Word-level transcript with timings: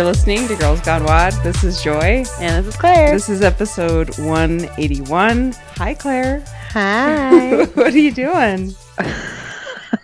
You're 0.00 0.06
listening 0.06 0.48
to 0.48 0.56
Girls 0.56 0.80
Gone 0.80 1.04
WOD. 1.04 1.34
This 1.42 1.62
is 1.62 1.82
Joy. 1.82 2.24
And 2.38 2.64
this 2.64 2.74
is 2.74 2.80
Claire. 2.80 3.12
This 3.12 3.28
is 3.28 3.42
episode 3.42 4.08
181. 4.18 5.52
Hi, 5.52 5.92
Claire. 5.92 6.42
Hi. 6.70 7.64
what 7.74 7.92
are 7.92 7.98
you 7.98 8.10
doing? 8.10 8.74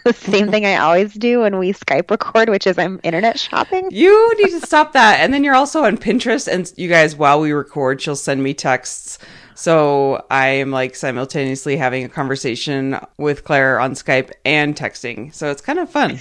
the 0.04 0.12
same 0.14 0.50
thing 0.50 0.66
I 0.66 0.76
always 0.76 1.14
do 1.14 1.40
when 1.40 1.58
we 1.58 1.72
Skype 1.72 2.10
record, 2.10 2.50
which 2.50 2.66
is 2.66 2.76
I'm 2.76 3.00
internet 3.04 3.40
shopping. 3.40 3.88
You 3.90 4.34
need 4.36 4.50
to 4.50 4.66
stop 4.66 4.92
that. 4.92 5.20
And 5.20 5.32
then 5.32 5.42
you're 5.42 5.54
also 5.54 5.84
on 5.84 5.96
Pinterest. 5.96 6.46
And 6.46 6.70
you 6.76 6.90
guys, 6.90 7.16
while 7.16 7.40
we 7.40 7.52
record, 7.52 8.02
she'll 8.02 8.16
send 8.16 8.42
me 8.42 8.52
texts. 8.52 9.18
So 9.54 10.26
I 10.30 10.48
am 10.48 10.72
like 10.72 10.94
simultaneously 10.94 11.78
having 11.78 12.04
a 12.04 12.10
conversation 12.10 12.98
with 13.16 13.44
Claire 13.44 13.80
on 13.80 13.92
Skype 13.92 14.30
and 14.44 14.76
texting. 14.76 15.32
So 15.32 15.50
it's 15.50 15.62
kind 15.62 15.78
of 15.78 15.88
fun. 15.88 16.18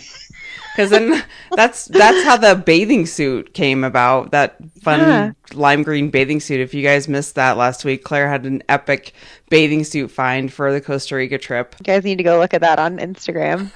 Because 0.76 0.90
then 0.90 1.24
that's 1.56 1.86
that's 1.86 2.24
how 2.26 2.36
the 2.38 2.56
bathing 2.56 3.06
suit 3.06 3.54
came 3.54 3.84
about. 3.84 4.32
That 4.32 4.58
fun 4.82 5.00
Yeah. 5.00 5.32
lime 5.54 5.84
green 5.84 6.10
bathing 6.10 6.40
suit. 6.40 6.60
If 6.60 6.74
you 6.74 6.84
guys 6.84 7.08
missed 7.08 7.36
that 7.36 7.56
last 7.58 7.86
week, 7.86 8.04
Claire 8.04 8.28
had 8.30 8.46
an 8.46 8.62
epic 8.68 9.14
bathing 9.50 9.84
suit 9.84 10.12
find 10.12 10.52
for 10.52 10.74
the 10.74 10.82
Costa 10.82 11.16
Rica 11.16 11.38
trip. 11.38 11.76
You 11.80 11.84
guys 11.86 12.04
need 12.04 12.18
to 12.18 12.24
go 12.24 12.40
look 12.40 12.54
at 12.54 12.62
that 12.62 12.78
on 12.80 12.98
Instagram. 12.98 13.70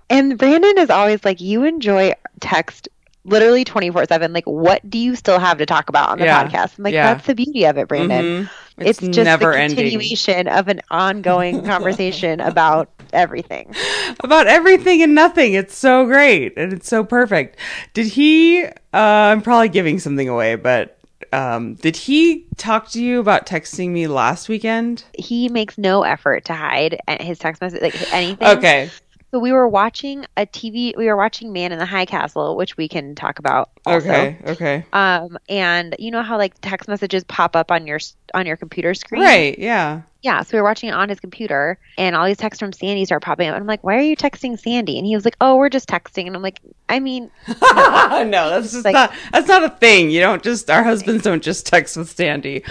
and 0.10 0.38
Brandon 0.38 0.78
is 0.78 0.90
always 0.90 1.24
like, 1.24 1.40
You 1.40 1.64
enjoy 1.64 2.12
text 2.40 2.88
literally 3.24 3.64
24 3.64 4.06
7. 4.06 4.32
Like, 4.32 4.44
what 4.46 4.88
do 4.88 4.98
you 4.98 5.16
still 5.16 5.38
have 5.38 5.58
to 5.58 5.66
talk 5.66 5.88
about 5.88 6.10
on 6.10 6.18
the 6.18 6.24
Yeah. 6.26 6.46
podcast? 6.48 6.78
I'm 6.78 6.84
like, 6.84 6.94
Yeah. 6.94 7.14
That's 7.14 7.26
the 7.26 7.34
beauty 7.34 7.64
of 7.66 7.76
it, 7.78 7.88
Brandon. 7.88 8.44
Mhm. 8.44 8.50
It's, 8.78 8.98
just 8.98 9.16
never 9.18 9.52
the 9.52 9.60
ending. 9.60 9.76
continuation 9.78 10.48
of 10.48 10.66
an 10.68 10.80
ongoing 10.90 11.62
conversation 11.66 12.40
about 12.40 12.88
everything. 13.14 13.74
about 14.20 14.46
everything 14.46 15.02
and 15.02 15.14
nothing. 15.14 15.54
It's 15.54 15.76
so 15.76 16.06
great 16.06 16.56
and 16.56 16.72
it's 16.72 16.88
so 16.88 17.04
perfect. 17.04 17.58
Did 17.94 18.06
he? 18.08 18.64
Uh, 18.64 18.70
I'm 18.92 19.42
probably 19.42 19.68
giving 19.68 19.98
something 19.98 20.28
away, 20.28 20.56
but 20.56 20.98
um, 21.32 21.74
did 21.74 21.96
he 21.96 22.46
talk 22.56 22.88
to 22.90 23.02
you 23.02 23.20
about 23.20 23.46
texting 23.46 23.90
me 23.90 24.06
last 24.06 24.48
weekend? 24.48 25.04
He 25.18 25.48
makes 25.48 25.76
no 25.76 26.02
effort 26.02 26.44
to 26.46 26.54
hide 26.54 27.00
his 27.20 27.38
text 27.38 27.60
message, 27.60 27.82
like 27.82 28.12
anything. 28.12 28.46
Okay. 28.46 28.90
So 29.34 29.40
we 29.40 29.50
were 29.50 29.66
watching 29.66 30.26
a 30.36 30.46
TV. 30.46 30.96
We 30.96 31.06
were 31.06 31.16
watching 31.16 31.52
Man 31.52 31.72
in 31.72 31.80
the 31.80 31.84
High 31.86 32.04
Castle, 32.06 32.54
which 32.56 32.76
we 32.76 32.86
can 32.86 33.16
talk 33.16 33.40
about. 33.40 33.68
Also. 33.84 34.08
Okay. 34.08 34.38
Okay. 34.46 34.86
Um, 34.92 35.36
and 35.48 35.96
you 35.98 36.12
know 36.12 36.22
how 36.22 36.38
like 36.38 36.54
text 36.60 36.88
messages 36.88 37.24
pop 37.24 37.56
up 37.56 37.72
on 37.72 37.84
your 37.84 37.98
on 38.32 38.46
your 38.46 38.56
computer 38.56 38.94
screen? 38.94 39.22
Right. 39.22 39.58
Yeah. 39.58 40.02
Yeah. 40.22 40.42
So 40.42 40.56
we 40.56 40.60
were 40.60 40.68
watching 40.68 40.88
it 40.90 40.92
on 40.92 41.08
his 41.08 41.18
computer, 41.18 41.80
and 41.98 42.14
all 42.14 42.26
these 42.26 42.36
texts 42.36 42.60
from 42.60 42.72
Sandy 42.72 43.04
start 43.06 43.24
popping 43.24 43.48
up. 43.48 43.54
And 43.56 43.62
I'm 43.62 43.66
like, 43.66 43.82
"Why 43.82 43.96
are 43.96 44.02
you 44.02 44.14
texting 44.16 44.56
Sandy?" 44.56 44.98
And 44.98 45.04
he 45.06 45.16
was 45.16 45.24
like, 45.24 45.34
"Oh, 45.40 45.56
we're 45.56 45.68
just 45.68 45.88
texting." 45.88 46.28
And 46.28 46.36
I'm 46.36 46.42
like, 46.42 46.60
"I 46.88 47.00
mean, 47.00 47.28
no, 47.48 48.30
that's 48.30 48.70
just 48.70 48.84
Like- 48.84 48.94
not. 48.94 49.12
That's 49.32 49.48
not 49.48 49.64
a 49.64 49.70
thing. 49.70 50.10
You 50.10 50.20
don't 50.20 50.44
just. 50.44 50.70
Our 50.70 50.84
husbands 50.84 51.24
don't 51.24 51.42
just 51.42 51.66
text 51.66 51.96
with 51.96 52.08
Sandy. 52.08 52.62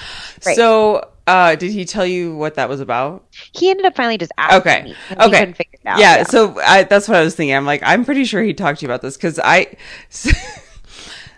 Right. 0.45 0.55
So, 0.55 1.09
uh, 1.27 1.55
did 1.55 1.71
he 1.71 1.85
tell 1.85 2.05
you 2.05 2.35
what 2.35 2.55
that 2.55 2.67
was 2.69 2.79
about? 2.81 3.25
he 3.53 3.69
ended 3.69 3.85
up 3.85 3.95
finally 3.95 4.17
just 4.17 4.31
asking 4.37 4.59
Okay. 4.71 4.83
me. 4.83 4.95
Okay. 5.11 5.39
couldn't 5.39 5.53
figure 5.55 5.79
it 5.83 5.87
out. 5.87 5.99
yeah, 5.99 6.23
so 6.23 6.59
I, 6.59 6.83
that's 6.83 7.07
what 7.07 7.17
I 7.17 7.23
was 7.23 7.35
thinking. 7.35 7.55
I'm 7.55 7.65
like, 7.65 7.81
I'm 7.83 8.03
pretty 8.05 8.25
sure 8.25 8.41
he 8.43 8.53
talked 8.53 8.79
to 8.79 8.85
you 8.85 8.89
about 8.89 9.01
this 9.01 9.15
because 9.17 9.39
I. 9.43 9.75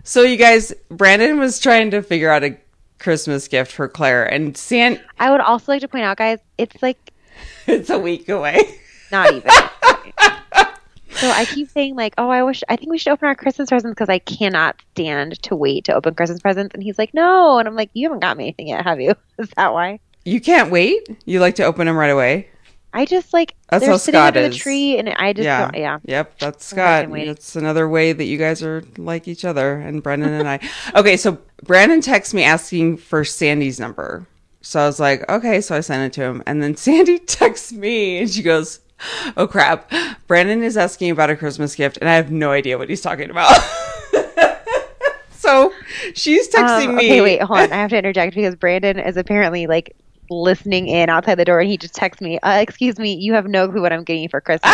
So 0.08 0.22
you 0.22 0.38
guys, 0.38 0.72
Brandon 0.90 1.40
was 1.40 1.60
trying 1.60 1.90
to 1.90 2.04
figure 2.04 2.30
out 2.30 2.44
a 2.44 2.56
Christmas 3.00 3.48
gift 3.48 3.72
for 3.72 3.88
Claire, 3.88 4.24
and 4.32 4.56
San. 4.56 5.02
I 5.18 5.32
would 5.32 5.42
also 5.42 5.72
like 5.72 5.82
to 5.82 5.88
point 5.88 6.04
out, 6.04 6.18
guys, 6.18 6.38
it's 6.60 6.80
like 6.84 7.00
It's 7.68 7.90
a 7.90 7.98
week 7.98 8.30
away. 8.30 8.62
not 9.12 9.34
even. 9.34 9.50
so 11.16 11.30
I 11.30 11.46
keep 11.46 11.70
saying 11.70 11.96
like, 11.96 12.14
"Oh, 12.18 12.30
I 12.30 12.44
wish. 12.44 12.64
I 12.70 12.76
think 12.76 12.92
we 12.92 12.98
should 12.98 13.12
open 13.12 13.28
our 13.28 13.36
Christmas 13.36 13.70
presents 13.70 13.94
because 13.96 14.10
I 14.10 14.20
cannot 14.20 14.82
stand 14.92 15.42
to 15.44 15.56
wait 15.56 15.86
to 15.86 15.94
open 15.94 16.16
Christmas 16.16 16.40
presents." 16.42 16.74
And 16.74 16.84
he's 16.84 16.98
like, 16.98 17.14
"No," 17.14 17.58
and 17.60 17.68
I'm 17.68 17.76
like, 17.76 17.90
"You 17.94 18.08
haven't 18.08 18.22
got 18.22 18.38
me 18.38 18.46
anything 18.46 18.68
yet, 18.68 18.84
have 18.84 19.00
you? 19.00 19.16
Is 19.40 19.50
that 19.58 19.74
why?" 19.74 20.00
You 20.26 20.42
can't 20.42 20.72
wait. 20.72 21.08
You 21.26 21.40
like 21.40 21.56
to 21.56 21.64
open 21.64 21.86
them 21.86 21.96
right 21.96 22.10
away. 22.10 22.50
I 22.96 23.04
just 23.04 23.34
like 23.34 23.56
That's 23.70 23.82
they're 23.82 23.92
how 23.92 23.98
sitting 23.98 24.20
Scott 24.20 24.38
under 24.38 24.48
is. 24.48 24.56
the 24.56 24.60
tree, 24.60 24.98
and 24.98 25.10
I 25.10 25.34
just 25.34 25.44
yeah. 25.44 25.70
yeah. 25.74 26.00
Yep. 26.06 26.40
That's 26.40 26.66
Scott. 26.66 27.10
It's 27.12 27.58
another 27.58 27.90
way 27.90 28.14
that 28.14 28.24
you 28.24 28.38
guys 28.38 28.64
are 28.64 28.84
like 28.98 29.28
each 29.28 29.44
other, 29.44 29.74
and 29.74 30.02
Brendan 30.02 30.32
and 30.34 30.48
I. 30.48 30.60
Okay, 30.96 31.18
so 31.18 31.38
Brandon 31.64 32.00
texts 32.00 32.34
me 32.34 32.44
asking 32.44 32.98
for 32.98 33.26
Sandy's 33.26 33.82
number. 33.82 34.26
So 34.62 34.80
I 34.80 34.86
was 34.86 35.00
like, 35.00 35.30
okay, 35.30 35.60
so 35.60 35.76
I 35.76 35.82
sent 35.82 36.04
it 36.12 36.16
to 36.16 36.24
him, 36.24 36.42
and 36.48 36.64
then 36.64 36.76
Sandy 36.78 37.20
texts 37.20 37.74
me, 37.74 38.20
and 38.20 38.30
she 38.30 38.42
goes, 38.42 38.80
"Oh 39.38 39.48
crap, 39.48 39.92
Brandon 40.28 40.64
is 40.64 40.78
asking 40.78 41.12
about 41.12 41.30
a 41.30 41.36
Christmas 41.36 41.76
gift, 41.76 41.98
and 41.98 42.10
I 42.10 42.16
have 42.16 42.32
no 42.32 42.52
idea 42.52 42.78
what 42.78 42.90
he's 42.90 43.02
talking 43.02 43.30
about." 43.30 43.52
so 45.32 45.74
she's 46.14 46.50
texting 46.50 46.88
Um, 46.90 46.96
me. 46.96 47.06
okay, 47.06 47.22
wait, 47.22 47.42
hold 47.42 47.60
on. 47.60 47.72
I 47.72 47.76
have 47.82 47.90
to 47.92 47.98
interject 47.98 48.36
because 48.36 48.56
Brandon 48.56 49.00
is 49.00 49.18
apparently 49.18 49.68
like 49.68 49.96
listening 50.30 50.88
in 50.88 51.10
outside 51.10 51.36
the 51.36 51.46
door, 51.46 51.60
and 51.60 51.70
he 51.70 51.78
just 51.78 51.94
texts 51.94 52.22
me, 52.22 52.40
uh, 52.40 52.60
"Excuse 52.60 52.98
me, 52.98 53.14
you 53.16 53.34
have 53.34 53.46
no 53.48 53.70
clue 53.70 53.82
what 53.82 53.94
I'm 53.94 54.04
getting 54.04 54.24
you 54.24 54.30
for 54.30 54.42
Christmas." 54.42 54.74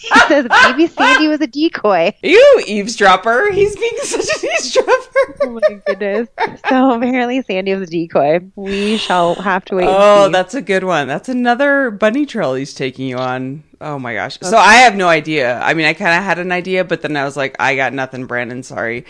He 0.00 0.20
says 0.28 0.46
maybe 0.64 0.86
Sandy 0.86 1.28
was 1.28 1.40
a 1.40 1.46
decoy. 1.46 2.14
You 2.22 2.62
eavesdropper! 2.66 3.50
He's 3.52 3.76
being 3.76 3.92
such 4.02 4.42
an 4.42 4.50
eavesdropper. 4.50 4.94
Oh 5.40 5.60
my 5.68 5.80
goodness. 5.86 6.28
So 6.68 6.92
apparently 6.94 7.42
Sandy 7.42 7.74
was 7.74 7.88
a 7.88 7.90
decoy. 7.90 8.40
We 8.56 8.96
shall 8.96 9.34
have 9.36 9.64
to 9.66 9.76
wait. 9.76 9.86
Oh, 9.88 10.28
that's 10.30 10.54
a 10.54 10.62
good 10.62 10.84
one. 10.84 11.06
That's 11.08 11.28
another 11.28 11.90
bunny 11.90 12.26
trail 12.26 12.54
he's 12.54 12.74
taking 12.74 13.08
you 13.08 13.16
on. 13.16 13.62
Oh 13.80 13.98
my 13.98 14.14
gosh. 14.14 14.38
So 14.40 14.56
I 14.56 14.74
have 14.74 14.96
no 14.96 15.08
idea. 15.08 15.58
I 15.60 15.74
mean, 15.74 15.86
I 15.86 15.94
kind 15.94 16.16
of 16.16 16.24
had 16.24 16.38
an 16.38 16.52
idea, 16.52 16.84
but 16.84 17.02
then 17.02 17.16
I 17.16 17.24
was 17.24 17.36
like, 17.36 17.56
I 17.58 17.76
got 17.76 17.92
nothing, 17.92 18.26
Brandon. 18.26 18.62
Sorry. 18.62 19.04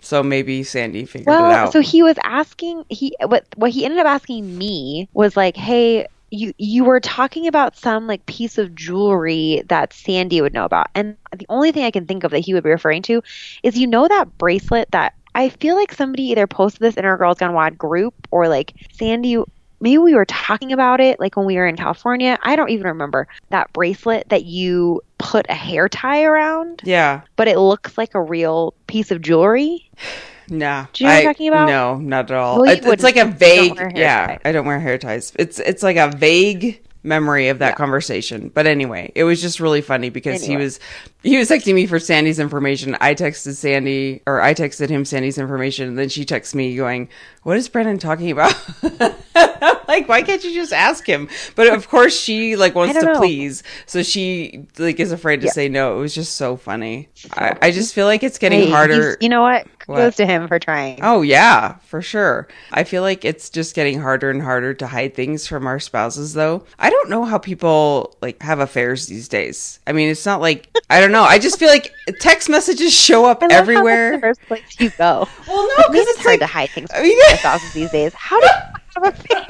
So 0.00 0.22
maybe 0.22 0.62
Sandy 0.64 1.06
figured 1.06 1.28
it 1.28 1.30
well. 1.30 1.50
out. 1.50 1.72
So 1.72 1.80
he 1.80 2.02
was 2.02 2.16
asking. 2.24 2.84
He 2.88 3.16
what 3.24 3.46
what 3.56 3.70
he 3.70 3.84
ended 3.84 4.00
up 4.00 4.06
asking 4.06 4.56
me 4.58 5.08
was 5.14 5.36
like, 5.36 5.56
"Hey, 5.56 6.06
you 6.34 6.52
you 6.58 6.84
were 6.84 7.00
talking 7.00 7.46
about 7.46 7.76
some 7.76 8.06
like 8.06 8.26
piece 8.26 8.58
of 8.58 8.74
jewelry 8.74 9.62
that 9.68 9.92
Sandy 9.92 10.40
would 10.40 10.52
know 10.52 10.64
about, 10.64 10.88
and 10.94 11.16
the 11.36 11.46
only 11.48 11.72
thing 11.72 11.84
I 11.84 11.90
can 11.90 12.06
think 12.06 12.24
of 12.24 12.30
that 12.32 12.40
he 12.40 12.52
would 12.52 12.64
be 12.64 12.70
referring 12.70 13.02
to 13.02 13.22
is 13.62 13.78
you 13.78 13.86
know 13.86 14.08
that 14.08 14.36
bracelet 14.36 14.90
that 14.90 15.14
I 15.34 15.48
feel 15.48 15.76
like 15.76 15.92
somebody 15.92 16.24
either 16.24 16.46
posted 16.46 16.80
this 16.80 16.96
in 16.96 17.04
our 17.04 17.16
Girls 17.16 17.38
Gone 17.38 17.54
WOD 17.54 17.78
group 17.78 18.14
or 18.30 18.48
like 18.48 18.74
Sandy." 18.92 19.42
Maybe 19.80 19.98
we 19.98 20.14
were 20.14 20.24
talking 20.24 20.72
about 20.72 21.00
it 21.00 21.20
like 21.20 21.36
when 21.36 21.44
we 21.44 21.56
were 21.56 21.66
in 21.66 21.76
California. 21.76 22.38
I 22.42 22.56
don't 22.56 22.70
even 22.70 22.86
remember 22.86 23.28
that 23.50 23.70
bracelet 23.74 24.30
that 24.30 24.46
you 24.46 25.02
put 25.18 25.44
a 25.50 25.54
hair 25.54 25.90
tie 25.90 26.24
around. 26.24 26.80
yeah. 26.84 27.20
but 27.36 27.48
it 27.48 27.58
looks 27.58 27.98
like 27.98 28.14
a 28.14 28.22
real 28.22 28.72
piece 28.86 29.10
of 29.10 29.20
jewelry. 29.20 29.90
Nah. 30.48 30.86
Do 30.92 31.04
you 31.04 31.08
know 31.08 31.14
what 31.14 31.18
I'm 31.20 31.24
talking 31.26 31.48
about? 31.48 31.66
No, 31.68 31.96
not 31.98 32.30
at 32.30 32.36
all. 32.36 32.60
Well, 32.62 32.70
It- 32.70 32.84
it's 32.84 33.02
like 33.02 33.16
a 33.16 33.24
wouldn't. 33.24 33.40
You 33.40 33.68
don't 33.74 33.78
vague. 33.78 33.96
yeah, 33.96 34.26
ties. 34.26 34.40
I 34.44 34.52
don't 34.52 34.66
wear 34.66 34.78
hair 34.80 34.98
ties. 34.98 35.32
It's 35.38 35.58
it's 35.60 35.82
like 35.82 35.96
a 35.96 36.08
vague 36.08 36.80
memory 37.02 37.48
of 37.48 37.58
that 37.58 37.70
Yeah. 37.70 37.74
conversation. 37.76 38.50
But 38.54 38.66
anyway, 38.66 39.12
it 39.14 39.24
was 39.24 39.40
just 39.42 39.60
really 39.60 39.80
funny 39.82 40.10
because 40.10 40.42
he 40.44 40.56
was 40.56 40.80
he 41.24 41.36
was 41.38 41.48
texting 41.50 41.74
me 41.74 41.86
for 41.86 41.98
Sandy's 41.98 42.38
information. 42.38 42.96
I 43.00 43.14
texted 43.14 43.54
Sandy 43.54 44.22
or 44.26 44.40
I 44.40 44.54
texted 44.54 44.88
him 44.90 45.04
Sandy's 45.04 45.38
information, 45.38 45.88
and 45.88 45.98
then 45.98 46.08
she 46.08 46.24
texts 46.24 46.54
me 46.54 46.76
going, 46.76 47.08
"What 47.42 47.56
is 47.56 47.68
Brennan 47.68 47.98
talking 47.98 48.30
about?" 48.30 48.54
Like, 49.86 50.08
why 50.08 50.22
can't 50.22 50.42
you 50.42 50.54
just 50.54 50.72
ask 50.72 51.06
him? 51.06 51.28
But 51.54 51.68
of 51.68 51.88
course, 51.88 52.18
she 52.18 52.56
like 52.56 52.74
wants 52.74 52.98
to 52.98 53.04
know. 53.04 53.16
please, 53.16 53.62
so 53.86 54.02
she 54.02 54.66
like 54.78 54.98
is 54.98 55.12
afraid 55.12 55.40
to 55.42 55.46
Yeah. 55.46 55.52
say 55.52 55.68
no. 55.68 55.96
It 55.98 56.00
was 56.00 56.14
just 56.14 56.36
so 56.36 56.56
funny. 56.56 57.08
I, 57.32 57.56
I 57.60 57.70
just 57.70 57.94
feel 57.94 58.06
like 58.06 58.22
it's 58.22 58.38
getting 58.38 58.60
Hey, 58.60 58.70
harder. 58.70 59.16
You 59.20 59.28
know 59.28 59.42
what? 59.42 59.66
Kudos 59.80 60.16
to 60.16 60.26
him 60.26 60.48
for 60.48 60.58
trying. 60.58 61.00
Oh 61.02 61.20
yeah, 61.22 61.74
for 61.86 62.00
sure. 62.00 62.48
I 62.72 62.84
feel 62.84 63.02
like 63.02 63.24
it's 63.24 63.50
just 63.50 63.74
getting 63.74 64.00
harder 64.00 64.30
and 64.30 64.40
harder 64.40 64.72
to 64.74 64.86
hide 64.86 65.14
things 65.14 65.46
from 65.46 65.66
our 65.66 65.78
spouses 65.78 66.32
though. 66.32 66.64
I 66.78 66.88
don't 66.88 67.10
know 67.10 67.24
how 67.24 67.36
people 67.38 68.16
like 68.22 68.42
have 68.42 68.60
affairs 68.60 69.06
these 69.06 69.28
days. 69.28 69.80
I 69.86 69.92
mean, 69.92 70.08
it's 70.08 70.24
not 70.26 70.40
like 70.40 70.68
I 70.88 71.00
don't 71.00 71.12
know. 71.14 71.22
I 71.22 71.38
just 71.38 71.58
feel 71.58 71.68
like 71.68 71.94
text 72.20 72.48
messages 72.50 72.92
show 72.94 73.24
up 73.24 73.42
I 73.42 73.46
love 73.46 73.52
how 73.52 73.58
everywhere. 73.58 74.12
the 74.12 74.20
first 74.20 74.42
place 74.42 74.62
you 74.78 74.90
go. 74.90 75.26
well, 75.48 75.68
no, 75.78 75.88
because 75.88 76.06
it's, 76.08 76.10
it's 76.18 76.22
hard 76.22 76.32
like 76.34 76.40
to 76.40 76.46
hide 76.46 76.70
things 76.70 76.90
I 76.94 77.02
mean- 77.02 77.18
spouses 77.38 77.72
these 77.72 77.90
days. 77.90 78.12
How 78.14 78.38
do 78.40 78.46
you 78.46 78.52
have 78.52 79.04
a 79.04 79.08
affair? 79.08 79.46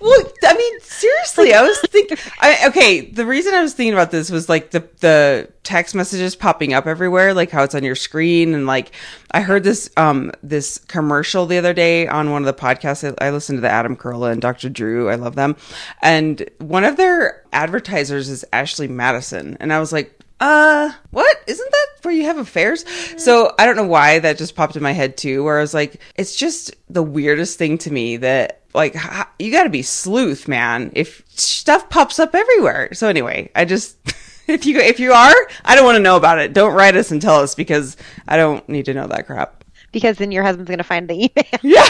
Well, 0.00 0.20
I 0.44 0.54
mean, 0.56 0.80
seriously, 0.80 1.54
I 1.54 1.62
was 1.62 1.78
thinking. 1.82 2.16
I, 2.40 2.66
okay, 2.68 3.02
the 3.10 3.24
reason 3.24 3.54
I 3.54 3.62
was 3.62 3.72
thinking 3.74 3.92
about 3.92 4.10
this 4.10 4.30
was 4.30 4.48
like 4.48 4.72
the 4.72 4.80
the 4.98 5.48
text 5.62 5.94
messages 5.94 6.34
popping 6.34 6.74
up 6.74 6.86
everywhere, 6.88 7.32
like 7.34 7.50
how 7.52 7.62
it's 7.62 7.74
on 7.76 7.84
your 7.84 7.94
screen, 7.94 8.54
and 8.54 8.66
like 8.66 8.90
I 9.30 9.42
heard 9.42 9.62
this 9.62 9.88
um 9.96 10.32
this 10.42 10.78
commercial 10.88 11.46
the 11.46 11.58
other 11.58 11.72
day 11.72 12.08
on 12.08 12.32
one 12.32 12.42
of 12.42 12.46
the 12.46 12.60
podcasts. 12.60 13.16
I, 13.20 13.26
I 13.28 13.30
listened 13.30 13.58
to 13.58 13.60
the 13.60 13.70
Adam 13.70 13.94
Carolla 13.96 14.32
and 14.32 14.42
Dr. 14.42 14.68
Drew. 14.68 15.08
I 15.08 15.14
love 15.14 15.36
them, 15.36 15.54
and 16.02 16.48
one 16.58 16.82
of 16.82 16.96
their 16.96 17.44
advertisers 17.52 18.28
is 18.28 18.44
Ashley 18.52 18.88
Madison, 18.88 19.56
and 19.60 19.72
I 19.72 19.78
was 19.78 19.92
like. 19.92 20.18
Uh, 20.42 20.90
what? 21.12 21.36
Isn't 21.46 21.70
that 21.70 21.86
where 22.02 22.12
you 22.12 22.24
have 22.24 22.36
affairs? 22.36 22.84
So 23.16 23.54
I 23.60 23.64
don't 23.64 23.76
know 23.76 23.86
why 23.86 24.18
that 24.18 24.38
just 24.38 24.56
popped 24.56 24.74
in 24.74 24.82
my 24.82 24.90
head 24.90 25.16
too, 25.16 25.44
where 25.44 25.56
I 25.56 25.60
was 25.60 25.72
like, 25.72 26.00
it's 26.16 26.34
just 26.34 26.74
the 26.90 27.02
weirdest 27.02 27.58
thing 27.58 27.78
to 27.78 27.92
me 27.92 28.16
that 28.16 28.62
like 28.74 28.96
you 29.38 29.52
got 29.52 29.62
to 29.62 29.70
be 29.70 29.82
sleuth, 29.82 30.48
man. 30.48 30.90
If 30.96 31.22
stuff 31.28 31.88
pops 31.90 32.18
up 32.18 32.34
everywhere. 32.34 32.92
So 32.92 33.06
anyway, 33.06 33.52
I 33.54 33.64
just 33.64 33.96
if 34.48 34.66
you 34.66 34.80
if 34.80 34.98
you 34.98 35.12
are, 35.12 35.34
I 35.64 35.76
don't 35.76 35.84
want 35.84 35.94
to 35.94 36.02
know 36.02 36.16
about 36.16 36.40
it. 36.40 36.52
Don't 36.52 36.74
write 36.74 36.96
us 36.96 37.12
and 37.12 37.22
tell 37.22 37.36
us 37.36 37.54
because 37.54 37.96
I 38.26 38.36
don't 38.36 38.68
need 38.68 38.86
to 38.86 38.94
know 38.94 39.06
that 39.06 39.26
crap. 39.26 39.62
Because 39.92 40.18
then 40.18 40.32
your 40.32 40.42
husband's 40.42 40.70
gonna 40.70 40.82
find 40.82 41.06
the 41.06 41.14
email 41.14 41.60
Yeah. 41.62 41.88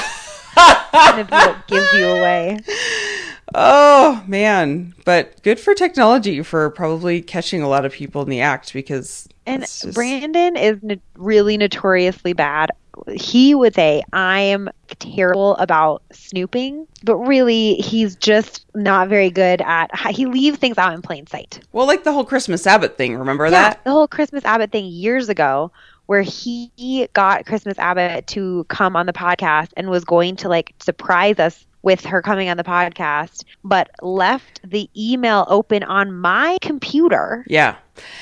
and 0.92 1.20
it'll 1.20 1.56
gives 1.68 1.90
you 1.94 2.04
away. 2.04 2.60
Oh 3.54 4.22
man, 4.26 4.94
but 5.04 5.42
good 5.42 5.60
for 5.60 5.74
technology 5.74 6.42
for 6.42 6.70
probably 6.70 7.20
catching 7.20 7.62
a 7.62 7.68
lot 7.68 7.84
of 7.84 7.92
people 7.92 8.22
in 8.22 8.28
the 8.28 8.40
act 8.40 8.72
because 8.72 9.28
And 9.46 9.62
just- 9.62 9.94
Brandon 9.94 10.56
is 10.56 10.78
no- 10.82 10.96
really 11.16 11.56
notoriously 11.56 12.32
bad. 12.32 12.70
He 13.10 13.54
would 13.54 13.74
say, 13.74 14.02
I 14.12 14.40
am 14.40 14.68
terrible 14.98 15.56
about 15.56 16.02
snooping, 16.12 16.86
but 17.04 17.16
really, 17.16 17.74
he's 17.76 18.14
just 18.16 18.66
not 18.74 19.08
very 19.08 19.30
good 19.30 19.62
at. 19.62 19.90
He 20.10 20.26
leaves 20.26 20.58
things 20.58 20.76
out 20.78 20.92
in 20.92 21.00
plain 21.02 21.26
sight. 21.26 21.60
well, 21.72 21.86
like 21.86 22.04
the 22.04 22.12
whole 22.12 22.24
Christmas 22.24 22.66
Abbott 22.66 22.98
thing. 22.98 23.16
Remember 23.16 23.44
Yeah, 23.46 23.50
that? 23.50 23.84
the 23.84 23.90
whole 23.90 24.06
Christmas 24.06 24.44
Abbott 24.44 24.70
thing 24.72 24.84
years 24.86 25.28
ago, 25.30 25.72
where 26.06 26.20
he 26.22 27.08
got 27.14 27.46
Christmas 27.46 27.78
Abbott 27.78 28.26
to 28.28 28.64
come 28.68 28.94
on 28.94 29.06
the 29.06 29.12
podcast 29.14 29.68
and 29.76 29.88
was 29.88 30.04
going 30.04 30.36
to 30.36 30.48
like 30.50 30.74
surprise 30.80 31.38
us 31.38 31.64
with 31.82 32.04
her 32.04 32.22
coming 32.22 32.48
on 32.48 32.56
the 32.56 32.64
podcast, 32.64 33.44
but 33.64 33.90
left 34.00 34.60
the 34.68 34.88
email 34.96 35.44
open 35.48 35.82
on 35.82 36.12
my 36.12 36.58
computer. 36.62 37.44
Yeah. 37.48 37.76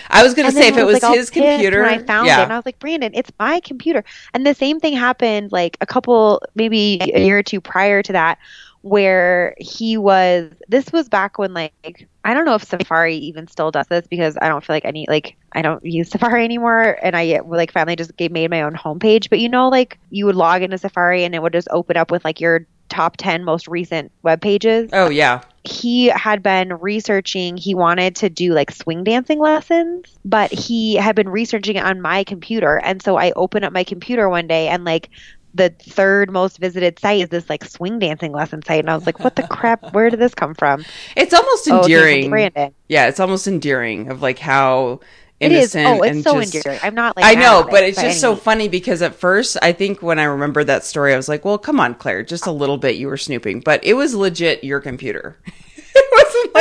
I 0.09 0.23
was 0.23 0.35
gonna 0.35 0.51
say 0.51 0.71
then 0.71 0.73
if 0.75 0.79
it 0.79 0.85
was 0.85 0.95
like, 0.95 1.05
oh, 1.05 1.15
his 1.15 1.31
computer. 1.31 1.85
I 1.85 1.99
found 1.99 2.27
yeah. 2.27 2.41
it, 2.41 2.45
and 2.45 2.53
I 2.53 2.57
was 2.57 2.67
like, 2.67 2.79
Brandon, 2.79 3.13
it's 3.15 3.31
my 3.39 3.61
computer. 3.61 4.05
And 4.35 4.47
the 4.47 4.55
same 4.55 4.81
thing 4.81 4.95
happened 4.95 5.53
like 5.53 5.77
a 5.81 5.87
couple, 5.87 6.43
maybe 6.55 6.99
a 7.15 7.25
year 7.25 7.39
or 7.39 7.43
two 7.43 7.61
prior 7.61 8.03
to 8.03 8.13
that, 8.13 8.39
where 8.83 9.55
he 9.59 9.97
was. 9.97 10.51
This 10.69 10.91
was 10.93 11.09
back 11.09 11.39
when 11.39 11.55
like 11.55 12.09
I 12.25 12.35
don't 12.35 12.45
know 12.45 12.55
if 12.55 12.65
Safari 12.65 13.17
even 13.17 13.47
still 13.47 13.71
does 13.71 13.87
this 13.87 14.07
because 14.07 14.37
I 14.41 14.49
don't 14.49 14.65
feel 14.65 14.75
like 14.75 14.85
any 14.85 15.07
like 15.09 15.37
I 15.53 15.63
don't 15.63 15.85
use 15.85 16.11
Safari 16.11 16.45
anymore, 16.45 16.99
and 17.03 17.17
I 17.17 17.41
like 17.47 17.73
finally 17.73 17.97
just 17.97 18.13
made 18.19 18.51
my 18.51 18.63
own 18.63 18.75
homepage. 18.75 19.31
But 19.31 19.39
you 19.39 19.49
know, 19.49 19.69
like 19.69 19.99
you 20.11 20.27
would 20.27 20.37
log 20.37 20.63
into 20.63 20.79
Safari 20.79 21.25
and 21.25 21.35
it 21.35 21.43
would 21.43 21.53
just 21.53 21.69
open 21.71 21.97
up 21.97 22.11
with 22.11 22.25
like 22.25 22.41
your 22.41 22.67
top 22.91 23.17
10 23.17 23.45
most 23.45 23.67
recent 23.69 24.13
web 24.23 24.41
pages. 24.43 24.91
Oh 24.93 25.09
yeah. 25.09 25.41
he 25.65 26.07
had 26.07 26.43
been 26.43 26.73
researching 26.75 27.57
he 27.57 27.75
wanted 27.75 28.17
to 28.17 28.29
do 28.31 28.53
like 28.53 28.71
swing 28.71 29.05
dancing 29.05 29.39
lessons 29.39 30.07
but 30.25 30.51
he 30.53 30.95
had 30.97 31.15
been 31.15 31.29
researching 31.29 31.77
it 31.77 31.85
on 31.85 32.01
my 32.01 32.25
computer. 32.25 32.77
And 32.79 33.01
so 33.03 33.17
i 33.17 33.33
opened 33.33 33.65
up 33.65 33.73
my 33.73 33.85
computer 33.85 34.29
one 34.29 34.47
day 34.47 34.69
and 34.69 34.85
like 34.85 35.09
the 35.53 35.69
third 35.83 36.31
most 36.31 36.59
visited 36.59 36.99
site 37.01 37.23
is 37.23 37.29
this 37.29 37.51
like 37.51 37.65
swing 37.65 37.99
dancing 37.99 38.33
lesson 38.33 38.63
site. 38.63 38.81
And 38.81 38.91
i 38.91 38.95
was 38.95 39.05
like 39.07 39.19
what 39.21 39.37
the 39.37 39.43
crap? 39.47 39.93
Where 39.93 40.09
did 40.11 40.21
this 40.21 40.35
come 40.35 40.55
from? 40.55 40.85
It's 41.17 41.35
almost 41.35 41.69
Oh, 41.71 41.83
endearing. 41.83 42.31
brandon. 42.31 42.75
Yeah, 42.89 43.07
it's 43.09 43.21
almost 43.21 43.47
endearing 43.47 44.09
of 44.11 44.23
like 44.23 44.39
how 44.39 45.01
it 45.41 45.53
is 45.53 45.75
oh 45.75 46.03
it's 46.03 46.15
and 46.17 46.23
so 46.25 46.41
just, 46.41 46.55
endearing 46.55 46.79
i'm 46.83 46.95
not 46.95 47.17
like 47.17 47.25
I 47.25 47.35
know, 47.35 47.67
but 47.69 47.83
it 47.83 47.89
it's 47.89 48.01
just 48.01 48.21
so 48.21 48.33
means. 48.33 48.43
funny 48.43 48.69
because 48.69 49.03
at 49.03 49.15
first, 49.15 49.57
I 49.63 49.73
think 49.73 50.03
when 50.03 50.19
I 50.19 50.25
remembered 50.25 50.67
that 50.67 50.85
story, 50.85 51.15
I 51.15 51.17
was 51.17 51.29
like, 51.29 51.45
"Well, 51.45 51.59
come 51.59 51.81
on, 51.81 51.95
Claire, 51.95 52.23
just 52.23 52.47
a 52.47 52.53
little 52.53 52.77
bit. 52.77 52.97
You 52.97 53.09
were 53.09 53.17
snooping, 53.17 53.61
but 53.61 53.83
it 53.85 53.95
was 53.95 54.15
legit 54.15 54.65
your 54.65 54.81
computer. 54.81 55.39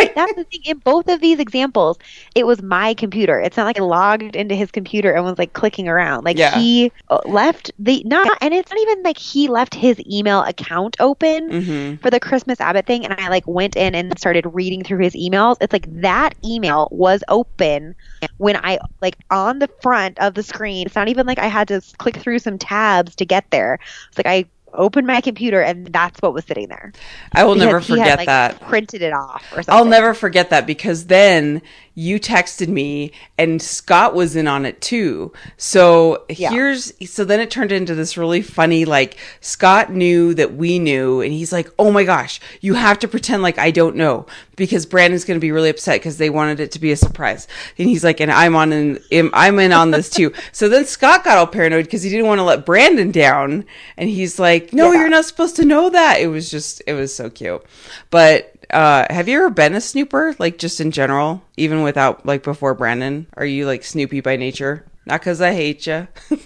that's 0.07 0.33
the 0.33 0.43
thing. 0.45 0.61
In 0.65 0.77
both 0.79 1.07
of 1.09 1.19
these 1.19 1.39
examples, 1.39 1.97
it 2.35 2.45
was 2.45 2.61
my 2.61 2.93
computer. 2.93 3.39
It's 3.39 3.57
not 3.57 3.65
like 3.65 3.79
I 3.79 3.83
logged 3.83 4.35
into 4.35 4.55
his 4.55 4.71
computer 4.71 5.11
and 5.13 5.23
was 5.25 5.37
like 5.37 5.53
clicking 5.53 5.87
around. 5.87 6.23
Like 6.23 6.37
Yeah. 6.37 6.57
he 6.57 6.91
uh, 7.09 7.19
left 7.25 7.71
the 7.79 8.01
not, 8.05 8.27
and 8.41 8.53
it's 8.53 8.69
not 8.69 8.79
even 8.79 9.03
like 9.03 9.17
he 9.17 9.47
left 9.47 9.73
his 9.75 9.99
email 10.09 10.41
account 10.43 10.95
open 10.99 11.49
Mhm. 11.49 12.01
for 12.01 12.09
the 12.09 12.19
Christmas 12.19 12.59
Abbott 12.59 12.85
thing. 12.85 13.05
And 13.05 13.13
I 13.19 13.29
like 13.29 13.47
went 13.47 13.75
in 13.75 13.95
and 13.95 14.17
started 14.19 14.45
reading 14.53 14.83
through 14.83 15.03
his 15.03 15.13
emails. 15.13 15.57
It's 15.61 15.73
like 15.73 15.87
that 16.01 16.33
email 16.43 16.87
was 16.91 17.23
open 17.27 17.95
when 18.37 18.55
I 18.57 18.79
like 19.01 19.17
on 19.29 19.59
the 19.59 19.69
front 19.81 20.17
of 20.19 20.33
the 20.33 20.43
screen. 20.43 20.85
It's 20.87 20.95
not 20.95 21.07
even 21.09 21.25
like 21.27 21.39
I 21.39 21.47
had 21.47 21.67
to 21.69 21.81
click 21.97 22.17
through 22.17 22.39
some 22.39 22.57
tabs 22.57 23.15
to 23.15 23.25
get 23.25 23.49
there. 23.51 23.79
It's 24.09 24.17
like 24.17 24.27
I 24.27 24.45
opened 24.74 25.07
my 25.07 25.21
computer 25.21 25.62
and 25.62 25.88
that's 25.88 26.21
what 26.21 26.33
was 26.33 26.45
sitting 26.45 26.68
there. 26.68 26.92
I 27.33 27.44
will 27.44 27.56
never 27.56 27.80
Because 27.80 27.88
had, 28.00 28.00
forget 28.00 28.18
like, 28.18 28.25
that. 28.27 28.62
Printed 28.62 29.01
it 29.01 29.13
off 29.13 29.44
or 29.51 29.63
something. 29.63 29.74
I'll 29.74 29.86
never 29.86 30.13
forget 30.13 30.50
that 30.51 30.68
because 30.68 31.07
then 31.07 31.62
you 31.99 32.17
texted 32.17 32.69
me 32.69 33.11
and 33.37 33.61
Scott 33.61 34.15
was 34.15 34.37
in 34.37 34.47
on 34.47 34.65
it 34.65 34.79
too. 34.79 35.33
So 35.57 36.23
Yeah. 36.29 36.51
here's 36.51 36.93
so 37.11 37.25
then 37.25 37.41
it 37.41 37.51
turned 37.51 37.73
into 37.73 37.93
this 37.93 38.15
really 38.17 38.41
funny 38.41 38.85
like 38.85 39.17
Scott 39.41 39.91
knew 39.91 40.33
that 40.35 40.53
we 40.53 40.79
knew 40.79 41.19
and 41.19 41.33
he's 41.33 41.51
like, 41.51 41.69
"Oh 41.77 41.91
my 41.91 42.05
gosh, 42.05 42.39
you 42.61 42.75
have 42.75 42.99
to 42.99 43.07
pretend 43.09 43.43
like 43.43 43.57
I 43.59 43.71
don't 43.71 43.97
know 43.97 44.25
because 44.55 44.85
Brandon's 44.85 45.25
going 45.25 45.37
to 45.37 45.41
be 45.41 45.51
really 45.51 45.69
upset 45.69 45.99
because 45.99 46.17
they 46.17 46.29
wanted 46.29 46.61
it 46.61 46.71
to 46.71 46.79
be 46.79 46.93
a 46.93 46.95
surprise." 46.95 47.49
And 47.77 47.89
he's 47.89 48.03
like, 48.05 48.21
"And 48.21 48.31
I'm 48.31 48.55
on 48.55 48.71
in 48.71 48.99
I'm 49.33 49.59
in 49.59 49.73
on 49.73 49.91
this 49.91 50.09
too." 50.09 50.31
so 50.53 50.69
then 50.69 50.85
Scott 50.85 51.25
got 51.25 51.37
all 51.37 51.47
paranoid 51.47 51.83
because 51.85 52.03
he 52.03 52.09
didn't 52.09 52.27
want 52.27 52.39
to 52.39 52.43
let 52.45 52.65
Brandon 52.65 53.11
down 53.11 53.65
and 53.97 54.09
he's 54.09 54.39
like, 54.39 54.71
"No, 54.71 54.93
Yeah. 54.93 55.01
you're 55.01 55.09
not 55.09 55.25
supposed 55.25 55.57
to 55.57 55.65
know 55.65 55.89
that." 55.89 56.21
It 56.21 56.27
was 56.27 56.49
just 56.49 56.81
it 56.87 56.93
was 56.93 57.13
so 57.13 57.29
cute. 57.29 57.61
But 58.09 58.53
uh, 58.71 59.06
have 59.10 59.27
you 59.27 59.38
ever 59.38 59.50
been 59.50 59.74
a 59.75 59.81
snooper, 59.81 60.36
like 60.39 60.57
just 60.57 60.80
in 60.80 60.92
general, 60.92 61.44
even 61.57 61.81
without 61.83 62.25
like 62.25 62.44
before 62.44 62.74
Brandon? 62.74 63.27
Are 63.36 63.45
you 63.45 63.66
like 63.66 63.83
Snoopy 63.83 64.21
by 64.21 64.36
nature? 64.38 64.86
Not 65.06 65.21
because 65.21 65.42
I 65.42 65.54
hate 65.54 65.88
you. 65.88 66.07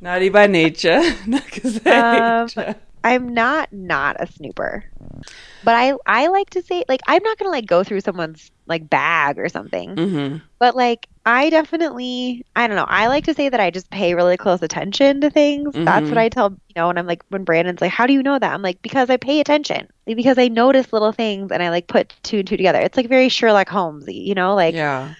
Naughty 0.00 0.28
by 0.28 0.46
nature, 0.46 1.00
not 1.26 1.44
because 1.46 1.80
I 1.86 1.90
Um, 1.90 2.52
hate 2.52 2.56
you. 2.56 2.74
I'm 3.04 3.34
not 3.34 3.72
not 3.72 4.16
a 4.20 4.26
snooper. 4.26 4.84
But 5.62 5.74
I 5.74 5.94
I 6.06 6.28
like 6.28 6.50
to 6.50 6.62
say 6.62 6.84
like 6.88 7.00
I'm 7.06 7.22
not 7.22 7.38
going 7.38 7.46
to 7.48 7.52
like 7.52 7.66
go 7.66 7.84
through 7.84 8.00
someone's 8.00 8.50
like 8.66 8.88
bag 8.88 9.38
or 9.38 9.48
something. 9.48 9.96
hmm 9.96 10.36
But 10.58 10.76
like 10.76 11.06
I 11.26 11.50
definitely 11.50 12.44
I 12.56 12.66
don't 12.66 12.76
know. 12.76 12.86
I 12.88 13.06
like 13.08 13.24
to 13.24 13.34
say 13.34 13.48
that 13.48 13.60
I 13.60 13.70
just 13.70 13.90
pay 13.90 14.14
really 14.14 14.36
close 14.36 14.62
attention 14.62 15.20
to 15.22 15.30
things. 15.30 15.74
That's 15.84 16.06
Mhm. 16.06 16.10
what 16.10 16.18
I 16.18 16.28
tell, 16.28 16.50
you 16.50 16.74
know, 16.76 16.90
and 16.90 16.98
I'm 16.98 17.06
like 17.06 17.22
when 17.28 17.44
Brandon's 17.44 17.80
like, 17.80 17.90
"How 17.92 18.06
do 18.06 18.12
you 18.12 18.22
know 18.22 18.38
that?" 18.38 18.52
I'm 18.54 18.62
like, 18.62 18.80
"Because 18.82 19.10
I 19.10 19.16
pay 19.16 19.40
attention." 19.40 19.88
Like, 20.06 20.16
because 20.16 20.38
I 20.38 20.48
notice 20.48 20.92
little 20.92 21.12
things 21.12 21.50
and 21.52 21.62
I 21.62 21.70
like 21.70 21.86
put 21.86 22.14
two 22.22 22.38
and 22.40 22.48
two 22.48 22.56
together. 22.56 22.80
It's 22.80 22.96
like 22.96 23.08
very 23.08 23.28
Sherlock 23.28 23.68
Holmes, 23.68 24.04
you 24.08 24.34
know, 24.34 24.54
like 24.54 24.74
Yeah. 24.74 25.14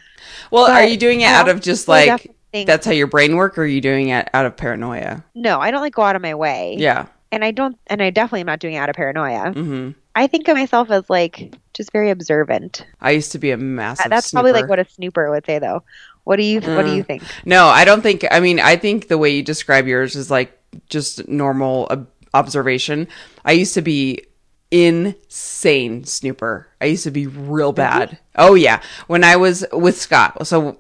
Well, 0.51 0.67
but 0.67 0.73
are 0.73 0.85
you 0.85 0.97
doing 0.97 1.21
it 1.21 1.27
out 1.27 1.49
of 1.49 1.61
just 1.61 1.89
like 1.89 2.31
that's 2.53 2.87
how 2.87 2.93
your 2.93 3.07
brain 3.09 3.37
work, 3.37 3.59
or 3.59 3.63
are 3.63 3.67
you 3.67 3.81
doing 3.81 4.09
it 4.11 4.29
out 4.33 4.47
of 4.47 4.57
paranoia? 4.57 5.25
no, 5.35 5.61
I 5.61 5.71
don't 5.71 5.81
like 5.81 5.95
go 5.95 6.03
out 6.03 6.17
of 6.17 6.23
my 6.23 6.35
way. 6.35 6.77
Yeah. 6.79 7.07
And 7.35 7.45
I 7.45 7.51
don't 7.51 7.77
and 7.89 8.01
I 8.03 8.11
definitely 8.11 8.41
am 8.41 8.47
not 8.47 8.61
doing 8.61 8.75
it 8.75 8.79
out 8.79 8.89
of 8.89 8.97
paranoia. 8.97 9.53
hmm 9.53 9.91
I 10.17 10.29
think 10.29 10.47
of 10.47 10.57
myself 10.57 10.91
as 10.93 11.11
like 11.11 11.55
just 11.75 11.91
very 11.91 12.11
observant. 12.11 12.87
I 13.01 13.11
used 13.11 13.33
to 13.33 13.39
be 13.39 13.51
a 13.51 13.57
massive. 13.57 14.11
That's 14.11 14.31
probably 14.31 14.53
like 14.53 14.69
what 14.69 14.79
a 14.79 14.85
snooper 14.89 15.29
would 15.31 15.45
say, 15.45 15.59
though. 15.59 15.83
What 16.23 16.37
do 16.37 16.45
you 16.45 16.61
What 16.61 16.83
do 16.87 16.93
Mm. 16.93 16.97
you 16.97 17.03
think? 17.03 17.23
No, 17.45 17.67
I 17.67 17.85
don't 17.85 18.01
think. 18.01 18.25
I 18.31 18.39
mean, 18.39 18.61
I 18.61 18.77
think 18.77 19.09
the 19.09 19.19
way 19.19 19.31
you 19.31 19.43
describe 19.43 19.87
yours 19.89 20.15
is 20.15 20.31
like 20.31 20.57
just 20.89 21.27
normal 21.29 21.89
ob- 21.91 22.09
observation. 22.33 23.09
I 23.45 23.53
used 23.53 23.75
to 23.75 23.83
be 23.83 24.25
insane 24.71 26.05
snooper. 26.05 26.69
I 26.81 26.87
used 26.87 27.05
to 27.05 27.11
be 27.11 27.27
real 27.27 27.73
bad. 27.73 28.19
Oh 28.37 28.55
yeah, 28.55 28.81
when 29.07 29.25
I 29.25 29.37
was 29.37 29.65
with 29.73 30.01
Scott. 30.01 30.47
So 30.47 30.79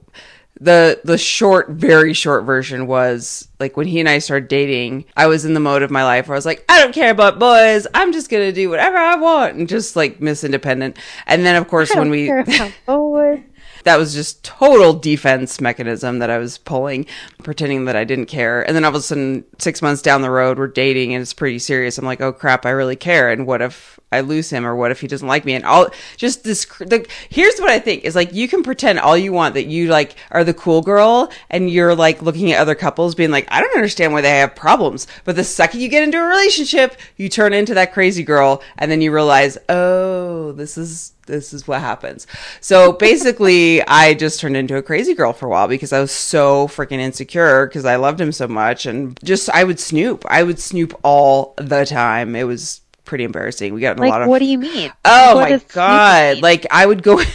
the 0.60 1.00
the 1.04 1.18
short, 1.18 1.70
very 1.70 2.12
short 2.12 2.44
version 2.44 2.86
was 2.86 3.48
like 3.58 3.76
when 3.76 3.86
he 3.86 4.00
and 4.00 4.08
I 4.08 4.18
started 4.18 4.48
dating. 4.48 5.04
I 5.16 5.26
was 5.26 5.44
in 5.44 5.54
the 5.54 5.60
mode 5.60 5.82
of 5.82 5.90
my 5.90 6.04
life 6.04 6.28
where 6.28 6.34
I 6.34 6.38
was 6.38 6.46
like, 6.46 6.64
I 6.68 6.80
don't 6.80 6.94
care 6.94 7.10
about 7.10 7.38
boys. 7.38 7.86
I'm 7.94 8.12
just 8.12 8.30
gonna 8.30 8.52
do 8.52 8.70
whatever 8.70 8.96
I 8.96 9.16
want 9.16 9.56
and 9.56 9.68
just 9.68 9.96
like 9.96 10.20
Miss 10.20 10.44
Independent. 10.44 10.96
And 11.26 11.44
then 11.44 11.56
of 11.56 11.68
course 11.68 11.94
when 11.94 12.10
we 12.10 12.26
care 12.26 12.40
about 12.40 12.72
boys. 12.86 13.40
that 13.82 13.98
was 13.98 14.14
just 14.14 14.44
total 14.44 14.92
defense 14.92 15.60
mechanism 15.60 16.20
that 16.20 16.30
I 16.30 16.38
was 16.38 16.56
pulling, 16.56 17.06
pretending 17.42 17.86
that 17.86 17.96
I 17.96 18.04
didn't 18.04 18.26
care. 18.26 18.62
And 18.62 18.76
then 18.76 18.84
all 18.84 18.90
of 18.90 18.94
a 18.94 19.00
sudden, 19.02 19.44
six 19.58 19.82
months 19.82 20.02
down 20.02 20.22
the 20.22 20.30
road, 20.30 20.58
we're 20.58 20.68
dating 20.68 21.14
and 21.14 21.20
it's 21.20 21.34
pretty 21.34 21.58
serious. 21.58 21.98
I'm 21.98 22.04
like, 22.04 22.20
oh 22.20 22.32
crap, 22.32 22.64
I 22.64 22.70
really 22.70 22.96
care. 22.96 23.30
And 23.30 23.46
what 23.46 23.60
if 23.60 23.98
I 24.14 24.20
lose 24.20 24.50
him 24.50 24.66
or 24.66 24.74
what 24.74 24.90
if 24.90 25.00
he 25.00 25.06
doesn't 25.06 25.26
like 25.26 25.44
me? 25.44 25.54
And 25.54 25.64
all 25.64 25.88
just 26.16 26.44
this, 26.44 26.64
the, 26.64 27.06
here's 27.28 27.58
what 27.58 27.70
I 27.70 27.78
think 27.78 28.04
is 28.04 28.14
like, 28.14 28.32
you 28.32 28.48
can 28.48 28.62
pretend 28.62 28.98
all 28.98 29.16
you 29.16 29.32
want 29.32 29.54
that 29.54 29.66
you 29.66 29.88
like 29.88 30.16
are 30.30 30.44
the 30.44 30.54
cool 30.54 30.82
girl 30.82 31.30
and 31.50 31.70
you're 31.70 31.94
like 31.94 32.22
looking 32.22 32.52
at 32.52 32.60
other 32.60 32.74
couples 32.74 33.14
being 33.14 33.30
like, 33.30 33.46
I 33.50 33.60
don't 33.60 33.76
understand 33.76 34.12
why 34.12 34.20
they 34.20 34.38
have 34.38 34.54
problems. 34.54 35.06
But 35.24 35.36
the 35.36 35.44
second 35.44 35.80
you 35.80 35.88
get 35.88 36.02
into 36.02 36.18
a 36.18 36.26
relationship, 36.26 36.96
you 37.16 37.28
turn 37.28 37.52
into 37.52 37.74
that 37.74 37.92
crazy 37.92 38.22
girl 38.22 38.62
and 38.78 38.90
then 38.90 39.00
you 39.00 39.12
realize, 39.12 39.58
oh, 39.68 40.52
this 40.52 40.78
is 40.78 41.14
this 41.26 41.52
is 41.52 41.66
what 41.66 41.80
happens. 41.80 42.26
So 42.60 42.92
basically, 42.92 43.82
I 43.86 44.14
just 44.14 44.40
turned 44.40 44.56
into 44.56 44.76
a 44.76 44.82
crazy 44.82 45.14
girl 45.14 45.32
for 45.32 45.46
a 45.46 45.50
while 45.50 45.68
because 45.68 45.92
I 45.92 46.00
was 46.00 46.12
so 46.12 46.68
freaking 46.68 46.98
insecure 46.98 47.66
because 47.66 47.84
I 47.84 47.96
loved 47.96 48.20
him 48.20 48.32
so 48.32 48.48
much. 48.48 48.86
And 48.86 49.18
just, 49.24 49.48
I 49.50 49.64
would 49.64 49.80
snoop. 49.80 50.24
I 50.28 50.42
would 50.42 50.58
snoop 50.58 50.98
all 51.02 51.54
the 51.56 51.84
time. 51.84 52.36
It 52.36 52.44
was 52.44 52.80
pretty 53.04 53.24
embarrassing. 53.24 53.74
We 53.74 53.80
got 53.80 53.96
in 53.98 54.04
a 54.04 54.08
lot 54.08 54.22
of. 54.22 54.28
what 54.28 54.38
do 54.38 54.44
you 54.46 54.58
mean? 54.58 54.92
oh 55.04 55.36
What 55.36 55.50
my 55.50 55.60
God. 55.72 56.40
Like, 56.40 56.66
I 56.70 56.86
would 56.86 57.02
go. 57.02 57.20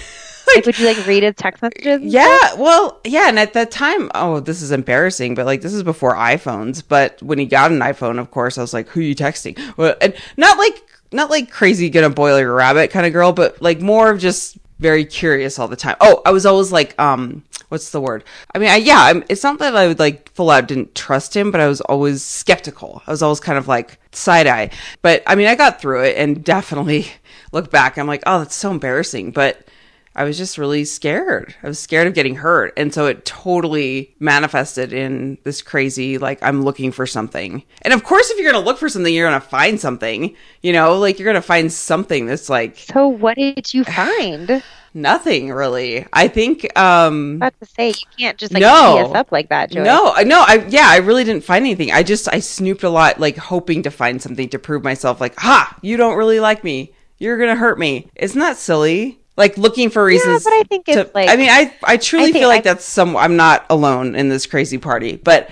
Like, 0.55 0.65
would 0.65 0.79
you 0.79 0.87
like 0.87 1.05
read 1.05 1.21
his 1.21 1.35
text 1.35 1.61
messages? 1.61 2.01
Yeah, 2.01 2.55
well, 2.55 2.99
yeah, 3.05 3.29
and 3.29 3.37
at 3.37 3.53
that 3.53 3.69
time, 3.69 4.09
oh, 4.15 4.39
this 4.39 4.63
is 4.63 4.71
embarrassing, 4.71 5.35
but 5.35 5.45
like 5.45 5.61
this 5.61 5.75
is 5.75 5.83
before 5.83 6.15
iPhones. 6.15 6.81
But 6.87 7.21
when 7.21 7.37
he 7.37 7.45
got 7.45 7.71
an 7.71 7.79
iPhone, 7.81 8.17
of 8.19 8.31
course, 8.31 8.57
I 8.57 8.61
was 8.61 8.73
like, 8.73 8.87
"Who 8.89 8.99
are 8.99 9.03
you 9.03 9.13
texting?" 9.15 9.59
Well, 9.77 9.95
and 10.01 10.15
not 10.37 10.57
like 10.57 10.81
not 11.11 11.29
like 11.29 11.51
crazy 11.51 11.91
gonna 11.91 12.09
boil 12.09 12.39
your 12.39 12.55
rabbit 12.55 12.89
kind 12.89 13.05
of 13.05 13.13
girl, 13.13 13.31
but 13.31 13.61
like 13.61 13.79
more 13.79 14.09
of 14.09 14.19
just 14.19 14.57
very 14.79 15.05
curious 15.05 15.59
all 15.59 15.67
the 15.67 15.75
time. 15.75 15.95
Oh, 16.01 16.21
I 16.25 16.31
was 16.31 16.45
always 16.45 16.71
like, 16.71 16.99
um, 16.99 17.43
what's 17.67 17.91
the 17.91 18.01
word? 18.01 18.23
I 18.53 18.59
mean, 18.59 18.69
I, 18.69 18.77
yeah, 18.77 18.99
I'm, 18.99 19.23
it's 19.29 19.43
not 19.43 19.59
that 19.59 19.75
I 19.75 19.87
would 19.87 19.99
like 19.99 20.31
full 20.33 20.49
out 20.49 20.67
didn't 20.67 20.95
trust 20.95 21.35
him, 21.35 21.51
but 21.51 21.61
I 21.61 21.67
was 21.67 21.81
always 21.81 22.23
skeptical. 22.23 23.03
I 23.05 23.11
was 23.11 23.21
always 23.21 23.39
kind 23.39 23.57
of 23.57 23.67
like 23.67 23.99
side 24.11 24.47
eye. 24.47 24.71
But 25.01 25.23
I 25.27 25.35
mean, 25.35 25.47
I 25.47 25.55
got 25.55 25.79
through 25.79 26.03
it 26.03 26.17
and 26.17 26.43
definitely 26.43 27.07
look 27.51 27.71
back. 27.71 27.97
I'm 27.97 28.07
like, 28.07 28.23
oh, 28.25 28.39
that's 28.39 28.55
so 28.55 28.71
embarrassing. 28.71 29.31
But 29.31 29.67
I 30.15 30.23
was 30.23 30.37
just 30.37 30.57
really 30.57 30.85
scared. 30.85 31.55
I 31.63 31.67
was 31.67 31.79
scared 31.79 32.07
of 32.07 32.13
getting 32.13 32.35
hurt. 32.35 32.73
And 32.75 32.93
so 32.93 33.05
it 33.05 33.25
totally 33.25 34.15
manifested 34.19 34.91
in 34.91 35.37
this 35.43 35.61
crazy, 35.61 36.17
like, 36.17 36.39
I'm 36.41 36.63
looking 36.63 36.91
for 36.91 37.05
something. 37.05 37.63
And 37.83 37.93
of 37.93 38.03
course, 38.03 38.29
if 38.29 38.37
you're 38.37 38.51
going 38.51 38.61
to 38.61 38.67
look 38.67 38.79
for 38.79 38.89
something, 38.89 39.13
you're 39.13 39.29
going 39.29 39.39
to 39.39 39.47
find 39.47 39.79
something, 39.79 40.35
you 40.61 40.73
know, 40.73 40.97
like 40.97 41.19
you're 41.19 41.25
going 41.31 41.35
to 41.35 41.41
find 41.41 41.71
something 41.71 42.25
that's 42.25 42.49
like. 42.49 42.77
So 42.77 43.07
what 43.07 43.37
did 43.37 43.73
you 43.73 43.83
find? 43.85 44.63
Nothing 44.93 45.51
really. 45.51 46.05
I 46.11 46.27
think. 46.27 46.67
um 46.77 47.35
About 47.35 47.53
to 47.59 47.67
say 47.67 47.89
you 47.89 47.93
can't 48.17 48.39
just 48.39 48.51
like 48.53 48.61
No. 48.61 48.97
us 48.97 49.15
up 49.15 49.31
like 49.31 49.49
that, 49.49 49.69
Joey. 49.69 49.83
No, 49.83 50.11
I 50.15 50.23
no, 50.23 50.43
I 50.47 50.65
yeah, 50.67 50.87
I 50.87 50.97
really 50.97 51.23
didn't 51.23 51.43
find 51.43 51.63
anything. 51.63 51.91
I 51.91 52.01
just 52.01 52.27
I 52.27 52.39
snooped 52.39 52.81
a 52.81 52.89
lot, 52.89 53.19
like 53.19 53.37
hoping 53.37 53.83
to 53.83 53.91
find 53.91 54.19
something 54.19 54.49
to 54.49 54.57
prove 54.57 54.83
myself. 54.83 55.21
Like, 55.21 55.35
ha, 55.37 55.77
you 55.83 55.95
don't 55.95 56.17
really 56.17 56.39
like 56.39 56.63
me. 56.63 56.91
You're 57.19 57.37
gonna 57.37 57.55
hurt 57.55 57.77
me. 57.77 58.09
Isn't 58.15 58.39
that 58.39 58.57
silly? 58.57 59.18
Like 59.39 59.57
looking 59.57 59.89
for 59.89 60.03
reasons. 60.05 60.45
Yeah, 60.45 60.51
but 60.51 60.53
I 60.59 60.63
think 60.69 60.85
to- 60.85 60.99
it's, 61.01 61.15
like- 61.15 61.29
I 61.29 61.35
mean, 61.37 61.49
I 61.49 61.73
I 61.83 61.97
truly 61.97 62.29
I 62.29 62.31
feel 62.33 62.47
like 62.49 62.59
I- 62.59 62.73
that's 62.73 62.85
some. 62.85 63.15
I'm 63.17 63.35
not 63.37 63.65
alone 63.69 64.15
in 64.15 64.29
this 64.29 64.45
crazy 64.45 64.77
party, 64.77 65.15
but 65.15 65.49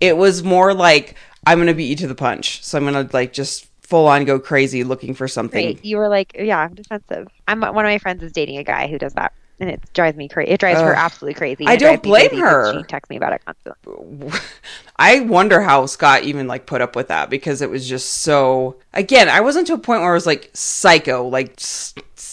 it 0.00 0.16
was 0.16 0.44
more 0.44 0.72
like 0.74 1.16
I'm 1.46 1.58
gonna 1.58 1.74
beat 1.74 1.86
you 1.88 1.96
to 1.96 2.06
the 2.06 2.14
punch. 2.14 2.62
So 2.62 2.78
I'm 2.78 2.84
gonna 2.84 3.08
like 3.12 3.32
just 3.32 3.66
full 3.80 4.06
on 4.06 4.24
go 4.24 4.38
crazy 4.38 4.84
looking 4.84 5.14
for 5.14 5.26
something. 5.28 5.64
Right. 5.66 5.84
You 5.84 5.96
were 5.96 6.08
like, 6.08 6.36
yeah, 6.38 6.58
I'm 6.60 6.74
defensive. 6.74 7.28
I'm 7.48 7.60
one 7.60 7.84
of 7.84 7.90
my 7.90 7.98
friends 7.98 8.22
is 8.22 8.32
dating 8.32 8.58
a 8.58 8.64
guy 8.64 8.86
who 8.86 8.96
does 8.98 9.12
that, 9.14 9.32
and 9.60 9.68
it 9.70 9.80
drives 9.92 10.16
me 10.16 10.28
crazy. 10.28 10.50
It 10.50 10.60
drives 10.60 10.80
her 10.80 10.94
absolutely 10.94 11.34
crazy. 11.34 11.66
I 11.66 11.76
don't 11.76 12.02
blame 12.02 12.36
her. 12.38 12.72
She 12.78 12.82
texts 12.84 13.10
me 13.10 13.16
about 13.16 13.32
it 13.32 13.42
constantly. 13.44 14.30
I 14.98 15.20
wonder 15.20 15.60
how 15.60 15.86
Scott 15.86 16.22
even 16.24 16.46
like 16.46 16.66
put 16.66 16.80
up 16.80 16.94
with 16.96 17.08
that 17.08 17.28
because 17.30 17.60
it 17.62 17.70
was 17.70 17.88
just 17.88 18.08
so. 18.22 18.76
Again, 18.94 19.28
I 19.28 19.40
wasn't 19.40 19.66
to 19.68 19.74
a 19.74 19.78
point 19.78 20.00
where 20.02 20.10
I 20.10 20.14
was 20.14 20.26
like 20.26 20.50
psycho, 20.54 21.26
like 21.28 21.54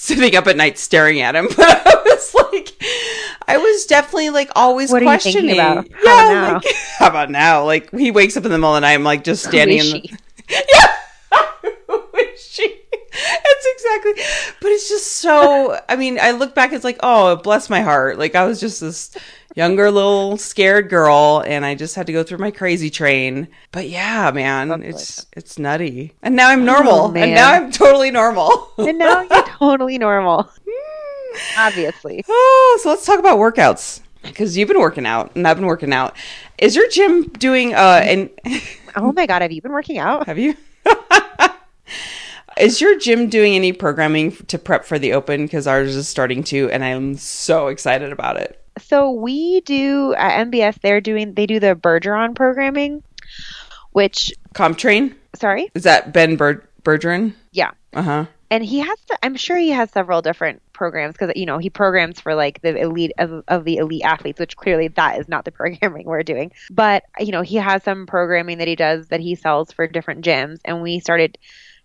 sitting 0.10 0.36
up 0.36 0.48
at 0.48 0.58
night 0.58 0.78
staring 0.78 1.22
at 1.22 1.36
him, 1.36 1.48
but 1.56 1.60
I 1.88 1.96
was 2.06 2.34
like, 2.52 2.74
I 3.48 3.58
was 3.58 3.86
definitely 3.86 4.30
like 4.32 4.50
always 4.56 4.92
What 4.92 5.04
questioning. 5.04 5.52
about? 5.54 5.88
How 5.92 6.04
Yeah, 6.04 6.32
now? 6.34 6.54
like 6.56 6.64
how 7.00 7.08
about 7.08 7.30
now? 7.32 7.64
Like 7.66 7.92
he 7.92 8.12
wakes 8.12 8.36
up 8.38 8.46
in 8.46 8.52
the 8.52 8.58
middle 8.58 8.76
of 8.76 8.82
the 8.82 8.88
night, 8.88 8.94
I'm 8.94 9.04
like 9.04 9.24
just 9.24 9.44
standing 9.46 9.78
in. 9.80 9.86
The- 9.92 10.18
yeah, 10.50 10.96
It's 13.62 13.84
exactly, 13.84 14.14
but 14.62 14.72
it's 14.72 14.88
just 14.88 15.14
so. 15.14 15.80
I 15.90 15.96
mean, 15.98 16.18
I 16.22 16.32
look 16.32 16.56
back, 16.56 16.72
it's 16.72 16.84
like, 16.86 16.98
oh, 17.02 17.36
bless 17.38 17.70
my 17.70 17.82
heart. 17.82 18.18
Like 18.18 18.36
I 18.36 18.46
was 18.46 18.60
just 18.60 18.80
this 18.80 19.18
younger 19.56 19.92
little 19.92 20.38
scared 20.38 20.90
girl, 20.90 21.44
and 21.46 21.66
I 21.66 21.76
just 21.76 21.96
had 21.96 22.08
to 22.08 22.14
go 22.14 22.24
through 22.24 22.38
my 22.38 22.52
crazy 22.52 22.90
train. 22.90 23.50
But 23.74 23.90
yeah, 23.90 24.32
man, 24.32 24.72
it's 24.84 25.26
it's 25.36 25.60
nutty. 25.60 26.14
And 26.22 26.36
now 26.38 26.50
I'm 26.50 26.64
normal, 26.64 26.94
Oh, 26.94 27.14
and 27.16 27.34
now 27.36 27.52
I'm 27.52 27.72
totally 27.72 28.12
normal. 28.12 28.70
and 28.78 28.98
now 28.98 29.22
you're 29.22 29.44
totally 29.48 29.98
normal. 29.98 30.50
Obviously. 31.58 32.24
oh, 32.30 32.80
so 32.82 32.90
let's 32.90 33.06
talk 33.06 33.20
about 33.20 33.38
workouts 33.40 34.02
because 34.24 34.56
you've 34.58 34.68
been 34.70 34.80
working 34.80 35.06
out, 35.06 35.36
and 35.36 35.48
I've 35.48 35.58
been 35.58 35.66
working 35.68 35.92
out. 35.94 36.16
Is 36.58 36.76
your 36.76 36.88
gym 36.90 37.24
doing? 37.30 37.74
Uh, 37.74 38.02
and 38.04 38.30
Oh 38.96 39.12
my 39.12 39.26
god, 39.26 39.42
have 39.42 39.52
you 39.52 39.62
been 39.62 39.74
working 39.74 39.98
out? 39.98 40.28
Have 40.28 40.40
you? 40.40 40.56
Is 42.60 42.82
your 42.82 42.98
gym 43.00 43.30
doing 43.30 43.56
any 43.56 43.74
programming 43.74 44.32
to 44.48 44.58
prep 44.60 44.86
for 44.86 45.00
the 45.00 45.14
open? 45.14 45.46
Because 45.46 45.68
ours 45.68 45.96
is 45.96 46.08
starting 46.08 46.44
to, 46.46 46.70
and 46.72 46.84
I'm 46.84 47.16
so 47.16 47.68
excited 47.68 48.12
about 48.12 48.38
it. 48.38 48.62
So 48.80 49.12
we 49.12 49.62
do 49.62 50.14
at 50.16 50.48
MBS. 50.48 50.80
They're 50.82 51.02
doing 51.02 51.34
they 51.34 51.46
do 51.46 51.60
the 51.60 51.76
Bergeron 51.76 52.36
programming, 52.36 53.04
which 53.92 54.32
CompTrain 54.54 55.16
sorry, 55.36 55.70
is 55.76 55.84
that 55.84 56.14
Ben 56.14 56.36
Ber- 56.36 56.64
Bergeron? 56.84 57.34
yeah, 57.52 57.72
Uh 57.94 58.02
huh. 58.02 58.26
and 58.52 58.64
he 58.64 58.80
has 58.80 59.00
to, 59.08 59.18
i'm 59.24 59.36
sure 59.36 59.58
he 59.58 59.70
has 59.70 59.92
several 59.92 60.22
different 60.22 60.62
programs 60.74 61.14
because 61.14 61.32
you 61.36 61.46
know 61.46 61.58
he 61.58 61.70
programs 61.70 62.20
for 62.20 62.34
like 62.36 62.62
the 62.62 62.76
elite 62.80 63.12
of, 63.20 63.44
of 63.48 63.64
the 63.66 63.78
elite 63.78 64.02
athletes 64.04 64.40
which 64.40 64.56
clearly 64.56 64.88
that 64.88 65.20
is 65.20 65.28
not 65.28 65.46
the 65.46 65.52
programming 65.60 66.06
we're 66.06 66.24
doing 66.24 66.52
but 66.72 67.04
you 67.20 67.32
know 67.32 67.42
he 67.42 67.58
has 67.58 67.84
some 67.84 68.08
programming 68.08 68.58
that 68.60 68.68
he 68.68 68.76
does 68.76 69.08
that 69.10 69.20
he 69.20 69.36
sells 69.36 69.72
for 69.72 69.88
different 69.88 70.24
gyms 70.24 70.60
and 70.66 70.82
we 70.82 71.00
started 71.00 71.38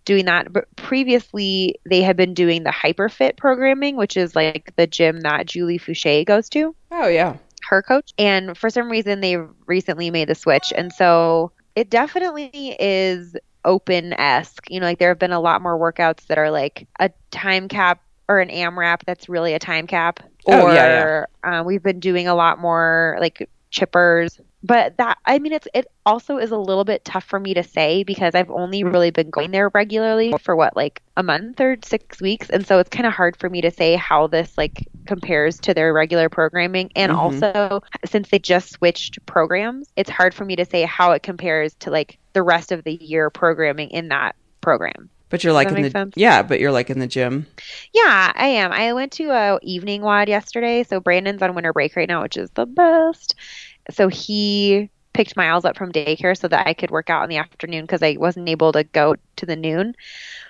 doing 0.05 0.25
that 0.25 0.51
but 0.53 0.65
previously 0.75 1.75
they 1.89 2.01
had 2.01 2.15
been 2.15 2.33
doing 2.33 2.63
the 2.63 2.69
hyperfit 2.71 3.37
programming 3.37 3.95
which 3.95 4.15
is 4.17 4.35
like 4.35 4.71
the 4.77 4.87
gym 4.87 5.21
that 5.21 5.45
julie 5.47 5.79
foucher 5.79 6.23
goes 6.25 6.49
to 6.49 6.75
Oh 6.91 7.07
yeah. 7.07 7.37
her 7.69 7.81
coach. 7.81 8.11
And 8.17 8.57
for 8.57 8.69
some 8.69 8.89
reason, 8.89 9.21
they 9.21 9.37
recently 9.65 10.11
made 10.11 10.29
the 10.29 10.35
switch. 10.35 10.71
And 10.75 10.93
so 10.93 11.51
it 11.75 11.89
definitely 11.89 12.75
is 12.79 13.35
open 13.65 14.13
esque. 14.13 14.69
You 14.69 14.79
know, 14.79 14.85
like 14.85 14.99
there 14.99 15.09
have 15.09 15.19
been 15.19 15.31
a 15.31 15.39
lot 15.39 15.61
more 15.61 15.77
workouts 15.77 16.27
that 16.27 16.37
are 16.37 16.51
like 16.51 16.87
a 16.99 17.09
time 17.31 17.67
cap 17.67 18.01
or 18.29 18.39
an 18.39 18.49
AMRAP 18.49 19.03
that's 19.05 19.29
really 19.29 19.53
a 19.53 19.59
time 19.59 19.87
cap. 19.87 20.19
Oh, 20.47 20.67
Or 20.67 20.71
yeah, 20.73 21.59
Uh, 21.59 21.63
we've 21.63 21.83
been 21.83 21.99
doing 21.99 22.27
a 22.27 22.35
lot 22.35 22.59
more 22.59 23.17
like 23.19 23.49
chippers. 23.71 24.39
But 24.65 24.97
that, 24.97 25.17
I 25.25 25.37
mean, 25.39 25.53
it's 25.53 25.67
it 25.75 25.85
also 26.05 26.37
is 26.37 26.51
a 26.51 26.57
little 26.57 26.85
bit 26.85 27.05
tough 27.05 27.23
for 27.23 27.39
me 27.39 27.53
to 27.53 27.63
say 27.63 28.03
because 28.03 28.33
I've 28.33 28.49
only 28.49 28.83
really 28.83 29.11
been 29.11 29.29
going 29.29 29.51
there 29.51 29.69
regularly 29.73 30.33
for 30.41 30.55
what, 30.55 30.75
like 30.75 31.01
a 31.15 31.21
month 31.23 31.61
or 31.61 31.77
six 31.83 32.19
weeks. 32.21 32.49
And 32.49 32.65
so 32.65 32.79
it's 32.79 32.89
kind 32.89 33.05
of 33.05 33.13
hard 33.13 33.37
for 33.37 33.49
me 33.49 33.61
to 33.61 33.71
say 33.71 33.95
how 33.95 34.27
this 34.27 34.57
like 34.57 34.87
compares 35.05 35.59
to 35.61 35.73
their 35.75 35.93
regular 35.93 36.29
programming. 36.29 36.89
And 36.95 37.11
Mhm. 37.11 37.17
also, 37.17 37.81
since 38.05 38.29
they 38.29 38.39
just 38.39 38.71
switched 38.71 39.23
programs, 39.27 39.87
it's 39.95 40.09
hard 40.09 40.33
for 40.33 40.45
me 40.45 40.55
to 40.55 40.65
say 40.65 40.81
how 40.83 41.11
it 41.11 41.21
compares 41.21 41.75
to 41.81 41.91
like 41.91 42.17
the 42.33 42.41
rest 42.43 42.71
of 42.71 42.83
the 42.83 42.93
year 42.93 43.29
programming 43.29 43.91
in 43.91 44.07
that 44.09 44.35
program. 44.61 45.11
But 45.29 45.43
you're 45.43 45.53
like 45.53 45.71
in 45.71 45.81
the 45.81 45.89
sense? 45.91 46.13
yeah, 46.15 46.41
but 46.43 46.59
you're 46.59 46.71
like 46.71 46.89
in 46.89 46.99
the 46.99 47.07
gym. 47.07 47.45
Yeah, 47.93 48.31
I 48.35 48.47
am. 48.47 48.71
I 48.71 48.93
went 48.93 49.11
to 49.13 49.29
a 49.31 49.59
evening 49.61 50.01
WOD 50.01 50.29
yesterday. 50.29 50.83
So 50.83 50.99
Brandon's 50.99 51.41
on 51.41 51.55
winter 51.55 51.73
break 51.73 51.95
right 51.95 52.07
now, 52.07 52.21
which 52.21 52.37
is 52.37 52.49
the 52.51 52.65
best. 52.65 53.35
So 53.91 54.07
he 54.07 54.89
picked 55.13 55.37
Miles 55.37 55.65
up 55.65 55.77
from 55.77 55.91
daycare 55.91 56.37
so 56.37 56.47
that 56.49 56.67
I 56.67 56.73
could 56.73 56.91
work 56.91 57.09
out 57.09 57.23
in 57.23 57.29
the 57.29 57.37
afternoon 57.37 57.83
because 57.83 58.03
I 58.03 58.17
wasn't 58.19 58.49
able 58.49 58.71
to 58.73 58.83
go 58.83 59.15
to 59.37 59.45
the 59.45 59.55
noon. 59.55 59.93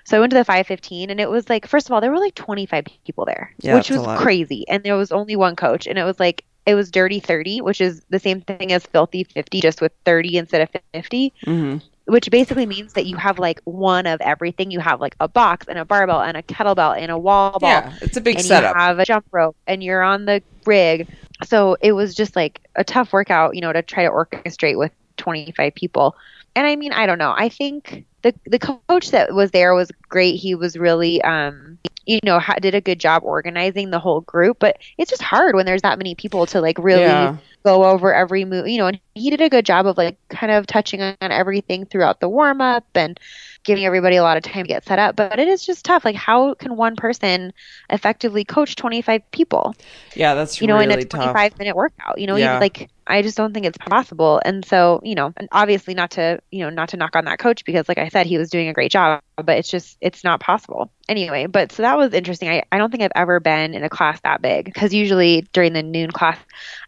So 0.06 0.18
I 0.18 0.20
went 0.20 0.32
to 0.32 0.38
the 0.38 0.46
5:15 0.46 1.10
and 1.10 1.20
it 1.20 1.30
was 1.30 1.50
like 1.50 1.68
first 1.68 1.88
of 1.88 1.94
all 1.94 2.02
there 2.02 2.12
were 2.12 2.20
like 2.20 2.36
25 2.36 2.86
people 3.06 3.26
there, 3.26 3.54
Yeah, 3.62 3.76
which 3.76 3.90
was 3.90 4.08
crazy. 4.16 4.66
And 4.68 4.84
there 4.84 4.96
was 4.98 5.12
only 5.12 5.36
one 5.36 5.56
coach 5.56 5.88
and 5.88 5.98
it 6.00 6.04
was 6.04 6.20
like 6.20 6.46
it 6.66 6.76
was 6.76 6.92
dirty 6.92 7.20
30, 7.20 7.62
which 7.62 7.82
is 7.82 8.02
the 8.10 8.20
same 8.20 8.42
thing 8.42 8.72
as 8.74 8.86
filthy 8.88 9.24
50 9.24 9.62
just 9.62 9.82
with 9.82 9.92
30 10.06 10.38
instead 10.38 10.62
of 10.62 10.70
50 10.94 11.34
hmm 11.46 11.78
which 12.08 12.30
basically 12.30 12.68
means 12.68 12.94
that 12.94 13.08
you 13.08 13.18
have 13.18 13.40
like 13.40 13.60
one 13.66 14.06
of 14.06 14.22
everything. 14.22 14.70
You 14.70 14.80
have 14.80 15.02
like 15.02 15.16
a 15.20 15.28
box 15.28 15.68
and 15.68 15.80
a 15.80 15.86
barbell 15.86 16.22
and 16.22 16.38
a 16.38 16.44
kettlebell 16.44 16.96
and 16.98 17.12
a 17.12 17.18
wall 17.18 17.58
ball. 17.60 17.70
Yeah, 17.72 17.94
it's 18.02 18.18
a 18.18 18.22
big 18.22 18.38
and 18.38 18.46
setup. 18.46 18.76
you 18.76 18.80
have 18.80 19.00
a 19.00 19.06
jump 19.06 19.26
rope 19.32 19.58
and 19.66 19.84
you're 19.84 20.04
on 20.04 20.26
the 20.26 20.44
rig. 20.68 21.08
So 21.44 21.78
it 21.82 21.92
was 21.92 22.16
just 22.16 22.36
like 22.36 22.62
a 22.76 22.84
tough 22.84 23.12
workout, 23.14 23.56
you 23.56 23.62
know, 23.62 23.74
to 23.74 23.82
try 23.82 24.04
to 24.04 24.10
orchestrate 24.10 24.78
with 24.78 24.92
25 25.18 25.76
people. 25.76 26.16
And 26.56 26.66
I 26.66 26.76
mean, 26.76 26.94
I 26.94 27.06
don't 27.06 27.18
know. 27.18 27.34
I 27.36 27.50
think 27.50 28.06
the 28.22 28.34
the 28.46 28.60
coach 28.60 29.12
that 29.12 29.34
was 29.34 29.52
there 29.52 29.74
was 29.74 29.92
great. 30.10 30.36
He 30.36 30.56
was 30.56 30.78
really 30.78 31.22
um 31.24 31.78
you 32.06 32.20
know, 32.24 32.40
ha- 32.40 32.56
did 32.62 32.76
a 32.76 32.82
good 32.82 33.00
job 33.00 33.24
organizing 33.24 33.90
the 33.90 34.00
whole 34.00 34.22
group, 34.22 34.58
but 34.60 34.78
it's 34.98 35.10
just 35.10 35.22
hard 35.22 35.56
when 35.56 35.66
there's 35.66 35.82
that 35.84 35.98
many 35.98 36.16
people 36.16 36.46
to 36.48 36.62
like 36.62 36.78
really 36.80 37.32
Yeah. 37.32 37.38
go 37.66 37.84
over 37.86 38.14
every 38.14 38.46
move, 38.46 38.68
you 38.68 38.78
know, 38.78 38.88
and 38.88 39.00
he 39.16 39.30
did 39.32 39.42
a 39.42 39.50
good 39.50 39.66
job 39.66 39.88
of 39.88 39.98
like 39.98 40.18
kind 40.30 40.52
of 40.52 40.68
touching 40.68 41.02
on 41.02 41.16
everything 41.22 41.86
throughout 41.86 42.20
the 42.20 42.30
warm 42.30 42.62
up 42.62 42.86
and 42.96 43.20
giving 43.64 43.86
everybody 43.86 44.16
a 44.18 44.24
lot 44.24 44.38
of 44.38 44.44
time 44.44 44.64
to 44.64 44.68
get 44.68 44.86
set 44.86 45.00
up. 45.00 45.16
But 45.16 45.40
it 45.40 45.48
is 45.48 45.66
just 45.66 45.84
tough. 45.86 46.06
Like, 46.06 46.16
how 46.16 46.54
can 46.54 46.76
one 46.76 46.96
person 46.96 47.54
effectively 47.90 48.46
coach 48.46 48.76
25 48.76 49.22
people, 49.32 49.74
Yeah, 50.16 50.34
that's 50.34 50.62
you 50.62 50.68
know, 50.68 50.78
really 50.78 50.86
in 50.86 50.92
a 50.92 50.98
tough. 51.06 51.36
25 51.38 51.58
minute 51.60 51.76
workout? 51.76 52.20
You 52.20 52.28
know, 52.28 52.38
Yeah. 52.38 52.60
like, 52.60 52.90
I 53.08 53.22
just 53.22 53.38
don't 53.38 53.54
think 53.54 53.66
it's 53.66 53.78
possible. 53.78 54.42
And 54.46 54.66
so, 54.66 55.02
you 55.04 55.16
know, 55.16 55.34
and 55.38 55.48
obviously 55.52 55.94
not 55.94 56.12
to, 56.12 56.40
you 56.52 56.62
know, 56.62 56.70
not 56.70 56.90
to 56.90 56.98
knock 56.98 57.16
on 57.16 57.26
that 57.26 57.40
coach 57.40 57.66
because, 57.66 57.88
like 57.90 57.98
I 57.98 58.10
said, 58.10 58.26
he 58.26 58.38
was 58.38 58.50
doing 58.50 58.68
a 58.70 58.74
great 58.74 58.92
job, 58.92 59.22
but 59.36 59.58
it's 59.58 59.70
just, 59.70 59.98
it's 60.02 60.24
not 60.24 60.40
possible. 60.40 60.92
Anyway, 61.08 61.46
but 61.46 61.72
so 61.72 61.84
that 61.84 61.98
was 61.98 62.14
interesting. 62.14 62.50
I, 62.50 62.64
I 62.72 62.78
don't 62.78 62.90
think 62.90 63.04
I've 63.04 63.12
ever 63.16 63.40
been 63.40 63.76
in 63.76 63.84
a 63.84 63.90
class 63.90 64.20
that 64.22 64.42
big 64.42 64.66
because 64.66 64.94
usually 64.94 65.48
during 65.54 65.74
the 65.74 65.84
noon 65.84 66.10
class, 66.10 66.38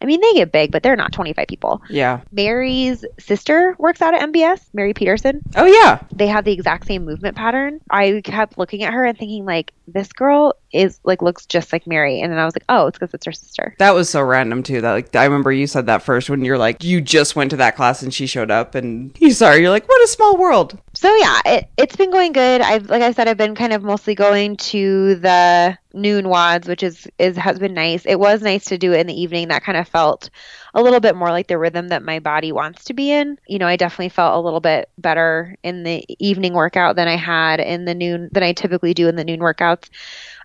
I 0.01 0.05
mean, 0.05 0.21
they 0.21 0.33
get 0.33 0.51
big, 0.51 0.71
but 0.71 0.81
they're 0.81 0.95
not 0.95 1.11
25 1.11 1.47
people. 1.47 1.81
Yeah. 1.89 2.21
Mary's 2.31 3.05
sister 3.19 3.75
works 3.77 4.01
out 4.01 4.15
at 4.15 4.33
MBS, 4.33 4.61
Mary 4.73 4.93
Peterson. 4.93 5.41
Oh 5.55 5.65
yeah. 5.65 6.01
They 6.11 6.27
have 6.27 6.45
the 6.45 6.51
exact 6.51 6.87
same 6.87 7.05
movement 7.05 7.35
pattern. 7.35 7.79
I 7.91 8.21
kept 8.23 8.57
looking 8.57 8.83
at 8.83 8.93
her 8.93 9.05
and 9.05 9.17
thinking, 9.17 9.45
like, 9.45 9.73
this 9.87 10.11
girl 10.11 10.53
is 10.73 10.99
like 11.03 11.21
looks 11.21 11.45
just 11.45 11.71
like 11.71 11.87
Mary. 11.87 12.19
And 12.19 12.31
then 12.31 12.39
I 12.39 12.45
was 12.45 12.55
like, 12.55 12.65
oh, 12.69 12.87
it's 12.87 12.97
because 12.97 13.13
it's 13.13 13.25
her 13.25 13.31
sister. 13.31 13.75
That 13.79 13.95
was 13.95 14.09
so 14.09 14.21
random 14.21 14.63
too. 14.63 14.81
That 14.81 14.93
like 14.93 15.15
I 15.15 15.23
remember 15.23 15.51
you 15.51 15.67
said 15.67 15.85
that 15.85 16.03
first 16.03 16.29
when 16.29 16.43
you're 16.43 16.57
like 16.57 16.83
you 16.83 17.01
just 17.01 17.35
went 17.35 17.51
to 17.51 17.57
that 17.57 17.75
class 17.75 18.01
and 18.01 18.13
she 18.13 18.27
showed 18.27 18.51
up 18.51 18.75
and 18.75 19.15
you 19.19 19.31
saw 19.31 19.51
her. 19.51 19.57
You're 19.57 19.69
like, 19.69 19.87
what 19.87 20.03
a 20.03 20.07
small 20.07 20.37
world. 20.37 20.77
So 20.97 21.15
yeah, 21.15 21.39
it, 21.45 21.69
it's 21.77 21.95
been 21.95 22.09
going 22.09 22.31
good. 22.31 22.59
I've 22.59 22.89
like 22.89 23.03
I 23.03 23.11
said, 23.11 23.27
I've 23.27 23.37
been 23.37 23.53
kind 23.53 23.71
of 23.71 23.83
mostly 23.83 24.15
going 24.15 24.57
to 24.57 25.13
the 25.13 25.77
noon 25.93 26.25
WODs, 26.25 26.67
which 26.67 26.81
is 26.81 27.07
is 27.19 27.37
has 27.37 27.59
been 27.59 27.75
nice. 27.75 28.03
It 28.07 28.15
was 28.15 28.41
nice 28.41 28.65
to 28.65 28.79
do 28.79 28.93
it 28.93 29.01
in 29.01 29.05
the 29.05 29.21
evening. 29.21 29.49
That 29.49 29.63
kind 29.63 29.77
of 29.77 29.87
felt 29.87 30.31
a 30.73 30.81
little 30.81 30.99
bit 30.99 31.15
more 31.15 31.29
like 31.29 31.49
the 31.49 31.59
rhythm 31.59 31.89
that 31.89 32.01
my 32.01 32.17
body 32.17 32.51
wants 32.51 32.85
to 32.85 32.95
be 32.95 33.11
in. 33.11 33.37
You 33.47 33.59
know, 33.59 33.67
I 33.67 33.75
definitely 33.75 34.09
felt 34.09 34.37
a 34.37 34.39
little 34.39 34.59
bit 34.59 34.89
better 34.97 35.55
in 35.61 35.83
the 35.83 36.03
evening 36.17 36.53
workout 36.53 36.95
than 36.95 37.07
I 37.07 37.15
had 37.15 37.59
in 37.59 37.85
the 37.85 37.93
noon 37.93 38.29
than 38.31 38.41
I 38.41 38.53
typically 38.53 38.95
do 38.95 39.07
in 39.07 39.15
the 39.15 39.23
noon 39.23 39.39
workouts. 39.39 39.89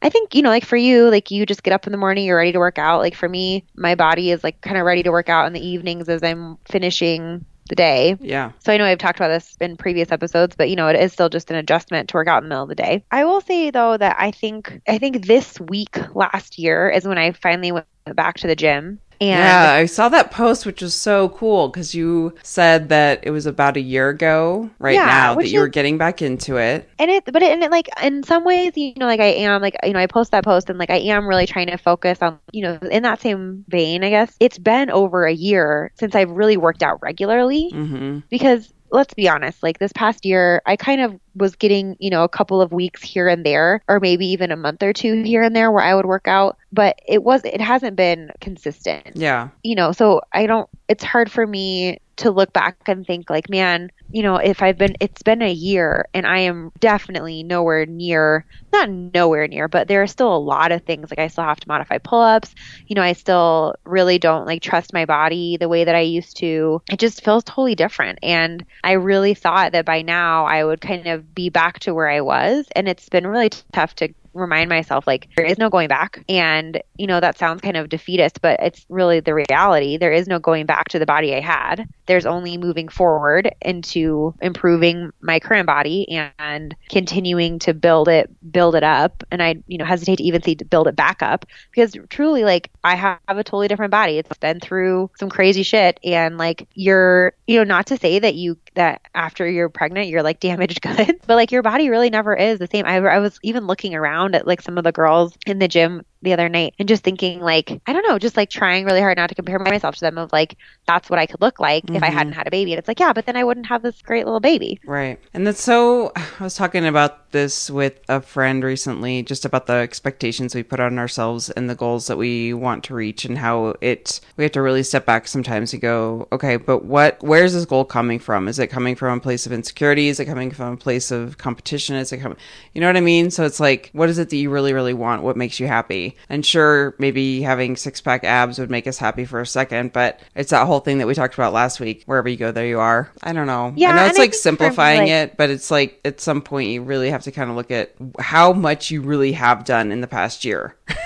I 0.02 0.10
think, 0.10 0.34
you 0.34 0.42
know, 0.42 0.50
like 0.50 0.66
for 0.66 0.76
you, 0.76 1.08
like 1.10 1.30
you 1.30 1.46
just 1.46 1.62
get 1.62 1.72
up 1.72 1.86
in 1.86 1.92
the 1.92 1.98
morning, 1.98 2.26
you're 2.26 2.36
ready 2.36 2.52
to 2.52 2.58
work 2.58 2.78
out. 2.78 3.00
Like 3.00 3.14
for 3.14 3.28
me, 3.28 3.64
my 3.74 3.94
body 3.94 4.30
is 4.30 4.44
like 4.44 4.60
kind 4.60 4.76
of 4.76 4.84
ready 4.84 5.02
to 5.04 5.12
work 5.12 5.30
out 5.30 5.46
in 5.46 5.54
the 5.54 5.66
evenings 5.66 6.10
as 6.10 6.22
I'm 6.22 6.58
finishing 6.66 7.46
the 7.68 7.74
day. 7.76 8.16
Yeah. 8.20 8.52
So 8.64 8.72
I 8.72 8.76
know 8.76 8.84
I've 8.84 8.98
talked 8.98 9.18
about 9.18 9.28
this 9.28 9.56
in 9.60 9.76
previous 9.76 10.12
episodes, 10.12 10.56
but 10.56 10.68
you 10.68 10.76
know, 10.76 10.88
it 10.88 11.00
is 11.00 11.12
still 11.12 11.28
just 11.28 11.50
an 11.50 11.56
adjustment 11.56 12.08
to 12.10 12.16
work 12.16 12.28
out 12.28 12.42
in 12.42 12.44
the 12.44 12.48
middle 12.48 12.64
of 12.64 12.68
the 12.68 12.74
day. 12.74 13.04
I 13.10 13.24
will 13.24 13.40
say 13.40 13.70
though 13.70 13.96
that 13.96 14.16
I 14.18 14.30
think 14.30 14.80
I 14.88 14.98
think 14.98 15.26
this 15.26 15.60
week 15.60 15.96
last 16.14 16.58
year 16.58 16.90
is 16.90 17.06
when 17.06 17.18
I 17.18 17.32
finally 17.32 17.72
went 17.72 17.86
back 18.14 18.38
to 18.38 18.46
the 18.46 18.56
gym. 18.56 19.00
And 19.30 19.38
yeah, 19.38 19.72
I 19.72 19.86
saw 19.86 20.08
that 20.08 20.30
post, 20.30 20.66
which 20.66 20.82
was 20.82 20.94
so 20.94 21.28
cool 21.30 21.68
because 21.68 21.94
you 21.94 22.34
said 22.42 22.88
that 22.88 23.20
it 23.22 23.30
was 23.30 23.46
about 23.46 23.76
a 23.76 23.80
year 23.80 24.08
ago 24.08 24.70
right 24.78 24.94
Yeah, 24.94 25.06
now 25.06 25.34
that 25.34 25.48
you 25.48 25.60
were 25.60 25.68
getting 25.68 25.98
back 25.98 26.22
into 26.22 26.56
it. 26.56 26.88
and 26.98 27.10
it 27.10 27.24
but 27.26 27.42
it, 27.42 27.52
and 27.52 27.62
it 27.62 27.70
like 27.70 27.88
in 28.02 28.22
some 28.22 28.44
ways 28.44 28.72
you 28.76 28.92
know 28.96 29.06
like 29.06 29.20
i 29.20 29.26
am 29.26 29.60
like 29.62 29.76
you 29.84 29.92
know 29.92 29.98
i 29.98 30.06
post 30.06 30.30
that 30.32 30.44
post 30.44 30.68
and 30.70 30.78
like 30.78 30.90
i 30.90 30.96
am 30.98 31.26
really 31.26 31.46
trying 31.46 31.66
to 31.66 31.76
focus 31.76 32.18
on 32.22 32.38
you 32.52 32.62
know 32.62 32.78
in 32.90 33.02
that 33.02 33.20
same 33.20 33.64
vein 33.68 34.04
i 34.04 34.10
guess 34.10 34.36
it's 34.40 34.58
been 34.58 34.90
over 34.90 35.24
a 35.26 35.32
year 35.32 35.90
since 35.98 36.14
i've 36.14 36.30
really 36.30 36.56
worked 36.56 36.82
out 36.82 36.98
regularly 37.02 37.70
hmm 37.70 38.18
because 38.30 38.72
let's 38.92 39.14
be 39.14 39.28
honest 39.28 39.62
like 39.62 39.78
this 39.78 39.92
past 39.92 40.24
year 40.24 40.62
i 40.66 40.76
kind 40.76 41.00
of 41.00 41.18
was 41.34 41.56
getting 41.56 41.96
you 41.98 42.10
know 42.10 42.24
a 42.24 42.28
couple 42.28 42.60
of 42.60 42.72
weeks 42.72 43.02
here 43.02 43.26
and 43.26 43.44
there 43.44 43.82
or 43.88 43.98
maybe 43.98 44.26
even 44.26 44.52
a 44.52 44.56
month 44.56 44.82
or 44.82 44.92
two 44.92 45.22
here 45.22 45.42
and 45.42 45.56
there 45.56 45.72
where 45.72 45.82
i 45.82 45.94
would 45.94 46.06
work 46.06 46.28
out 46.28 46.56
but 46.72 46.98
it 47.08 47.22
was 47.24 47.42
it 47.44 47.60
hasn't 47.60 47.96
been 47.96 48.30
consistent 48.40 49.16
Yeah. 49.16 49.48
you 49.64 49.74
know, 49.74 49.92
so 49.92 50.20
I 50.32 50.46
don't, 50.46 50.68
it's 50.88 51.04
hard 51.04 51.30
for 51.30 51.46
me 51.46 51.98
to 52.22 52.30
look 52.30 52.52
back 52.52 52.76
and 52.86 53.06
think 53.06 53.30
like, 53.30 53.48
man, 53.48 53.90
you 54.10 54.22
know, 54.22 54.36
if 54.36 54.62
I've 54.62 54.78
been, 54.78 54.94
it's 55.00 55.22
been 55.22 55.42
a 55.42 55.52
year 55.52 56.06
and 56.12 56.26
I 56.26 56.40
am 56.40 56.70
definitely 56.80 57.42
nowhere 57.42 57.86
near, 57.86 58.44
not 58.72 58.90
nowhere 58.90 59.48
near, 59.48 59.68
but 59.68 59.88
there 59.88 60.02
are 60.02 60.06
still 60.06 60.34
a 60.34 60.38
lot 60.38 60.72
of 60.72 60.82
things. 60.84 61.10
Like 61.10 61.18
I 61.18 61.28
still 61.28 61.44
have 61.44 61.60
to 61.60 61.68
modify 61.68 61.98
pull 61.98 62.20
ups. 62.20 62.54
You 62.86 62.94
know, 62.94 63.02
I 63.02 63.14
still 63.14 63.74
really 63.84 64.18
don't 64.18 64.46
like 64.46 64.62
trust 64.62 64.92
my 64.92 65.04
body 65.04 65.56
the 65.56 65.68
way 65.68 65.84
that 65.84 65.94
I 65.94 66.00
used 66.00 66.36
to. 66.38 66.82
It 66.90 66.98
just 66.98 67.24
feels 67.24 67.44
totally 67.44 67.74
different. 67.74 68.18
And 68.22 68.64
I 68.84 68.92
really 68.92 69.34
thought 69.34 69.72
that 69.72 69.86
by 69.86 70.02
now 70.02 70.44
I 70.44 70.64
would 70.64 70.80
kind 70.80 71.06
of 71.06 71.34
be 71.34 71.48
back 71.48 71.80
to 71.80 71.94
where 71.94 72.08
I 72.08 72.20
was. 72.20 72.66
And 72.76 72.88
it's 72.88 73.08
been 73.08 73.26
really 73.26 73.50
tough 73.72 73.94
to 73.96 74.12
remind 74.34 74.68
myself 74.68 75.06
like 75.06 75.28
there 75.36 75.44
is 75.44 75.58
no 75.58 75.70
going 75.70 75.88
back. 75.88 76.24
And 76.28 76.82
you 76.96 77.06
know 77.06 77.20
that 77.20 77.38
sounds 77.38 77.60
kind 77.60 77.76
of 77.76 77.88
defeatist 77.88 78.40
but 78.40 78.60
it's 78.60 78.84
really 78.88 79.20
the 79.20 79.34
reality. 79.34 79.96
There 79.96 80.12
is 80.12 80.26
no 80.26 80.38
going 80.38 80.66
back 80.66 80.88
to 80.90 80.98
the 80.98 81.06
body 81.06 81.34
i 81.34 81.40
had. 81.40 81.88
There's 82.06 82.26
only 82.26 82.58
moving 82.58 82.88
forward 82.88 83.54
into 83.60 84.34
improving 84.40 85.12
my 85.20 85.40
current 85.40 85.66
body 85.66 86.22
and 86.38 86.74
continuing 86.90 87.58
to 87.60 87.74
build 87.74 88.08
it 88.08 88.30
build 88.52 88.74
it 88.74 88.84
up. 88.84 89.24
And 89.30 89.42
i 89.42 89.56
you 89.66 89.78
know 89.78 89.84
hesitate 89.84 90.16
to 90.16 90.24
even 90.24 90.42
say 90.42 90.54
to 90.56 90.64
build 90.64 90.88
it 90.88 90.96
back 90.96 91.22
up 91.22 91.46
because 91.70 91.96
truly 92.08 92.44
like 92.44 92.70
i 92.84 92.94
have 92.94 93.18
a 93.28 93.44
totally 93.44 93.68
different 93.68 93.90
body. 93.90 94.18
It's 94.18 94.36
been 94.38 94.60
through 94.60 95.10
some 95.18 95.28
crazy 95.28 95.62
shit. 95.62 95.98
And 96.04 96.38
like 96.38 96.68
you're 96.74 97.34
you 97.46 97.58
know 97.58 97.64
not 97.64 97.86
to 97.86 97.96
say 97.96 98.18
that 98.18 98.34
you 98.34 98.58
that 98.74 99.02
after 99.14 99.48
you're 99.48 99.68
pregnant 99.68 100.08
you're 100.08 100.22
like 100.22 100.40
damaged 100.40 100.80
goods 100.82 101.22
but 101.26 101.36
like 101.36 101.52
your 101.52 101.62
body 101.62 101.90
really 101.90 102.10
never 102.10 102.34
is 102.34 102.58
the 102.58 102.66
same. 102.66 102.86
I, 102.86 102.96
I 102.96 103.18
was 103.18 103.38
even 103.42 103.66
looking 103.66 103.94
around 103.94 104.21
at 104.34 104.46
like 104.46 104.62
some 104.62 104.78
of 104.78 104.84
the 104.84 104.92
girls 104.92 105.36
in 105.46 105.58
the 105.58 105.68
gym 105.68 106.02
the 106.22 106.32
other 106.32 106.48
night 106.48 106.74
and 106.78 106.88
just 106.88 107.02
thinking 107.04 107.40
like 107.40 107.80
i 107.86 107.92
don't 107.92 108.06
know 108.08 108.18
just 108.18 108.36
like 108.36 108.50
trying 108.50 108.84
really 108.84 109.00
hard 109.00 109.16
not 109.16 109.28
to 109.28 109.34
compare 109.34 109.58
myself 109.58 109.94
to 109.94 110.00
them 110.00 110.18
of 110.18 110.32
like 110.32 110.56
that's 110.86 111.10
what 111.10 111.18
i 111.18 111.26
could 111.26 111.40
look 111.40 111.58
like 111.60 111.84
if 111.90 112.02
i 112.02 112.08
Mhm. 112.08 112.12
hadn't 112.12 112.32
had 112.32 112.46
a 112.46 112.50
baby 112.50 112.72
and 112.72 112.78
it's 112.78 112.88
like 112.88 113.00
yeah 113.00 113.12
but 113.12 113.26
then 113.26 113.36
i 113.36 113.44
wouldn't 113.44 113.66
have 113.66 113.82
this 113.82 114.00
great 114.02 114.24
little 114.24 114.40
baby 114.40 114.80
Right. 114.86 115.18
And 115.34 115.46
that's 115.46 115.62
so. 115.62 116.12
I 116.40 116.44
was 116.44 116.54
talking 116.54 116.84
about 116.86 117.30
this 117.32 117.70
with 117.70 118.00
a 118.08 118.20
friend 118.20 118.62
recently, 118.62 119.22
just 119.22 119.44
about 119.44 119.66
the 119.66 119.74
expectations 119.74 120.54
we 120.54 120.62
put 120.62 120.80
on 120.80 120.98
ourselves 120.98 121.48
and 121.50 121.70
the 121.70 121.74
goals 121.74 122.06
that 122.08 122.18
we 122.18 122.52
want 122.52 122.84
to 122.84 122.94
reach, 122.94 123.24
and 123.24 123.38
how 123.38 123.74
it, 123.80 124.20
we 124.36 124.44
have 124.44 124.52
to 124.52 124.60
really 124.62 124.82
step 124.82 125.06
back 125.06 125.26
sometimes 125.28 125.72
and 125.72 125.80
go, 125.80 126.28
okay, 126.32 126.56
but 126.56 126.84
what, 126.84 127.22
where's 127.22 127.54
this 127.54 127.64
goal 127.64 127.84
coming 127.84 128.18
from? 128.18 128.48
Is 128.48 128.58
it 128.58 128.66
coming 128.68 128.94
from 128.96 129.16
a 129.18 129.20
place 129.20 129.46
of 129.46 129.52
insecurity? 129.52 130.08
Is 130.08 130.20
it 130.20 130.26
coming 130.26 130.50
from 130.50 130.74
a 130.74 130.76
place 130.76 131.10
of 131.10 131.38
competition? 131.38 131.96
Is 131.96 132.12
it 132.12 132.18
coming, 132.18 132.36
you 132.74 132.80
know 132.80 132.86
what 132.88 132.96
I 132.96 133.00
mean? 133.00 133.30
So 133.30 133.44
it's 133.44 133.60
like, 133.60 133.90
what 133.92 134.08
is 134.10 134.18
it 134.18 134.28
that 134.30 134.36
you 134.36 134.50
really, 134.50 134.72
really 134.74 134.94
want? 134.94 135.22
What 135.22 135.36
makes 135.36 135.58
you 135.60 135.66
happy? 135.66 136.11
And 136.28 136.44
sure, 136.44 136.94
maybe 136.98 137.42
having 137.42 137.76
six 137.76 138.00
pack 138.00 138.24
abs 138.24 138.58
would 138.58 138.70
make 138.70 138.86
us 138.86 138.98
happy 138.98 139.24
for 139.24 139.40
a 139.40 139.46
second, 139.46 139.92
but 139.92 140.20
it's 140.34 140.50
that 140.50 140.66
whole 140.66 140.80
thing 140.80 140.98
that 140.98 141.06
we 141.06 141.14
talked 141.14 141.34
about 141.34 141.52
last 141.52 141.80
week. 141.80 142.02
Wherever 142.06 142.28
you 142.28 142.36
go, 142.36 142.52
there 142.52 142.66
you 142.66 142.80
are. 142.80 143.10
I 143.22 143.32
don't 143.32 143.46
know. 143.46 143.72
Yeah, 143.76 143.90
I 143.90 143.94
know 143.96 144.06
it's 144.06 144.18
like 144.18 144.34
simplifying 144.34 145.00
like- 145.00 145.08
it, 145.08 145.36
but 145.36 145.50
it's 145.50 145.70
like 145.70 146.00
at 146.04 146.20
some 146.20 146.42
point 146.42 146.70
you 146.70 146.82
really 146.82 147.10
have 147.10 147.22
to 147.22 147.32
kind 147.32 147.50
of 147.50 147.56
look 147.56 147.70
at 147.70 147.94
how 148.18 148.52
much 148.52 148.90
you 148.90 149.02
really 149.02 149.32
have 149.32 149.64
done 149.64 149.92
in 149.92 150.00
the 150.00 150.08
past 150.08 150.44
year. 150.44 150.76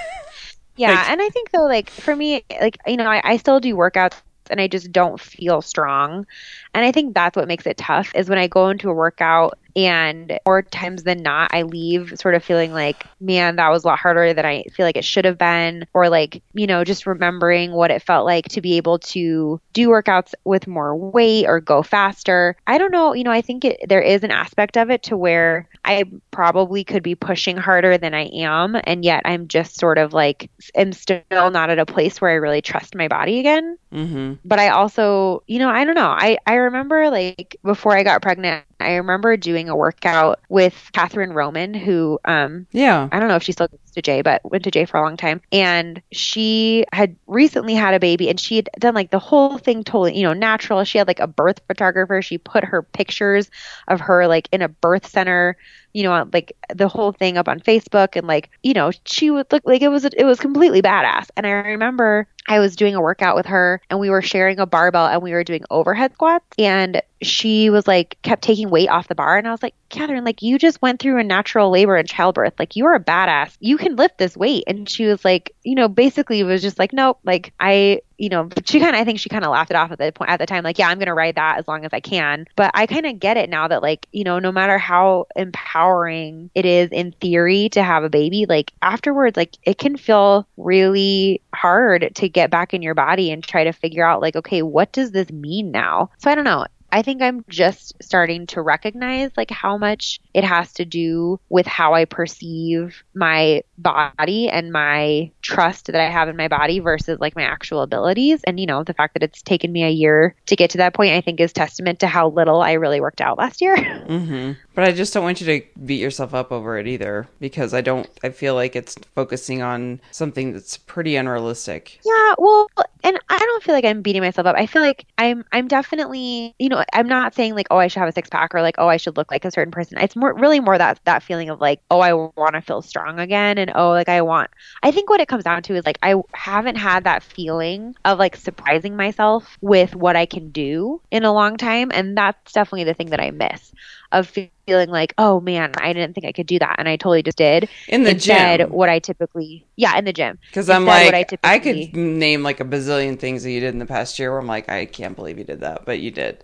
Yeah, 0.78 0.90
Like- 0.90 1.10
and 1.10 1.22
I 1.22 1.28
think 1.30 1.52
though, 1.52 1.64
like 1.64 1.88
for 1.88 2.14
me, 2.14 2.44
like 2.60 2.76
you 2.86 2.98
know, 2.98 3.06
I, 3.10 3.20
I 3.24 3.36
still 3.38 3.60
do 3.60 3.74
workouts 3.74 4.20
and 4.50 4.60
I 4.60 4.68
just 4.68 4.92
don't 4.92 5.18
feel 5.18 5.62
strong, 5.62 6.26
and 6.74 6.84
I 6.84 6.92
think 6.92 7.14
that's 7.14 7.34
what 7.34 7.48
makes 7.48 7.66
it 7.66 7.78
tough. 7.78 8.12
Is 8.14 8.28
when 8.28 8.38
I 8.38 8.46
go 8.46 8.68
into 8.68 8.90
a 8.90 8.94
workout 8.94 9.58
and 9.76 10.38
more 10.46 10.62
times 10.62 11.04
than 11.04 11.22
not, 11.22 11.50
I 11.52 11.62
leave 11.62 12.14
sort 12.18 12.34
of 12.34 12.42
feeling 12.44 12.72
like, 12.72 13.06
man, 13.20 13.56
that 13.56 13.70
was 13.70 13.84
a 13.84 13.88
lot 13.88 13.98
harder 14.00 14.34
than 14.34 14.46
I 14.46 14.64
feel 14.74 14.86
like 14.86 14.96
it 14.96 15.04
should 15.04 15.26
have 15.26 15.38
been, 15.38 15.86
or 15.94 16.08
like 16.08 16.42
you 16.54 16.66
know, 16.66 16.84
just 16.84 17.06
remembering 17.06 17.72
what 17.72 17.90
it 17.90 18.02
felt 18.02 18.26
like 18.26 18.48
to 18.50 18.62
be 18.62 18.78
able 18.78 18.98
to 19.00 19.60
do 19.74 19.88
workouts 19.88 20.34
with 20.44 20.66
more 20.66 20.96
weight 20.96 21.46
or 21.46 21.60
go 21.60 21.82
faster. 21.82 22.56
I 22.66 22.78
don't 22.78 22.92
know, 22.92 23.14
you 23.14 23.24
know, 23.24 23.30
I 23.32 23.42
think 23.42 23.64
it, 23.64 23.78
there 23.88 24.00
is 24.02 24.24
an 24.24 24.30
aspect 24.32 24.76
of 24.76 24.90
it 24.90 25.04
to 25.04 25.16
where 25.16 25.68
I 25.84 26.04
probably 26.32 26.84
could 26.84 27.02
be 27.02 27.14
pushing 27.14 27.56
harder 27.56 27.98
than 27.98 28.14
I 28.14 28.24
am, 28.34 28.76
and 28.84 29.04
yet 29.04 29.22
I'm 29.26 29.48
just 29.48 29.78
sort 29.78 29.98
of 29.98 30.12
like 30.14 30.50
am 30.74 30.92
still 30.92 31.22
not 31.30 31.70
at 31.70 31.78
a 31.78 31.86
place 31.86 32.20
where 32.20 32.30
I 32.30 32.34
really 32.34 32.62
trust 32.62 32.94
my 32.94 33.08
body 33.08 33.38
again. 33.40 33.78
hmm 33.92 34.34
But 34.44 34.60
I 34.60 34.70
also, 34.70 35.42
you 35.46 35.58
know, 35.60 35.70
I 35.70 35.84
don't 35.84 35.94
know. 35.96 36.08
I 36.10 36.38
I 36.46 36.54
remember 36.54 37.10
like 37.10 37.56
before 37.64 37.96
I 37.96 38.04
got 38.04 38.22
pregnant, 38.22 38.65
I 38.86 38.94
remember 38.96 39.36
doing 39.36 39.68
a 39.68 39.76
workout 39.76 40.40
with 40.48 40.90
Catherine 40.92 41.32
Roman, 41.32 41.74
who 41.74 42.18
um 42.24 42.66
Yeah. 42.72 43.08
I 43.12 43.18
don't 43.20 43.28
know 43.28 43.36
if 43.36 43.42
she 43.42 43.52
still 43.52 43.68
to 43.96 44.02
Jay, 44.02 44.22
but 44.22 44.40
went 44.50 44.64
to 44.64 44.70
Jay 44.70 44.84
for 44.84 44.98
a 44.98 45.02
long 45.02 45.16
time. 45.16 45.40
And 45.52 46.00
she 46.12 46.84
had 46.92 47.16
recently 47.26 47.74
had 47.74 47.94
a 47.94 48.00
baby 48.00 48.28
and 48.28 48.38
she 48.38 48.56
had 48.56 48.68
done 48.78 48.94
like 48.94 49.10
the 49.10 49.18
whole 49.18 49.58
thing 49.58 49.84
totally, 49.84 50.16
you 50.16 50.22
know, 50.22 50.32
natural. 50.32 50.84
She 50.84 50.98
had 50.98 51.08
like 51.08 51.20
a 51.20 51.26
birth 51.26 51.60
photographer. 51.66 52.22
She 52.22 52.38
put 52.38 52.64
her 52.64 52.82
pictures 52.82 53.50
of 53.88 54.00
her 54.00 54.26
like 54.28 54.48
in 54.52 54.62
a 54.62 54.68
birth 54.68 55.06
center, 55.06 55.56
you 55.92 56.02
know, 56.02 56.28
like 56.32 56.52
the 56.74 56.88
whole 56.88 57.12
thing 57.12 57.38
up 57.38 57.48
on 57.48 57.58
Facebook 57.60 58.16
and 58.16 58.26
like, 58.26 58.50
you 58.62 58.74
know, 58.74 58.90
she 59.04 59.30
would 59.30 59.50
look 59.50 59.62
like 59.64 59.82
it 59.82 59.88
was 59.88 60.04
it 60.04 60.24
was 60.24 60.38
completely 60.38 60.82
badass. 60.82 61.28
And 61.36 61.46
I 61.46 61.50
remember 61.50 62.28
I 62.46 62.58
was 62.58 62.76
doing 62.76 62.94
a 62.94 63.00
workout 63.00 63.34
with 63.34 63.46
her 63.46 63.80
and 63.90 63.98
we 63.98 64.10
were 64.10 64.22
sharing 64.22 64.58
a 64.58 64.66
barbell 64.66 65.06
and 65.06 65.22
we 65.22 65.32
were 65.32 65.42
doing 65.42 65.64
overhead 65.70 66.12
squats 66.12 66.44
and 66.58 67.00
she 67.22 67.70
was 67.70 67.86
like 67.86 68.18
kept 68.22 68.42
taking 68.42 68.68
weight 68.68 68.88
off 68.88 69.08
the 69.08 69.14
bar 69.14 69.38
and 69.38 69.48
I 69.48 69.50
was 69.50 69.62
like, 69.62 69.74
Catherine, 69.88 70.24
like 70.24 70.42
you 70.42 70.58
just 70.58 70.82
went 70.82 71.00
through 71.00 71.18
a 71.18 71.24
natural 71.24 71.70
labor 71.70 71.96
and 71.96 72.08
childbirth. 72.08 72.54
Like 72.58 72.76
you 72.76 72.86
are 72.86 72.94
a 72.94 73.02
badass. 73.02 73.56
You 73.60 73.78
can 73.78 73.85
lift 73.88 74.18
this 74.18 74.36
weight. 74.36 74.64
And 74.66 74.88
she 74.88 75.06
was 75.06 75.24
like, 75.24 75.54
you 75.62 75.74
know, 75.74 75.88
basically 75.88 76.40
it 76.40 76.44
was 76.44 76.62
just 76.62 76.78
like, 76.78 76.92
nope, 76.92 77.18
like 77.24 77.52
I 77.60 78.00
you 78.18 78.28
know, 78.28 78.48
she 78.64 78.80
kind 78.80 78.94
of, 78.94 79.00
I 79.00 79.04
think 79.04 79.20
she 79.20 79.28
kind 79.28 79.44
of 79.44 79.50
laughed 79.50 79.70
it 79.70 79.76
off 79.76 79.90
at 79.90 79.98
the 79.98 80.12
point 80.12 80.30
at 80.30 80.38
the 80.38 80.46
time, 80.46 80.64
like, 80.64 80.78
yeah, 80.78 80.88
I'm 80.88 80.98
going 80.98 81.06
to 81.06 81.14
ride 81.14 81.36
that 81.36 81.58
as 81.58 81.68
long 81.68 81.84
as 81.84 81.92
I 81.92 82.00
can. 82.00 82.46
But 82.56 82.70
I 82.74 82.86
kind 82.86 83.06
of 83.06 83.20
get 83.20 83.36
it 83.36 83.50
now 83.50 83.68
that, 83.68 83.82
like, 83.82 84.06
you 84.12 84.24
know, 84.24 84.38
no 84.38 84.52
matter 84.52 84.78
how 84.78 85.26
empowering 85.36 86.50
it 86.54 86.64
is 86.64 86.90
in 86.90 87.12
theory 87.12 87.68
to 87.70 87.82
have 87.82 88.04
a 88.04 88.08
baby, 88.08 88.46
like 88.46 88.72
afterwards, 88.82 89.36
like 89.36 89.56
it 89.62 89.78
can 89.78 89.96
feel 89.96 90.46
really 90.56 91.42
hard 91.54 92.10
to 92.16 92.28
get 92.28 92.50
back 92.50 92.74
in 92.74 92.82
your 92.82 92.94
body 92.94 93.30
and 93.30 93.42
try 93.42 93.64
to 93.64 93.72
figure 93.72 94.06
out, 94.06 94.22
like, 94.22 94.36
okay, 94.36 94.62
what 94.62 94.92
does 94.92 95.10
this 95.10 95.30
mean 95.30 95.70
now? 95.70 96.10
So 96.18 96.30
I 96.30 96.34
don't 96.34 96.44
know. 96.44 96.66
I 96.96 97.02
think 97.02 97.20
I'm 97.20 97.44
just 97.50 97.92
starting 98.02 98.46
to 98.46 98.62
recognize 98.62 99.30
like 99.36 99.50
how 99.50 99.76
much 99.76 100.18
it 100.32 100.44
has 100.44 100.72
to 100.74 100.86
do 100.86 101.38
with 101.50 101.66
how 101.66 101.92
I 101.92 102.06
perceive 102.06 103.04
my 103.14 103.64
body 103.76 104.48
and 104.48 104.72
my 104.72 105.30
trust 105.42 105.88
that 105.88 106.00
I 106.00 106.08
have 106.08 106.30
in 106.30 106.38
my 106.38 106.48
body 106.48 106.78
versus 106.78 107.20
like 107.20 107.36
my 107.36 107.42
actual 107.42 107.82
abilities. 107.82 108.40
And 108.44 108.58
you 108.58 108.64
know, 108.64 108.82
the 108.82 108.94
fact 108.94 109.12
that 109.12 109.22
it's 109.22 109.42
taken 109.42 109.72
me 109.72 109.84
a 109.84 109.90
year 109.90 110.34
to 110.46 110.56
get 110.56 110.70
to 110.70 110.78
that 110.78 110.94
point, 110.94 111.12
I 111.12 111.20
think 111.20 111.38
is 111.38 111.52
testament 111.52 112.00
to 112.00 112.06
how 112.06 112.30
little 112.30 112.62
I 112.62 112.72
really 112.72 113.02
worked 113.02 113.20
out 113.20 113.36
last 113.36 113.60
year. 113.60 113.76
hmm 114.06 114.52
But 114.74 114.84
I 114.84 114.92
just 114.92 115.12
don't 115.12 115.22
want 115.22 115.42
you 115.42 115.46
to 115.48 115.66
beat 115.84 116.00
yourself 116.00 116.32
up 116.32 116.50
over 116.50 116.78
it 116.78 116.86
either 116.86 117.28
because 117.40 117.74
I 117.74 117.82
don't 117.82 118.08
I 118.22 118.30
feel 118.30 118.54
like 118.54 118.74
it's 118.74 118.96
focusing 119.14 119.60
on 119.60 120.00
something 120.12 120.54
that's 120.54 120.78
pretty 120.78 121.16
unrealistic. 121.16 122.00
Yeah, 122.06 122.34
well, 122.38 122.68
and 123.06 123.20
I 123.28 123.38
don't 123.38 123.62
feel 123.62 123.72
like 123.72 123.84
I'm 123.84 124.02
beating 124.02 124.20
myself 124.20 124.48
up. 124.48 124.56
I 124.58 124.66
feel 124.66 124.82
like 124.82 125.06
I'm 125.16 125.44
I'm 125.52 125.68
definitely, 125.68 126.56
you 126.58 126.68
know, 126.68 126.82
I'm 126.92 127.06
not 127.06 127.34
saying 127.34 127.54
like, 127.54 127.68
oh, 127.70 127.76
I 127.76 127.86
should 127.86 128.00
have 128.00 128.08
a 128.08 128.12
six 128.12 128.28
pack 128.28 128.52
or 128.52 128.62
like, 128.62 128.74
oh, 128.78 128.88
I 128.88 128.96
should 128.96 129.16
look 129.16 129.30
like 129.30 129.44
a 129.44 129.50
certain 129.52 129.70
person. 129.70 129.98
It's 129.98 130.16
more 130.16 130.34
really 130.34 130.58
more 130.58 130.76
that 130.76 130.98
that 131.04 131.22
feeling 131.22 131.48
of 131.48 131.60
like, 131.60 131.80
oh, 131.88 132.00
I 132.00 132.12
want 132.14 132.54
to 132.54 132.60
feel 132.60 132.82
strong 132.82 133.20
again 133.20 133.58
and 133.58 133.70
oh, 133.76 133.90
like 133.90 134.08
I 134.08 134.22
want. 134.22 134.50
I 134.82 134.90
think 134.90 135.08
what 135.08 135.20
it 135.20 135.28
comes 135.28 135.44
down 135.44 135.62
to 135.62 135.76
is 135.76 135.86
like 135.86 136.00
I 136.02 136.16
haven't 136.34 136.76
had 136.76 137.04
that 137.04 137.22
feeling 137.22 137.94
of 138.04 138.18
like 138.18 138.34
surprising 138.34 138.96
myself 138.96 139.56
with 139.60 139.94
what 139.94 140.16
I 140.16 140.26
can 140.26 140.50
do 140.50 141.00
in 141.12 141.22
a 141.22 141.32
long 141.32 141.56
time 141.56 141.92
and 141.94 142.18
that's 142.18 142.52
definitely 142.52 142.84
the 142.84 142.94
thing 142.94 143.10
that 143.10 143.20
I 143.20 143.30
miss 143.30 143.72
of 144.10 144.26
feeling 144.26 144.50
like, 144.66 145.14
oh 145.18 145.40
man, 145.40 145.72
I 145.78 145.92
didn't 145.92 146.14
think 146.14 146.26
I 146.26 146.32
could 146.32 146.46
do 146.46 146.58
that, 146.58 146.76
and 146.78 146.88
I 146.88 146.96
totally 146.96 147.22
just 147.22 147.38
did. 147.38 147.68
In 147.88 148.04
the 148.04 148.14
Instead, 148.14 148.60
gym. 148.60 148.70
what 148.70 148.88
I 148.88 148.98
typically, 148.98 149.66
yeah, 149.76 149.96
in 149.98 150.04
the 150.04 150.12
gym. 150.12 150.38
Because 150.50 150.70
I'm 150.70 150.86
like, 150.86 151.04
what 151.04 151.14
I 151.14 151.24
I, 151.44 151.58
could 151.58 151.94
name 151.94 152.42
like 152.42 152.60
a 152.60 152.64
bazillion 152.64 153.18
things 153.18 153.42
that 153.42 153.50
you 153.50 153.60
did 153.60 153.74
in 153.74 153.78
the 153.78 153.86
past 153.86 154.18
year 154.18 154.30
where 154.30 154.38
I'm 154.40 154.46
like, 154.46 154.68
I 154.68 154.86
can't 154.86 155.14
believe 155.16 155.38
you 155.38 155.44
did 155.44 155.60
that, 155.60 155.84
but 155.84 156.00
you 156.00 156.10
did. 156.10 156.42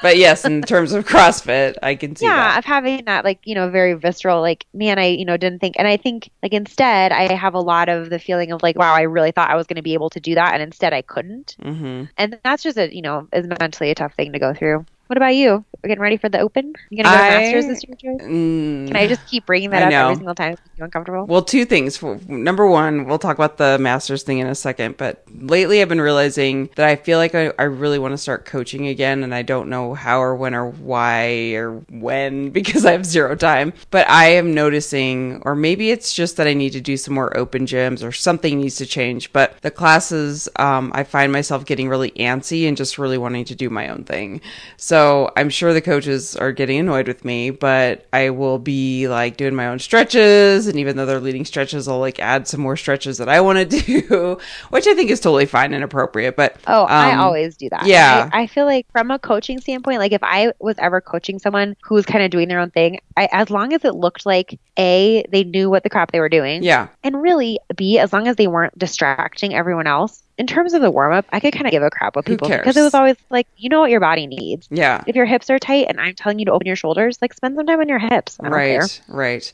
But 0.00 0.16
yes, 0.18 0.46
in 0.46 0.62
terms 0.66 0.92
of 0.92 1.06
CrossFit, 1.06 1.76
I 1.82 1.94
can 1.96 2.16
see 2.16 2.30
yeah, 2.30 2.34
that. 2.34 2.58
of 2.58 2.64
having 2.64 3.04
that 3.04 3.24
like 3.24 3.40
you 3.44 3.54
know 3.54 3.68
very 3.68 3.92
visceral 3.94 4.40
like 4.40 4.66
man, 4.72 4.98
I 4.98 5.06
you 5.08 5.24
know 5.24 5.36
didn't 5.36 5.58
think, 5.60 5.76
and 5.78 5.86
I 5.86 5.96
think 5.98 6.30
like 6.42 6.54
instead 6.54 7.12
I 7.12 7.34
have 7.34 7.54
a 7.54 7.60
lot 7.60 7.88
of 7.88 8.08
the 8.10 8.18
feeling 8.18 8.52
of 8.52 8.62
like 8.62 8.76
wow, 8.78 8.94
I 8.94 9.02
really 9.02 9.32
thought 9.32 9.50
I 9.50 9.56
was 9.56 9.66
going 9.66 9.76
to 9.76 9.82
be 9.82 9.94
able 9.94 10.10
to 10.10 10.20
do 10.20 10.34
that, 10.34 10.54
and 10.54 10.62
instead 10.62 10.92
I 10.94 11.02
couldn't, 11.02 11.56
hmm 11.62 12.08
and 12.16 12.38
that's 12.44 12.62
just 12.62 12.78
a 12.78 12.94
you 12.94 13.02
know 13.02 13.28
is 13.32 13.46
mentally 13.46 13.90
a 13.90 13.94
tough 13.94 14.14
thing 14.14 14.32
to 14.32 14.38
go 14.38 14.54
through. 14.54 14.86
What 15.06 15.16
about 15.16 15.36
you? 15.36 15.64
We're 15.82 15.88
getting 15.88 16.02
ready 16.02 16.16
for 16.16 16.28
the 16.28 16.40
Open. 16.40 16.74
You 16.90 17.00
gonna 17.04 17.16
go 17.16 17.22
to 17.22 17.24
I- 17.36 17.38
Masters 17.38 17.66
this 17.66 17.84
year, 17.86 17.96
Joy? 17.96 18.24
Mm, 18.24 18.88
Can 18.88 18.96
I 18.96 19.06
just 19.06 19.24
keep 19.28 19.46
bringing 19.46 19.70
that 19.70 19.82
I 19.82 19.86
up 19.86 19.90
know. 19.92 20.04
every 20.06 20.16
single 20.16 20.34
time? 20.34 20.52
It's 20.54 20.62
you 20.76 20.84
uncomfortable. 20.84 21.26
Well, 21.26 21.42
two 21.42 21.64
things. 21.64 22.02
Number 22.02 22.66
one, 22.66 23.04
we'll 23.04 23.20
talk 23.20 23.36
about 23.36 23.56
the 23.56 23.78
master's 23.78 24.24
thing 24.24 24.38
in 24.38 24.48
a 24.48 24.54
second, 24.56 24.96
but 24.96 25.22
lately 25.32 25.80
I've 25.80 25.88
been 25.88 26.00
realizing 26.00 26.70
that 26.74 26.88
I 26.88 26.96
feel 26.96 27.18
like 27.18 27.36
I, 27.36 27.52
I 27.56 27.64
really 27.64 28.00
want 28.00 28.14
to 28.14 28.18
start 28.18 28.46
coaching 28.46 28.88
again, 28.88 29.22
and 29.22 29.32
I 29.32 29.42
don't 29.42 29.68
know 29.68 29.94
how 29.94 30.20
or 30.20 30.34
when 30.34 30.54
or 30.54 30.70
why 30.70 31.52
or 31.54 31.74
when 31.90 32.50
because 32.56 32.84
I 32.84 32.90
have 32.90 33.06
zero 33.06 33.36
time. 33.36 33.72
But 33.92 34.08
I 34.10 34.30
am 34.30 34.54
noticing, 34.54 35.40
or 35.44 35.54
maybe 35.54 35.92
it's 35.92 36.12
just 36.12 36.36
that 36.38 36.48
I 36.48 36.54
need 36.54 36.70
to 36.70 36.80
do 36.80 36.96
some 36.96 37.14
more 37.14 37.36
open 37.36 37.64
gyms 37.64 38.02
or 38.02 38.10
something 38.10 38.58
needs 38.58 38.76
to 38.76 38.86
change. 38.86 39.32
But 39.32 39.60
the 39.62 39.70
classes, 39.70 40.48
um, 40.56 40.90
I 40.96 41.04
find 41.04 41.30
myself 41.32 41.64
getting 41.64 41.88
really 41.88 42.10
antsy 42.12 42.66
and 42.66 42.76
just 42.76 42.98
really 42.98 43.18
wanting 43.18 43.44
to 43.44 43.54
do 43.54 43.70
my 43.70 43.86
own 43.88 44.02
thing. 44.02 44.40
So 44.76 44.95
I'm 45.36 45.50
sure 45.50 45.72
the 45.72 45.80
coaches 45.80 46.36
are 46.36 46.52
getting 46.52 46.78
annoyed 46.78 47.08
with 47.08 47.24
me, 47.24 47.50
but 47.50 48.06
I 48.12 48.30
will 48.30 48.58
be 48.58 49.08
like 49.08 49.36
doing 49.36 49.54
my 49.54 49.66
own 49.68 49.78
stretches. 49.78 50.66
And 50.66 50.78
even 50.78 50.96
though 50.96 51.06
they're 51.06 51.20
leading 51.20 51.44
stretches, 51.44 51.88
I'll 51.88 51.98
like 51.98 52.18
add 52.20 52.46
some 52.48 52.60
more 52.60 52.76
stretches 52.76 53.18
that 53.18 53.28
I 53.28 53.40
want 53.40 53.58
to 53.70 53.80
do, 53.82 54.38
which 54.70 54.86
I 54.86 54.94
think 54.94 55.10
is 55.10 55.20
totally 55.20 55.46
fine 55.46 55.72
and 55.74 55.82
appropriate. 55.84 56.36
But 56.36 56.56
Oh, 56.66 56.84
I 56.84 57.12
um, 57.12 57.20
always 57.20 57.56
do 57.56 57.68
that. 57.70 57.86
yeah. 57.86 58.30
I, 58.32 58.42
I 58.42 58.46
feel 58.46 58.66
like 58.66 58.86
from 58.92 59.10
a 59.10 59.18
coaching 59.18 59.60
standpoint, 59.60 59.98
like 59.98 60.12
if 60.12 60.22
I 60.22 60.52
was 60.60 60.76
ever 60.78 61.00
coaching 61.00 61.38
someone 61.38 61.76
who 61.82 61.94
was 61.94 62.06
kind 62.06 62.24
of 62.24 62.30
doing 62.30 62.48
their 62.48 62.60
own 62.60 62.70
thing, 62.70 63.00
I, 63.16 63.28
as 63.32 63.50
long 63.50 63.72
as 63.72 63.84
it 63.84 63.94
looked 63.94 64.26
like 64.26 64.58
A, 64.78 65.24
they 65.30 65.44
knew 65.44 65.70
what 65.70 65.82
the 65.82 65.90
crap 65.90 66.12
they 66.12 66.20
were 66.20 66.28
doing, 66.28 66.62
yeah, 66.62 66.88
and 67.02 67.20
really 67.20 67.58
B, 67.76 67.98
as 67.98 68.12
long 68.12 68.28
as 68.28 68.36
they 68.36 68.46
weren't 68.46 68.78
distracting 68.78 69.54
everyone 69.54 69.86
else. 69.86 70.22
In 70.38 70.46
terms 70.46 70.74
of 70.74 70.82
the 70.82 70.90
warm 70.90 71.14
up, 71.14 71.24
I 71.32 71.40
could 71.40 71.54
kind 71.54 71.66
of 71.66 71.70
give 71.72 71.82
a 71.82 71.88
crap 71.90 72.14
what 72.14 72.26
people 72.26 72.48
because 72.48 72.76
it 72.76 72.82
was 72.82 72.92
always 72.92 73.16
like, 73.30 73.46
you 73.56 73.70
know 73.70 73.80
what 73.80 73.90
your 73.90 74.00
body 74.00 74.26
needs. 74.26 74.68
yeah. 74.70 75.02
If 75.06 75.16
your 75.16 75.24
hips 75.24 75.48
are 75.48 75.58
tight 75.58 75.86
and 75.88 75.98
I'm 75.98 76.14
telling 76.14 76.38
you 76.38 76.44
to 76.46 76.52
open 76.52 76.66
your 76.66 76.76
shoulders, 76.76 77.18
like 77.22 77.32
spend 77.32 77.56
some 77.56 77.66
time 77.66 77.80
on 77.80 77.88
your 77.88 77.98
hips. 77.98 78.36
Right, 78.40 78.78
care. 78.80 78.88
right. 79.08 79.52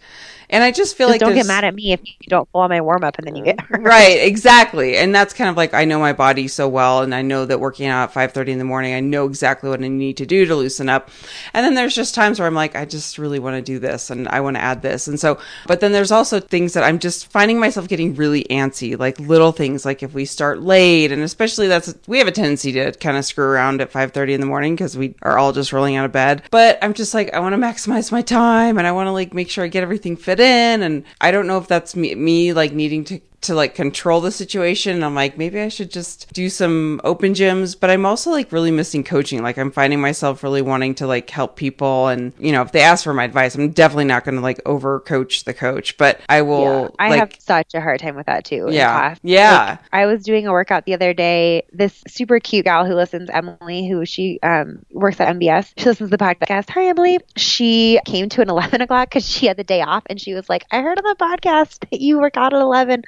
And 0.50 0.62
I 0.62 0.70
just 0.70 0.96
feel 0.96 1.06
Just 1.08 1.14
like 1.14 1.20
don't 1.20 1.34
get 1.34 1.46
mad 1.46 1.64
at 1.64 1.74
me 1.74 1.92
if 1.92 2.00
you 2.04 2.28
don't 2.28 2.46
follow 2.50 2.68
my 2.68 2.80
warm 2.82 3.04
up 3.04 3.16
and 3.16 3.26
then 3.26 3.36
you 3.36 3.42
get 3.44 3.58
hurt. 3.62 3.80
right 3.80 4.18
exactly 4.20 4.96
and 4.98 5.14
that's 5.14 5.32
kind 5.32 5.48
of 5.48 5.56
like 5.56 5.72
i 5.72 5.86
know 5.86 5.98
my 5.98 6.12
body 6.12 6.46
so 6.46 6.68
well 6.68 7.00
and 7.00 7.14
i 7.14 7.22
know 7.22 7.46
that 7.46 7.58
working 7.58 7.86
out 7.86 8.10
at 8.10 8.14
5.30 8.34 8.48
in 8.48 8.58
the 8.58 8.64
morning 8.64 8.92
i 8.92 9.00
know 9.00 9.24
exactly 9.24 9.70
what 9.70 9.82
i 9.82 9.88
need 9.88 10.18
to 10.18 10.26
do 10.26 10.44
to 10.44 10.54
loosen 10.54 10.90
up 10.90 11.08
and 11.54 11.64
then 11.64 11.74
there's 11.74 11.94
just 11.94 12.14
times 12.14 12.38
where 12.38 12.46
i'm 12.46 12.54
like 12.54 12.76
i 12.76 12.84
just 12.84 13.16
really 13.16 13.38
want 13.38 13.56
to 13.56 13.62
do 13.62 13.78
this 13.78 14.10
and 14.10 14.28
i 14.28 14.40
want 14.40 14.56
to 14.56 14.62
add 14.62 14.82
this 14.82 15.08
and 15.08 15.18
so 15.18 15.38
but 15.66 15.80
then 15.80 15.92
there's 15.92 16.12
also 16.12 16.38
things 16.38 16.74
that 16.74 16.84
i'm 16.84 16.98
just 16.98 17.28
finding 17.28 17.58
myself 17.58 17.88
getting 17.88 18.14
really 18.14 18.44
antsy 18.50 18.98
like 18.98 19.18
little 19.20 19.52
things 19.52 19.86
like 19.86 20.02
if 20.02 20.12
we 20.12 20.26
start 20.26 20.60
and 20.80 21.22
especially 21.22 21.68
that's 21.68 21.94
we 22.06 22.18
have 22.18 22.26
a 22.26 22.32
tendency 22.32 22.72
to 22.72 22.92
kind 22.92 23.16
of 23.16 23.24
screw 23.24 23.44
around 23.44 23.80
at 23.80 23.92
5.30 23.92 24.34
in 24.34 24.40
the 24.40 24.46
morning 24.46 24.74
because 24.74 24.96
we 24.96 25.14
are 25.22 25.38
all 25.38 25.52
just 25.52 25.72
rolling 25.72 25.96
out 25.96 26.04
of 26.04 26.12
bed. 26.12 26.42
But 26.50 26.78
i'm 26.82 26.94
just 26.94 27.14
like 27.14 27.32
i 27.34 27.40
want 27.40 27.52
to 27.54 27.58
maximize 27.58 28.10
my 28.10 28.22
time 28.22 28.78
and 28.78 28.86
i 28.86 28.92
want 28.92 29.06
to 29.06 29.12
like 29.12 29.34
make 29.34 29.50
sure 29.50 29.64
i 29.64 29.68
get 29.68 29.82
everything 29.82 30.16
fit 30.16 30.40
in 30.40 30.82
and 30.82 31.04
i 31.20 31.30
don't 31.30 31.46
know 31.46 31.58
if 31.58 31.68
that's 31.68 31.94
me, 31.94 32.14
me 32.14 32.52
like 32.52 32.72
needing 32.72 33.04
to 33.04 33.20
to 33.42 33.54
like 33.54 33.74
control 33.74 34.20
the 34.20 34.32
situation. 34.32 34.96
And 34.96 35.04
I'm 35.04 35.14
like, 35.14 35.36
maybe 35.36 35.60
I 35.60 35.68
should 35.68 35.90
just 35.90 36.32
do 36.32 36.48
some 36.48 37.00
open 37.04 37.34
gyms. 37.34 37.78
But 37.78 37.90
I'm 37.90 38.06
also 38.06 38.30
like 38.30 38.50
really 38.52 38.70
missing 38.70 39.04
coaching. 39.04 39.42
Like 39.42 39.58
I'm 39.58 39.70
finding 39.70 40.00
myself 40.00 40.42
really 40.42 40.62
wanting 40.62 40.94
to 40.96 41.06
like 41.06 41.28
help 41.30 41.56
people. 41.56 42.08
And, 42.08 42.32
you 42.38 42.52
know, 42.52 42.62
if 42.62 42.72
they 42.72 42.80
ask 42.80 43.04
for 43.04 43.14
my 43.14 43.24
advice, 43.24 43.54
I'm 43.54 43.70
definitely 43.70 44.06
not 44.06 44.24
going 44.24 44.36
to 44.36 44.40
like 44.40 44.60
over 44.66 45.00
coach 45.00 45.44
the 45.44 45.54
coach, 45.54 45.96
but 45.96 46.20
I 46.28 46.42
will 46.42 46.82
Yeah, 46.82 46.88
I 46.98 47.08
like, 47.10 47.18
have 47.20 47.32
such 47.40 47.74
a 47.74 47.80
hard 47.80 48.00
time 48.00 48.16
with 48.16 48.26
that 48.26 48.44
too. 48.44 48.68
Yeah. 48.70 49.16
Yeah. 49.22 49.70
Like, 49.70 49.78
I 49.92 50.06
was 50.06 50.22
doing 50.22 50.46
a 50.46 50.52
workout 50.52 50.86
the 50.86 50.94
other 50.94 51.12
day. 51.12 51.64
This 51.72 52.02
super 52.08 52.40
cute 52.40 52.64
gal 52.64 52.86
who 52.86 52.94
listens, 52.94 53.28
Emily, 53.30 53.88
who 53.88 54.04
she 54.06 54.38
um, 54.42 54.84
works 54.92 55.20
at 55.20 55.34
MBS, 55.36 55.72
she 55.76 55.86
listens 55.86 56.10
to 56.10 56.16
the 56.16 56.22
podcast. 56.22 56.70
Hi, 56.70 56.86
Emily. 56.86 57.18
She 57.36 58.00
came 58.06 58.28
to 58.30 58.42
an 58.42 58.50
11 58.52 58.80
o'clock 58.80 59.08
because 59.08 59.28
she 59.28 59.46
had 59.46 59.56
the 59.56 59.64
day 59.64 59.82
off, 59.82 60.04
and 60.06 60.20
she 60.20 60.34
was 60.34 60.48
like, 60.48 60.64
"I 60.70 60.80
heard 60.80 60.98
on 60.98 61.04
the 61.04 61.16
podcast 61.16 61.80
that 61.90 62.00
you 62.00 62.18
work 62.20 62.36
out 62.36 62.54
at 62.54 62.60
11." 62.60 63.04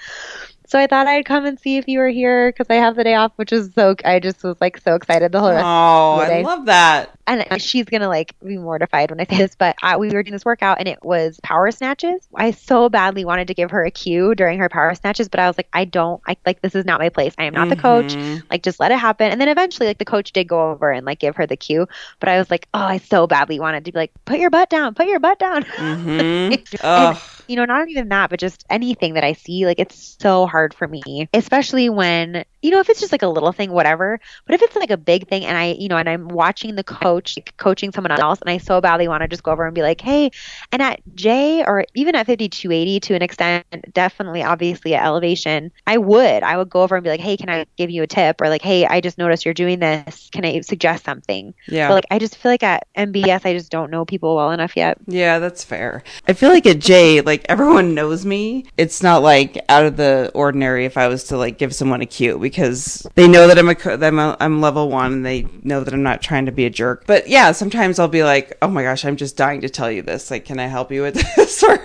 So 0.67 0.79
I 0.79 0.87
thought 0.87 1.07
I'd 1.07 1.27
come 1.27 1.45
and 1.45 1.61
see 1.61 1.77
if 1.77 1.87
you 1.89 1.99
were 1.99 2.09
here 2.09 2.51
because 2.51 2.67
I 2.71 2.77
have 2.77 2.97
the 2.97 3.05
day 3.05 3.15
off, 3.15 3.33
which 3.37 3.53
is 3.53 3.73
so. 3.75 3.95
I 4.05 4.19
just 4.19 4.43
was 4.43 4.57
like 4.63 4.79
so 4.79 4.95
excited 4.95 5.31
the 5.31 5.39
whole 5.39 5.51
rest 5.51 5.63
oh, 5.65 6.17
I 6.19 6.41
love 6.43 6.67
that. 6.67 7.11
and 7.27 7.61
she's 7.63 7.85
gonna 7.85 8.09
like 8.09 8.35
be 8.45 8.57
mortified 8.57 9.11
when 9.11 9.21
I 9.21 9.25
say 9.25 9.37
this, 9.37 9.55
but 9.57 9.77
I, 9.83 9.99
we 9.99 10.09
were 10.09 10.23
doing 10.23 10.33
this 10.33 10.45
workout 10.45 10.79
and 10.81 10.89
it 10.89 11.05
was 11.05 11.39
power 11.43 11.71
snatches. 11.71 12.27
I 12.35 12.53
so 12.53 12.89
badly 12.89 13.25
wanted 13.27 13.49
to 13.49 13.55
give 13.55 13.71
her 13.73 13.85
a 13.85 13.91
cue 13.91 14.35
during 14.35 14.59
her 14.59 14.69
power 14.71 14.95
snatches, 14.95 15.29
but 15.29 15.39
I 15.39 15.47
was 15.49 15.59
like, 15.59 15.69
I 15.73 15.85
don't, 15.85 16.21
I 16.27 16.37
like 16.47 16.63
this 16.63 16.75
is 16.75 16.87
not 16.87 16.99
my 16.99 17.11
place. 17.11 17.35
I 17.39 17.45
am 17.45 17.53
not 17.55 17.69
the 17.69 17.77
coach. 17.77 18.15
Mhm. 18.17 18.43
Like 18.51 18.63
just 18.63 18.81
let 18.81 18.91
it 18.91 18.99
happen. 18.99 19.31
And 19.31 19.41
then 19.41 19.49
eventually, 19.49 19.87
like 19.87 19.99
the 19.99 20.05
coach 20.07 20.33
did 20.33 20.49
go 20.49 20.71
over 20.71 20.91
and 20.91 21.05
like 21.05 21.19
give 21.19 21.37
her 21.37 21.47
the 21.47 21.57
cue, 21.59 21.87
but 22.21 22.31
I 22.31 22.39
was 22.39 22.51
like, 22.51 22.69
oh, 22.75 22.81
I 22.81 22.99
so 22.99 23.27
badly 23.27 23.61
wanted 23.61 23.85
to 23.85 23.93
be 23.93 23.99
like, 23.99 24.13
put 24.25 24.39
your 24.41 24.51
butt 24.51 24.71
down, 24.71 24.95
put 24.95 25.07
your 25.07 25.21
butt 25.21 25.39
down. 25.39 25.63
Mhm. 25.75 26.79
Ugh. 26.83 27.17
You 27.49 27.57
know, 27.57 27.65
not 27.65 27.89
even 27.89 28.09
that, 28.09 28.31
but 28.31 28.41
just 28.41 28.65
anything 28.71 29.15
that 29.15 29.25
I 29.25 29.33
see, 29.33 29.67
like 29.67 29.79
it's 29.79 30.17
so 30.21 30.47
hard 30.47 30.75
for 30.75 30.87
me, 30.89 31.29
especially 31.33 31.89
when, 31.91 32.45
you 32.65 32.71
know, 32.71 32.81
if 32.81 32.89
it's 32.89 32.99
just 32.99 33.13
like 33.13 33.21
a 33.21 33.29
little 33.29 33.53
thing, 33.53 33.71
whatever. 33.71 34.19
But 34.47 34.55
if 34.55 34.63
it's 34.63 34.75
like 34.75 34.91
a 34.91 34.97
big 34.97 35.29
thing 35.29 35.45
and 35.45 35.55
I, 35.55 35.77
you 35.79 35.87
know, 35.87 35.99
and 35.99 36.09
I'm 36.09 36.29
watching 36.29 36.77
the 36.77 36.83
coach 36.83 37.37
like, 37.37 37.55
coaching 37.59 37.93
someone 37.93 38.11
else 38.11 38.41
and 38.41 38.49
I 38.49 38.57
so 38.57 38.81
badly 38.81 39.07
want 39.07 39.21
to 39.21 39.29
just 39.29 39.43
go 39.43 39.53
over 39.53 39.67
and 39.67 39.75
be 39.75 39.83
like, 39.83 40.01
hey, 40.01 40.31
and 40.73 40.81
at 40.81 41.03
J 41.15 41.63
or 41.63 41.85
even 41.93 42.15
at 42.15 42.27
5280 42.27 43.01
to 43.01 43.15
an 43.15 43.21
extent, 43.21 43.67
definitely, 43.93 44.43
obviously 44.43 44.95
at 44.95 45.05
elevation, 45.05 45.73
I 45.87 45.99
would, 45.99 46.43
I 46.43 46.57
would 46.57 46.71
go 46.71 46.81
over 46.81 46.97
and 46.97 47.05
be 47.05 47.11
like, 47.11 47.21
hey, 47.21 47.37
can 47.37 47.51
I 47.51 47.67
give 47.77 47.91
you 47.91 48.03
a 48.03 48.07
tip? 48.07 48.41
Or 48.41 48.49
like, 48.49 48.63
hey, 48.63 48.87
I 48.87 49.03
just 49.03 49.19
noticed 49.19 49.45
you're 49.45 49.53
doing 49.53 49.81
this. 49.81 50.31
Can 50.33 50.47
I 50.47 50.63
suggest 50.63 51.05
something? 51.05 51.53
Yeah. 51.69 51.89
But 51.89 51.95
like, 51.97 52.07
I 52.11 52.19
just 52.19 52.39
feel 52.39 52.51
like 52.51 52.63
at 52.63 52.89
MBS, 52.97 53.45
I 53.45 53.53
just 53.53 53.71
don't 53.71 53.91
know 53.91 54.07
people 54.07 54.37
well 54.37 54.53
enough 54.53 54.75
yet. 54.75 54.97
Yeah, 55.07 55.39
that's 55.39 55.65
fair. 55.65 56.03
I 56.27 56.33
feel 56.33 56.49
like 56.49 56.65
at 56.65 56.79
J, 56.79 57.21
like 57.21 57.45
everyone 57.51 57.95
knows 57.95 58.25
me. 58.25 58.65
It's 58.79 59.03
not 59.03 59.23
like 59.23 59.63
out 59.69 59.85
of 59.85 59.99
the 59.99 60.31
ordinary 60.35 60.87
if 60.87 60.97
I 60.97 61.09
was 61.09 61.25
to 61.25 61.37
like 61.37 61.59
give 61.59 61.75
someone 61.75 62.01
a 62.01 62.07
cue 62.07 62.39
because 62.55 63.05
they 63.17 63.27
know 63.27 63.49
that 63.49 63.59
I'm 63.59 63.69
a 63.69 63.75
that 63.75 64.05
I'm, 64.05 64.19
a, 64.21 64.37
I'm 64.39 64.61
level 64.61 64.89
one 64.89 65.13
and 65.13 65.27
they 65.27 65.49
know 65.65 65.83
that 65.83 65.93
I'm 65.93 66.05
not 66.05 66.23
trying 66.23 66.47
to 66.47 66.53
be 66.53 66.67
a 66.67 66.71
jerk. 66.71 67.05
But 67.05 67.27
yeah, 67.27 67.51
sometimes 67.51 67.99
I'll 67.99 68.07
be 68.07 68.23
like, 68.23 68.57
oh 68.63 68.69
my 68.69 68.85
gosh, 68.85 69.05
I'm 69.05 69.17
just 69.17 69.37
dying 69.37 69.61
to 69.63 69.69
tell 69.69 69.91
you 69.91 70.03
this. 70.03 70.31
Like, 70.31 70.45
can 70.45 70.61
I 70.61 70.69
help 70.69 70.93
you 70.93 71.03
with 71.03 71.15
this 71.37 71.65
or 71.65 71.85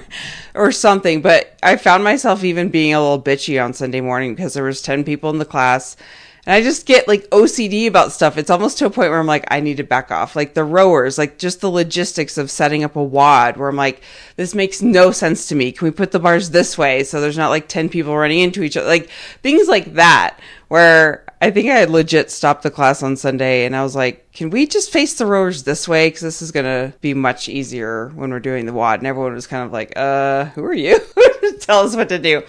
or 0.53 0.71
something? 0.71 1.23
But 1.23 1.57
I 1.63 1.75
found 1.75 2.03
myself 2.03 2.43
even 2.43 2.69
being 2.69 2.93
a 2.93 3.01
little 3.01 3.21
bitchy 3.21 3.63
on 3.63 3.73
Sunday 3.73 3.99
morning 3.99 4.35
because 4.35 4.53
there 4.53 4.63
was 4.63 4.83
ten 4.83 5.03
people 5.03 5.31
in 5.31 5.39
the 5.39 5.45
class. 5.45 5.97
And 6.45 6.55
I 6.55 6.61
just 6.61 6.85
get 6.85 7.07
like 7.07 7.29
OCD 7.29 7.87
about 7.87 8.11
stuff. 8.11 8.37
It's 8.37 8.49
almost 8.49 8.77
to 8.79 8.85
a 8.85 8.89
point 8.89 9.09
where 9.09 9.19
I'm 9.19 9.27
like, 9.27 9.45
I 9.49 9.59
need 9.59 9.77
to 9.77 9.83
back 9.83 10.11
off. 10.11 10.35
Like 10.35 10.53
the 10.53 10.63
rowers, 10.63 11.17
like 11.17 11.37
just 11.37 11.61
the 11.61 11.69
logistics 11.69 12.37
of 12.37 12.49
setting 12.49 12.83
up 12.83 12.95
a 12.95 13.03
WOD 13.03 13.57
where 13.57 13.69
I'm 13.69 13.75
like, 13.75 14.01
this 14.35 14.55
makes 14.55 14.81
no 14.81 15.11
sense 15.11 15.47
to 15.49 15.55
me. 15.55 15.71
Can 15.71 15.85
we 15.85 15.91
put 15.91 16.11
the 16.11 16.19
bars 16.19 16.49
this 16.49 16.77
way 16.77 17.03
so 17.03 17.19
there's 17.21 17.37
not 17.37 17.49
like 17.49 17.67
10 17.67 17.89
people 17.89 18.15
running 18.15 18.39
into 18.39 18.63
each 18.63 18.77
other? 18.77 18.87
Like 18.87 19.09
things 19.41 19.67
like 19.67 19.93
that 19.95 20.39
where 20.69 21.25
I 21.41 21.51
think 21.51 21.69
I 21.69 21.85
legit 21.85 22.31
stopped 22.31 22.63
the 22.63 22.71
class 22.71 23.01
on 23.01 23.15
Sunday 23.15 23.65
and 23.65 23.75
I 23.75 23.83
was 23.83 23.95
like, 23.95 24.31
can 24.33 24.49
we 24.49 24.67
just 24.67 24.91
face 24.91 25.15
the 25.15 25.25
rowers 25.25 25.63
this 25.63 25.87
way? 25.87 26.07
Because 26.07 26.21
this 26.21 26.41
is 26.41 26.51
going 26.51 26.65
to 26.65 26.93
be 26.99 27.13
much 27.13 27.49
easier 27.49 28.09
when 28.09 28.29
we're 28.29 28.39
doing 28.39 28.65
the 28.65 28.73
WOD. 28.73 28.99
And 28.99 29.07
everyone 29.07 29.33
was 29.33 29.47
kind 29.47 29.63
of 29.63 29.71
like, 29.71 29.93
uh, 29.95 30.45
who 30.45 30.63
are 30.63 30.73
you? 30.73 30.99
Tell 31.59 31.79
us 31.79 31.95
what 31.95 32.09
to 32.09 32.19
do. 32.19 32.43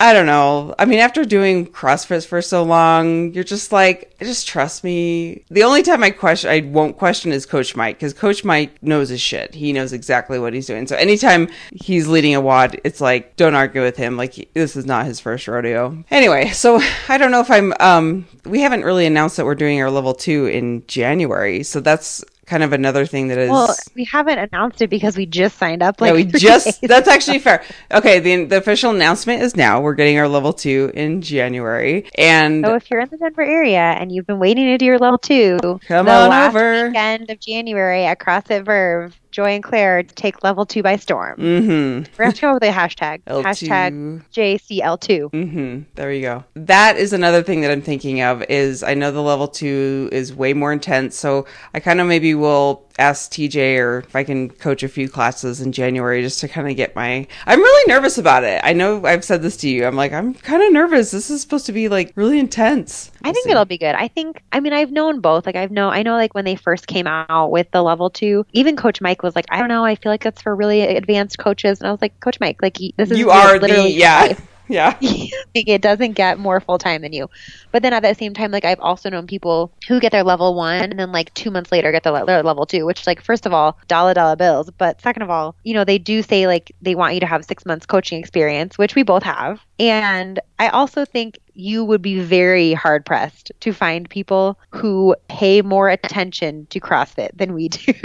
I 0.00 0.14
don't 0.14 0.24
know. 0.24 0.74
I 0.78 0.86
mean, 0.86 0.98
after 0.98 1.26
doing 1.26 1.66
CrossFit 1.66 2.26
for 2.26 2.40
so 2.40 2.62
long, 2.62 3.34
you're 3.34 3.44
just 3.44 3.70
like, 3.70 4.16
just 4.18 4.48
trust 4.48 4.82
me. 4.82 5.44
The 5.50 5.62
only 5.62 5.82
time 5.82 6.02
I 6.02 6.10
question, 6.10 6.50
I 6.50 6.60
won't 6.60 6.96
question 6.96 7.32
is 7.32 7.44
Coach 7.44 7.76
Mike 7.76 7.96
because 7.96 8.14
Coach 8.14 8.42
Mike 8.42 8.82
knows 8.82 9.10
his 9.10 9.20
shit. 9.20 9.54
He 9.54 9.74
knows 9.74 9.92
exactly 9.92 10.38
what 10.38 10.54
he's 10.54 10.66
doing. 10.66 10.86
So 10.86 10.96
anytime 10.96 11.50
he's 11.70 12.08
leading 12.08 12.34
a 12.34 12.40
WOD, 12.40 12.80
it's 12.82 13.02
like, 13.02 13.36
don't 13.36 13.54
argue 13.54 13.82
with 13.82 13.98
him. 13.98 14.16
Like, 14.16 14.48
this 14.54 14.74
is 14.74 14.86
not 14.86 15.04
his 15.04 15.20
first 15.20 15.46
rodeo. 15.46 16.02
Anyway, 16.10 16.48
so 16.48 16.80
I 17.10 17.18
don't 17.18 17.30
know 17.30 17.40
if 17.40 17.50
I'm, 17.50 17.74
um, 17.78 18.26
we 18.46 18.62
haven't 18.62 18.84
really 18.84 19.04
announced 19.04 19.36
that 19.36 19.44
we're 19.44 19.54
doing 19.54 19.82
our 19.82 19.90
level 19.90 20.14
two 20.14 20.46
in 20.46 20.82
January. 20.86 21.62
So 21.62 21.78
that's 21.78 22.24
kind 22.50 22.64
of 22.64 22.72
another 22.72 23.06
thing 23.06 23.28
that 23.28 23.38
is. 23.38 23.48
Well, 23.48 23.74
we 23.94 24.04
haven't 24.04 24.38
announced 24.38 24.82
it 24.82 24.88
because 24.90 25.16
we 25.16 25.24
just 25.24 25.56
signed 25.56 25.82
up. 25.82 26.00
Like 26.00 26.08
yeah, 26.08 26.14
we 26.14 26.24
just. 26.24 26.80
That's 26.82 27.08
actually 27.08 27.38
fair. 27.38 27.62
Okay, 27.92 28.18
the 28.18 28.44
the 28.44 28.56
official 28.56 28.90
announcement 28.90 29.42
is 29.42 29.56
now. 29.56 29.80
We're 29.80 29.94
getting 29.94 30.18
our 30.18 30.28
level 30.28 30.52
two 30.52 30.90
in 30.92 31.22
January, 31.22 32.10
and 32.18 32.64
so 32.64 32.74
if 32.74 32.90
you're 32.90 33.00
in 33.00 33.08
the 33.08 33.16
Denver 33.16 33.42
area 33.42 33.80
and 33.80 34.10
you've 34.12 34.26
been 34.26 34.40
waiting 34.40 34.66
to 34.66 34.78
do 34.78 34.84
your 34.84 34.98
level 34.98 35.18
two, 35.18 35.58
come 35.86 36.08
on 36.08 36.48
over. 36.48 36.88
weekend 36.88 37.30
of 37.30 37.38
January 37.38 38.04
at 38.04 38.18
CrossFit 38.18 38.64
Verve, 38.64 39.16
Joy 39.30 39.50
and 39.50 39.62
Claire 39.62 40.02
take 40.02 40.42
level 40.42 40.66
two 40.66 40.82
by 40.82 40.96
storm. 40.96 41.38
Mm-hmm. 41.38 42.12
We're 42.18 42.24
going 42.24 42.32
to 42.32 42.40
go 42.40 42.54
with 42.54 42.62
a 42.64 42.70
hashtag. 42.70 43.22
L2. 43.24 43.42
Hashtag 43.42 44.24
JCL2. 44.32 45.30
Mm-hmm. 45.30 45.82
There 45.94 46.12
you 46.12 46.22
go. 46.22 46.44
That 46.54 46.96
is 46.96 47.12
another 47.12 47.42
thing 47.42 47.60
that 47.60 47.70
I'm 47.70 47.82
thinking 47.82 48.22
of. 48.22 48.42
Is 48.48 48.82
I 48.82 48.94
know 48.94 49.10
the 49.10 49.22
level 49.22 49.48
two 49.48 50.08
is 50.12 50.34
way 50.34 50.52
more 50.52 50.72
intense, 50.72 51.16
so 51.16 51.46
I 51.74 51.80
kind 51.80 52.00
of 52.00 52.06
maybe 52.06 52.34
will 52.34 52.84
ask 53.00 53.32
TJ 53.32 53.78
or 53.78 53.98
if 54.00 54.14
I 54.14 54.24
can 54.24 54.50
coach 54.50 54.82
a 54.82 54.88
few 54.88 55.08
classes 55.08 55.60
in 55.60 55.72
January 55.72 56.22
just 56.22 56.40
to 56.40 56.48
kind 56.48 56.68
of 56.68 56.76
get 56.76 56.94
my. 56.94 57.26
I'm 57.46 57.60
really 57.60 57.92
nervous 57.92 58.18
about 58.18 58.44
it. 58.44 58.60
I 58.62 58.72
know 58.72 59.04
I've 59.06 59.24
said 59.24 59.42
this 59.42 59.56
to 59.58 59.68
you. 59.68 59.86
I'm 59.86 59.96
like 59.96 60.12
I'm 60.12 60.34
kind 60.34 60.62
of 60.62 60.72
nervous. 60.72 61.10
This 61.10 61.30
is 61.30 61.40
supposed 61.40 61.66
to 61.66 61.72
be 61.72 61.88
like 61.88 62.12
really 62.14 62.38
intense. 62.38 63.10
I 63.22 63.32
think 63.32 63.48
it'll 63.48 63.64
be 63.64 63.78
good. 63.78 63.94
I 63.94 64.08
think, 64.08 64.42
I 64.52 64.60
mean, 64.60 64.72
I've 64.72 64.92
known 64.92 65.20
both. 65.20 65.46
Like, 65.46 65.56
I've 65.56 65.70
known, 65.70 65.92
I 65.92 66.02
know, 66.02 66.14
like, 66.14 66.34
when 66.34 66.44
they 66.44 66.56
first 66.56 66.86
came 66.86 67.06
out 67.06 67.50
with 67.50 67.70
the 67.70 67.82
level 67.82 68.08
two, 68.08 68.46
even 68.52 68.76
Coach 68.76 69.00
Mike 69.00 69.22
was 69.22 69.36
like, 69.36 69.46
I 69.50 69.58
don't 69.58 69.68
know, 69.68 69.84
I 69.84 69.94
feel 69.94 70.10
like 70.10 70.22
that's 70.22 70.40
for 70.40 70.54
really 70.54 70.80
advanced 70.82 71.38
coaches. 71.38 71.80
And 71.80 71.88
I 71.88 71.90
was 71.90 72.00
like, 72.00 72.18
Coach 72.20 72.40
Mike, 72.40 72.62
like, 72.62 72.78
this 72.96 73.10
is 73.10 73.18
You 73.18 73.30
are 73.30 73.58
literally 73.58 73.92
the 73.92 73.98
yeah. 73.98 74.38
Yeah. 74.70 74.96
like, 75.00 75.68
it 75.68 75.82
doesn't 75.82 76.12
get 76.12 76.38
more 76.38 76.60
full 76.60 76.78
time 76.78 77.02
than 77.02 77.12
you. 77.12 77.28
But 77.72 77.82
then 77.82 77.92
at 77.92 78.02
the 78.02 78.14
same 78.14 78.34
time, 78.34 78.52
like 78.52 78.64
I've 78.64 78.80
also 78.80 79.10
known 79.10 79.26
people 79.26 79.72
who 79.88 79.98
get 80.00 80.12
their 80.12 80.22
level 80.22 80.54
one 80.54 80.82
and 80.82 80.98
then 80.98 81.12
like 81.12 81.34
two 81.34 81.50
months 81.50 81.72
later 81.72 81.90
get 81.90 82.04
their, 82.04 82.24
their 82.24 82.42
level 82.42 82.66
two, 82.66 82.86
which 82.86 83.06
like 83.06 83.20
first 83.20 83.46
of 83.46 83.52
all, 83.52 83.78
dollar 83.88 84.14
dollar 84.14 84.36
bills. 84.36 84.70
But 84.78 85.00
second 85.00 85.22
of 85.22 85.30
all, 85.30 85.56
you 85.64 85.74
know 85.74 85.84
they 85.84 85.98
do 85.98 86.22
say 86.22 86.46
like 86.46 86.72
they 86.80 86.94
want 86.94 87.14
you 87.14 87.20
to 87.20 87.26
have 87.26 87.44
six 87.44 87.66
months 87.66 87.86
coaching 87.86 88.20
experience, 88.20 88.78
which 88.78 88.94
we 88.94 89.02
both 89.02 89.24
have. 89.24 89.60
And 89.78 90.38
I 90.60 90.68
also 90.68 91.04
think 91.04 91.40
you 91.54 91.84
would 91.84 92.02
be 92.02 92.20
very 92.20 92.72
hard 92.74 93.04
pressed 93.06 93.50
to 93.60 93.72
find 93.72 94.08
people 94.08 94.60
who 94.72 95.16
pay 95.28 95.62
more 95.62 95.88
attention 95.88 96.66
to 96.70 96.80
CrossFit 96.80 97.30
than 97.36 97.54
we 97.54 97.68
do. 97.68 97.94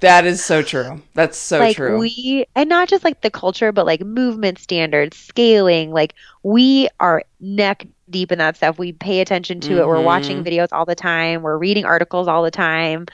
That 0.00 0.26
is 0.26 0.44
so 0.44 0.62
true. 0.62 1.02
That's 1.14 1.38
so 1.38 1.60
like 1.60 1.76
true. 1.76 1.98
we 1.98 2.46
and 2.56 2.68
not 2.68 2.88
just 2.88 3.04
like 3.04 3.20
the 3.20 3.30
culture 3.30 3.72
but 3.72 3.86
like 3.86 4.00
movement 4.02 4.58
standards 4.58 5.16
scaling 5.16 5.92
like 5.92 6.14
we 6.42 6.88
are 6.98 7.22
neck 7.40 7.86
deep 8.10 8.32
in 8.32 8.38
that 8.38 8.56
stuff 8.56 8.78
we 8.78 8.92
pay 8.92 9.20
attention 9.20 9.60
to 9.60 9.78
it 9.80 9.86
we're 9.86 10.00
watching 10.00 10.42
Mhm. 10.42 10.44
videos 10.44 10.68
all 10.72 10.84
the 10.86 10.94
time 10.96 11.42
we're 11.42 11.58
reading 11.58 11.84
articles 11.84 12.28
all 12.28 12.42
the 12.42 12.50
time 12.50 13.06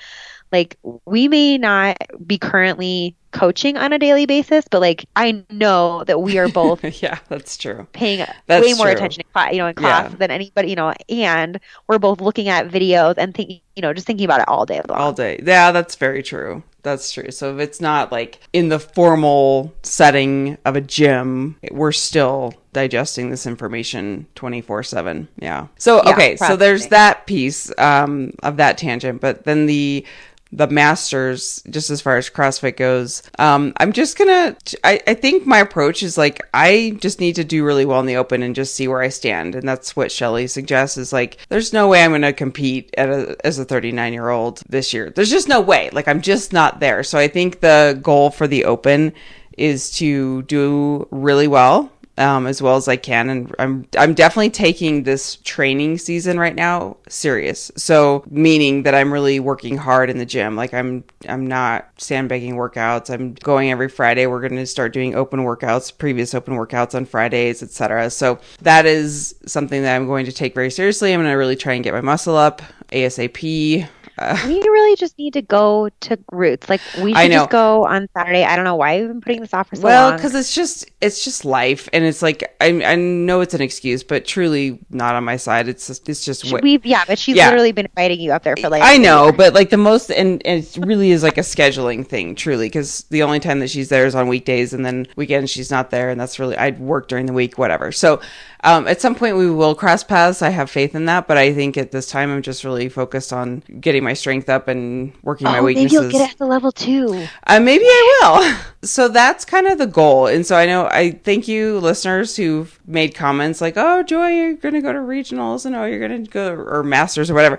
like 0.53 0.79
we 1.07 1.29
may 1.29 1.59
not 1.59 1.97
be 2.27 2.39
currently 2.39 3.17
coaching 3.31 3.77
on 3.77 3.93
a 3.93 3.99
daily 3.99 4.25
basis 4.25 4.65
but 4.71 4.81
like 4.81 5.05
i 5.15 5.45
know 5.51 6.03
that 6.05 6.21
we 6.23 6.39
are 6.39 6.49
both 6.49 6.83
yeah, 7.03 7.19
that's 7.29 7.57
true. 7.59 7.87
paying 7.93 8.25
That's 8.47 8.63
way 8.65 8.73
more 8.75 8.87
true. 8.87 8.93
attention 8.93 9.21
in 9.21 9.27
class, 9.33 9.53
you 9.53 9.59
know, 9.59 9.67
in 9.67 9.75
class 9.75 10.11
Yeah. 10.11 10.17
than 10.17 10.31
anybody, 10.31 10.71
you 10.71 10.77
know, 10.77 10.95
and 11.11 11.61
we're 11.89 11.99
both 11.99 12.21
looking 12.21 12.49
at 12.49 12.69
videos 12.69 13.15
and 13.19 13.35
thinking, 13.35 13.61
you 13.77 13.83
know, 13.83 13.93
just 13.93 14.07
thinking 14.07 14.25
about 14.25 14.41
it 14.41 14.49
all 14.49 14.65
day 14.67 14.81
long. 14.89 14.99
all 14.99 15.13
day. 15.13 15.41
Yeah, 15.45 15.73
that's 15.73 15.95
very 15.97 16.23
true. 16.23 16.63
That's 16.83 17.13
true. 17.13 17.31
So 17.31 17.55
if 17.55 17.61
it's 17.61 17.81
not 17.81 18.11
like 18.13 18.41
in 18.53 18.69
the 18.71 18.79
formal 18.79 19.75
setting 19.83 20.57
of 20.65 20.77
a 20.77 20.81
gym, 20.81 21.57
we're 21.71 21.93
still 21.93 22.55
digesting 22.73 23.31
this 23.31 23.47
information 23.47 24.27
24/7. 24.37 25.29
Yeah. 25.39 25.67
So 25.79 26.03
Yeah, 26.05 26.13
okay, 26.13 26.37
so 26.37 26.57
there's 26.57 26.87
that 26.89 27.27
piece 27.27 27.71
um 27.79 28.33
of 28.43 28.57
that 28.57 28.79
tangent, 28.79 29.21
but 29.21 29.45
then 29.45 29.67
the 29.67 30.07
the 30.53 30.67
masters 30.67 31.63
just 31.69 31.91
as 31.91 32.01
far 32.01 32.17
as 32.17 32.31
crossfit 32.31 32.77
goes. 32.77 33.23
Um 33.39 33.73
i'm 33.79 33.93
just 33.93 34.17
gonna 34.17 34.57
I, 34.85 35.01
I 35.07 35.15
think 35.15 35.47
my 35.47 35.59
approach 35.59 36.03
is 36.03 36.17
like 36.17 36.41
i 36.55 36.97
just 37.01 37.21
need 37.21 37.35
to 37.37 37.45
do 37.45 37.65
really 37.65 37.85
well 37.85 38.01
in 38.01 38.07
the 38.07 38.17
open 38.17 38.43
and 38.43 38.55
just 38.55 38.75
see 38.75 38.89
where 38.89 39.03
i 39.03 39.09
stand. 39.09 39.55
And 39.55 39.69
that's 39.69 39.95
what 39.95 40.13
shelly 40.13 40.47
suggests 40.47 40.97
is 40.97 41.13
like 41.13 41.39
there's 41.49 41.73
no 41.73 41.89
way 41.89 42.03
i'm 42.03 42.13
gonna 42.13 42.33
compete 42.33 42.95
a, 42.97 43.37
as 43.45 43.59
a 43.59 43.65
39 43.65 44.13
year 44.13 44.31
old 44.31 44.63
this 44.69 44.93
year. 44.95 45.11
There's 45.11 45.31
just 45.31 45.49
no 45.49 45.61
way. 45.61 45.91
Like 45.93 46.09
i'm 46.09 46.23
just 46.23 46.53
not 46.53 46.81
there. 46.81 47.03
So 47.03 47.19
i 47.19 47.29
think 47.29 47.61
the 47.61 47.99
goal 48.03 48.31
for 48.31 48.47
the 48.47 48.65
open 48.65 49.13
is 49.57 49.91
to 49.91 50.43
do 50.43 51.07
really 51.11 51.49
well 51.49 51.91
um, 52.19 52.49
as 52.49 52.61
well 52.61 52.77
as 52.77 52.89
I 52.89 52.97
can, 52.97 53.31
and 53.31 53.55
I'm 53.59 53.87
I'm 53.97 54.13
definitely 54.13 54.51
taking 54.51 55.05
this 55.05 55.37
training 55.37 55.99
season 55.99 56.39
right 56.39 56.55
now 56.55 56.97
serious. 57.09 57.71
So 57.77 58.25
meaning 58.29 58.83
that 58.83 58.95
I'm 58.95 59.13
really 59.13 59.39
working 59.39 59.77
hard 59.77 60.11
in 60.11 60.19
the 60.19 60.27
gym. 60.27 60.57
Like 60.57 60.75
I'm 60.75 61.05
I'm 61.29 61.47
not 61.47 61.89
sandbagging 61.97 62.57
workouts. 62.57 63.09
I'm 63.09 63.35
going 63.35 63.71
every 63.71 63.89
Friday. 63.89 64.27
We're 64.27 64.41
going 64.41 64.57
to 64.57 64.67
start 64.67 64.93
doing 64.93 65.15
open 65.15 65.41
workouts, 65.41 65.97
previous 65.97 66.35
open 66.35 66.55
workouts 66.55 66.95
on 66.95 67.05
Fridays, 67.05 67.63
etc. 67.63 68.11
So 68.11 68.41
that 68.63 68.85
is 68.85 69.37
something 69.47 69.83
that 69.83 69.95
I'm 69.95 70.07
going 70.07 70.27
to 70.27 70.33
take 70.33 70.55
very 70.55 70.71
seriously. 70.71 71.15
I'm 71.15 71.21
going 71.21 71.31
to 71.31 71.37
really 71.37 71.57
try 71.57 71.75
and 71.75 71.85
get 71.85 71.95
my 71.95 72.01
muscle 72.01 72.37
up 72.37 72.63
ASAP. 72.91 73.89
Uh, 74.19 74.45
we 74.49 74.61
really 74.89 74.97
just 74.97 75.19
need 75.19 75.35
to 75.35 75.43
go 75.43 75.91
to 76.01 76.19
roots. 76.33 76.69
Like 76.69 76.81
we 77.01 77.15
should 77.15 77.31
just 77.31 77.51
go 77.51 77.85
on 77.87 78.09
Saturday. 78.17 78.45
I 78.45 78.57
don't 78.57 78.65
know 78.65 78.77
why 78.77 78.99
we've 78.99 79.09
been 79.09 79.21
putting 79.21 79.41
this 79.41 79.55
off 79.55 79.69
for 79.69 79.77
so 79.77 79.83
well, 79.83 80.03
long. 80.03 80.11
Well, 80.11 80.19
because 80.19 80.35
it's 80.35 80.55
just 80.55 80.91
it's 81.01 81.25
just 81.25 81.45
life, 81.45 81.89
and 81.93 82.05
it's 82.05 82.23
like 82.23 82.57
I 82.61 82.83
I 82.85 82.95
know 82.97 83.41
it's 83.41 83.55
an 83.55 83.61
excuse, 83.61 84.03
but 84.03 84.27
truly 84.27 84.79
not 84.91 85.15
on 85.15 85.25
my 85.25 85.37
side. 85.37 85.69
It's 85.69 85.87
just, 85.87 86.09
it's 86.09 86.25
just 86.25 86.51
what 86.51 86.63
we 86.63 86.81
yeah, 86.85 87.05
but 87.07 87.19
she's 87.19 87.37
Yeah. 87.37 87.47
literally 87.47 87.73
been 87.73 87.87
inviting 87.87 88.21
you 88.21 88.33
up 88.33 88.43
there 88.43 88.57
for 88.57 88.69
like 88.69 88.83
I 88.83 88.97
know, 88.97 89.33
but 89.33 89.55
like 89.55 89.71
the 89.71 89.77
most, 89.77 90.11
and, 90.11 90.45
and 90.47 90.65
it 90.65 90.77
really 90.79 91.11
is 91.11 91.23
like 91.23 91.39
a 91.39 91.43
scheduling 91.43 92.07
thing, 92.07 92.35
truly, 92.35 92.67
because 92.67 93.05
the 93.11 93.23
only 93.23 93.41
time 93.41 93.61
that 93.61 93.71
she's 93.71 93.89
there 93.89 94.07
is 94.07 94.15
on 94.15 94.29
weekdays, 94.29 94.73
and 94.73 94.85
then 94.85 95.07
weekends 95.17 95.51
she's 95.51 95.71
not 95.71 95.91
there, 95.91 96.11
and 96.11 96.21
that's 96.21 96.39
really 96.39 96.57
I'd 96.57 96.79
work 96.81 97.09
during 97.09 97.27
the 97.27 97.33
week, 97.33 97.59
whatever. 97.59 97.93
So, 97.93 98.21
um, 98.65 98.89
at 98.89 99.01
some 99.01 99.15
point 99.15 99.37
we 99.37 99.51
will 99.51 99.75
cross 99.75 100.03
paths. 100.03 100.43
I 100.43 100.51
have 100.51 100.71
faith 100.71 100.95
in 100.95 101.05
that, 101.07 101.29
but 101.29 101.37
I 101.37 101.53
think 101.53 101.77
at 101.77 101.93
this 101.93 102.09
time 102.09 102.31
I'm 102.31 102.43
just 102.43 102.65
really 102.65 102.89
focused 102.89 103.33
on 103.33 103.63
getting 103.81 104.03
my 104.05 104.15
strength 104.15 104.49
up 104.49 104.69
and 104.69 104.78
working 105.23 105.45
my 105.45 105.59
oh, 105.59 105.63
maybe 105.63 105.81
weaknesses. 105.81 105.93
you'll 105.93 106.11
get 106.11 106.31
at 106.31 106.39
the 106.39 106.47
level 106.47 106.73
two. 106.73 107.27
Uh, 107.47 107.61
maybe 107.61 107.85
I 107.85 108.21
will. 108.23 108.57
So 108.85 109.09
that's 109.09 109.45
kind 109.45 109.67
of 109.67 109.79
the 109.79 109.89
goal. 109.89 110.29
And 110.29 110.47
so 110.47 110.55
I 110.55 110.65
know 110.65 110.87
I 110.87 111.11
thank 111.11 111.49
you, 111.49 111.81
listeners 111.81 112.37
who've 112.37 112.79
made 112.87 113.13
comments 113.13 113.61
like, 113.61 113.75
"Oh, 113.77 114.05
Joy, 114.05 114.29
you're 114.29 114.55
going 114.55 114.75
to 114.75 114.81
go 114.81 114.93
to 114.93 115.01
regionals, 115.01 115.67
and 115.67 115.75
oh, 115.75 115.85
you're 115.85 115.99
going 115.99 116.25
to 116.25 116.31
go 116.31 116.53
or 116.53 116.85
masters 116.85 117.29
or 117.29 117.35
whatever." 117.35 117.59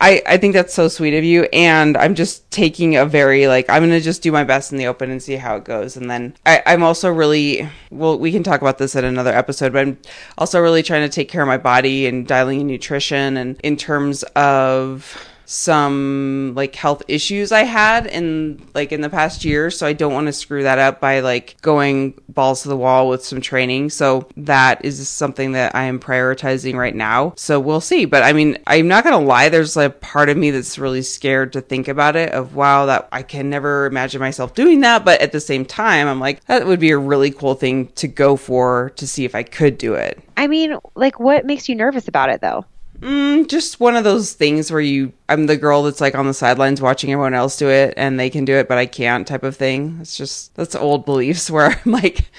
I 0.00 0.22
I 0.26 0.38
think 0.38 0.54
that's 0.54 0.72
so 0.72 0.88
sweet 0.88 1.12
of 1.18 1.22
you. 1.22 1.46
And 1.52 1.98
I'm 1.98 2.14
just 2.14 2.50
taking 2.50 2.96
a 2.96 3.04
very 3.04 3.46
like 3.46 3.68
I'm 3.68 3.82
going 3.82 3.90
to 3.90 4.00
just 4.00 4.22
do 4.22 4.32
my 4.32 4.42
best 4.42 4.72
in 4.72 4.78
the 4.78 4.86
open 4.86 5.10
and 5.10 5.22
see 5.22 5.36
how 5.36 5.56
it 5.56 5.64
goes. 5.64 5.98
And 5.98 6.10
then 6.10 6.34
I, 6.46 6.62
I'm 6.64 6.82
also 6.82 7.10
really 7.10 7.68
well. 7.90 8.18
We 8.18 8.32
can 8.32 8.42
talk 8.42 8.62
about 8.62 8.78
this 8.78 8.96
at 8.96 9.04
another 9.04 9.34
episode, 9.34 9.74
but 9.74 9.80
I'm 9.80 9.98
also 10.38 10.60
really 10.60 10.82
trying 10.82 11.02
to 11.02 11.14
take 11.14 11.28
care 11.28 11.42
of 11.42 11.46
my 11.46 11.58
body 11.58 12.06
and 12.06 12.26
dialing 12.26 12.62
in 12.62 12.66
nutrition 12.66 13.36
and 13.36 13.60
in 13.60 13.76
terms 13.76 14.22
of 14.34 15.28
some 15.46 16.52
like 16.54 16.74
health 16.74 17.02
issues 17.08 17.52
I 17.52 17.64
had 17.64 18.06
in 18.06 18.66
like 18.74 18.92
in 18.92 19.00
the 19.00 19.10
past 19.10 19.44
year, 19.44 19.70
so 19.70 19.86
I 19.86 19.92
don't 19.92 20.12
want 20.12 20.26
to 20.26 20.32
screw 20.32 20.62
that 20.62 20.78
up 20.78 21.00
by 21.00 21.20
like 21.20 21.60
going 21.62 22.20
balls 22.28 22.62
to 22.62 22.68
the 22.68 22.76
wall 22.76 23.08
with 23.08 23.24
some 23.24 23.40
training. 23.40 23.90
So 23.90 24.28
that 24.36 24.84
is 24.84 25.08
something 25.08 25.52
that 25.52 25.74
I 25.74 25.84
am 25.84 25.98
prioritizing 25.98 26.74
right 26.74 26.94
now. 26.94 27.34
So 27.36 27.60
we'll 27.60 27.80
see. 27.80 28.04
But 28.04 28.22
I 28.22 28.32
mean, 28.32 28.58
I'm 28.66 28.88
not 28.88 29.04
gonna 29.04 29.20
lie, 29.20 29.48
there's 29.48 29.76
like 29.76 30.00
part 30.00 30.28
of 30.28 30.36
me 30.36 30.50
that's 30.50 30.78
really 30.78 31.02
scared 31.02 31.52
to 31.54 31.60
think 31.60 31.88
about 31.88 32.16
it 32.16 32.32
of 32.32 32.54
wow, 32.54 32.86
that 32.86 33.08
I 33.12 33.22
can 33.22 33.50
never 33.50 33.86
imagine 33.86 34.20
myself 34.20 34.54
doing 34.54 34.80
that. 34.80 35.04
But 35.04 35.20
at 35.20 35.32
the 35.32 35.40
same 35.40 35.64
time, 35.64 36.08
I'm 36.08 36.20
like, 36.20 36.44
that 36.46 36.66
would 36.66 36.80
be 36.80 36.90
a 36.90 36.98
really 36.98 37.30
cool 37.30 37.54
thing 37.54 37.88
to 37.96 38.08
go 38.08 38.36
for 38.36 38.90
to 38.96 39.06
see 39.06 39.24
if 39.24 39.34
I 39.34 39.42
could 39.42 39.78
do 39.78 39.94
it. 39.94 40.22
I 40.36 40.46
mean, 40.46 40.78
like 40.94 41.20
what 41.20 41.44
makes 41.44 41.68
you 41.68 41.74
nervous 41.74 42.08
about 42.08 42.30
it 42.30 42.40
though? 42.40 42.64
Mm, 43.04 43.48
just 43.48 43.80
one 43.80 43.96
of 43.96 44.04
those 44.04 44.32
things 44.32 44.72
where 44.72 44.80
you, 44.80 45.12
I'm 45.28 45.46
the 45.46 45.58
girl 45.58 45.82
that's 45.82 46.00
like 46.00 46.14
on 46.14 46.26
the 46.26 46.32
sidelines 46.32 46.80
watching 46.80 47.12
everyone 47.12 47.34
else 47.34 47.58
do 47.58 47.68
it 47.68 47.92
and 47.98 48.18
they 48.18 48.30
can 48.30 48.46
do 48.46 48.54
it, 48.54 48.66
but 48.66 48.78
I 48.78 48.86
can't 48.86 49.26
type 49.26 49.42
of 49.42 49.56
thing. 49.56 49.98
It's 50.00 50.16
just, 50.16 50.54
that's 50.54 50.74
old 50.74 51.04
beliefs 51.04 51.50
where 51.50 51.66
I'm 51.84 51.92
like, 51.92 52.30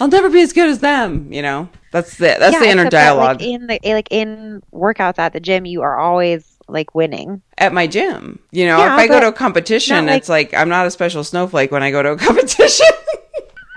I'll 0.00 0.08
never 0.08 0.30
be 0.30 0.40
as 0.40 0.54
good 0.54 0.70
as 0.70 0.78
them, 0.78 1.30
you 1.30 1.42
know? 1.42 1.68
That's 1.90 2.16
the, 2.16 2.36
that's 2.38 2.58
the 2.58 2.64
inner 2.64 2.82
except 2.86 2.90
that, 2.92 3.04
dialogue 3.04 3.40
like 3.40 3.48
in 3.48 3.66
the 3.66 3.78
like 3.84 4.08
in 4.10 4.62
workouts 4.72 5.18
at 5.18 5.32
the 5.34 5.40
gym, 5.40 5.66
you 5.66 5.82
are 5.82 5.98
always 5.98 6.56
like 6.68 6.94
winning. 6.94 7.42
at 7.58 7.74
my 7.74 7.86
gym. 7.86 8.38
You 8.50 8.64
know, 8.66 8.78
Yeah, 8.78 8.94
if 8.94 9.00
I 9.00 9.06
go 9.06 9.20
to 9.20 9.28
a 9.28 9.32
competition, 9.32 10.06
like- 10.06 10.16
it's 10.16 10.30
like, 10.30 10.54
I'm 10.54 10.70
not 10.70 10.86
a 10.86 10.90
special 10.90 11.22
snowflake 11.22 11.70
when 11.70 11.82
I 11.82 11.90
go 11.90 12.02
to 12.02 12.12
a 12.12 12.16
competition. 12.26 12.86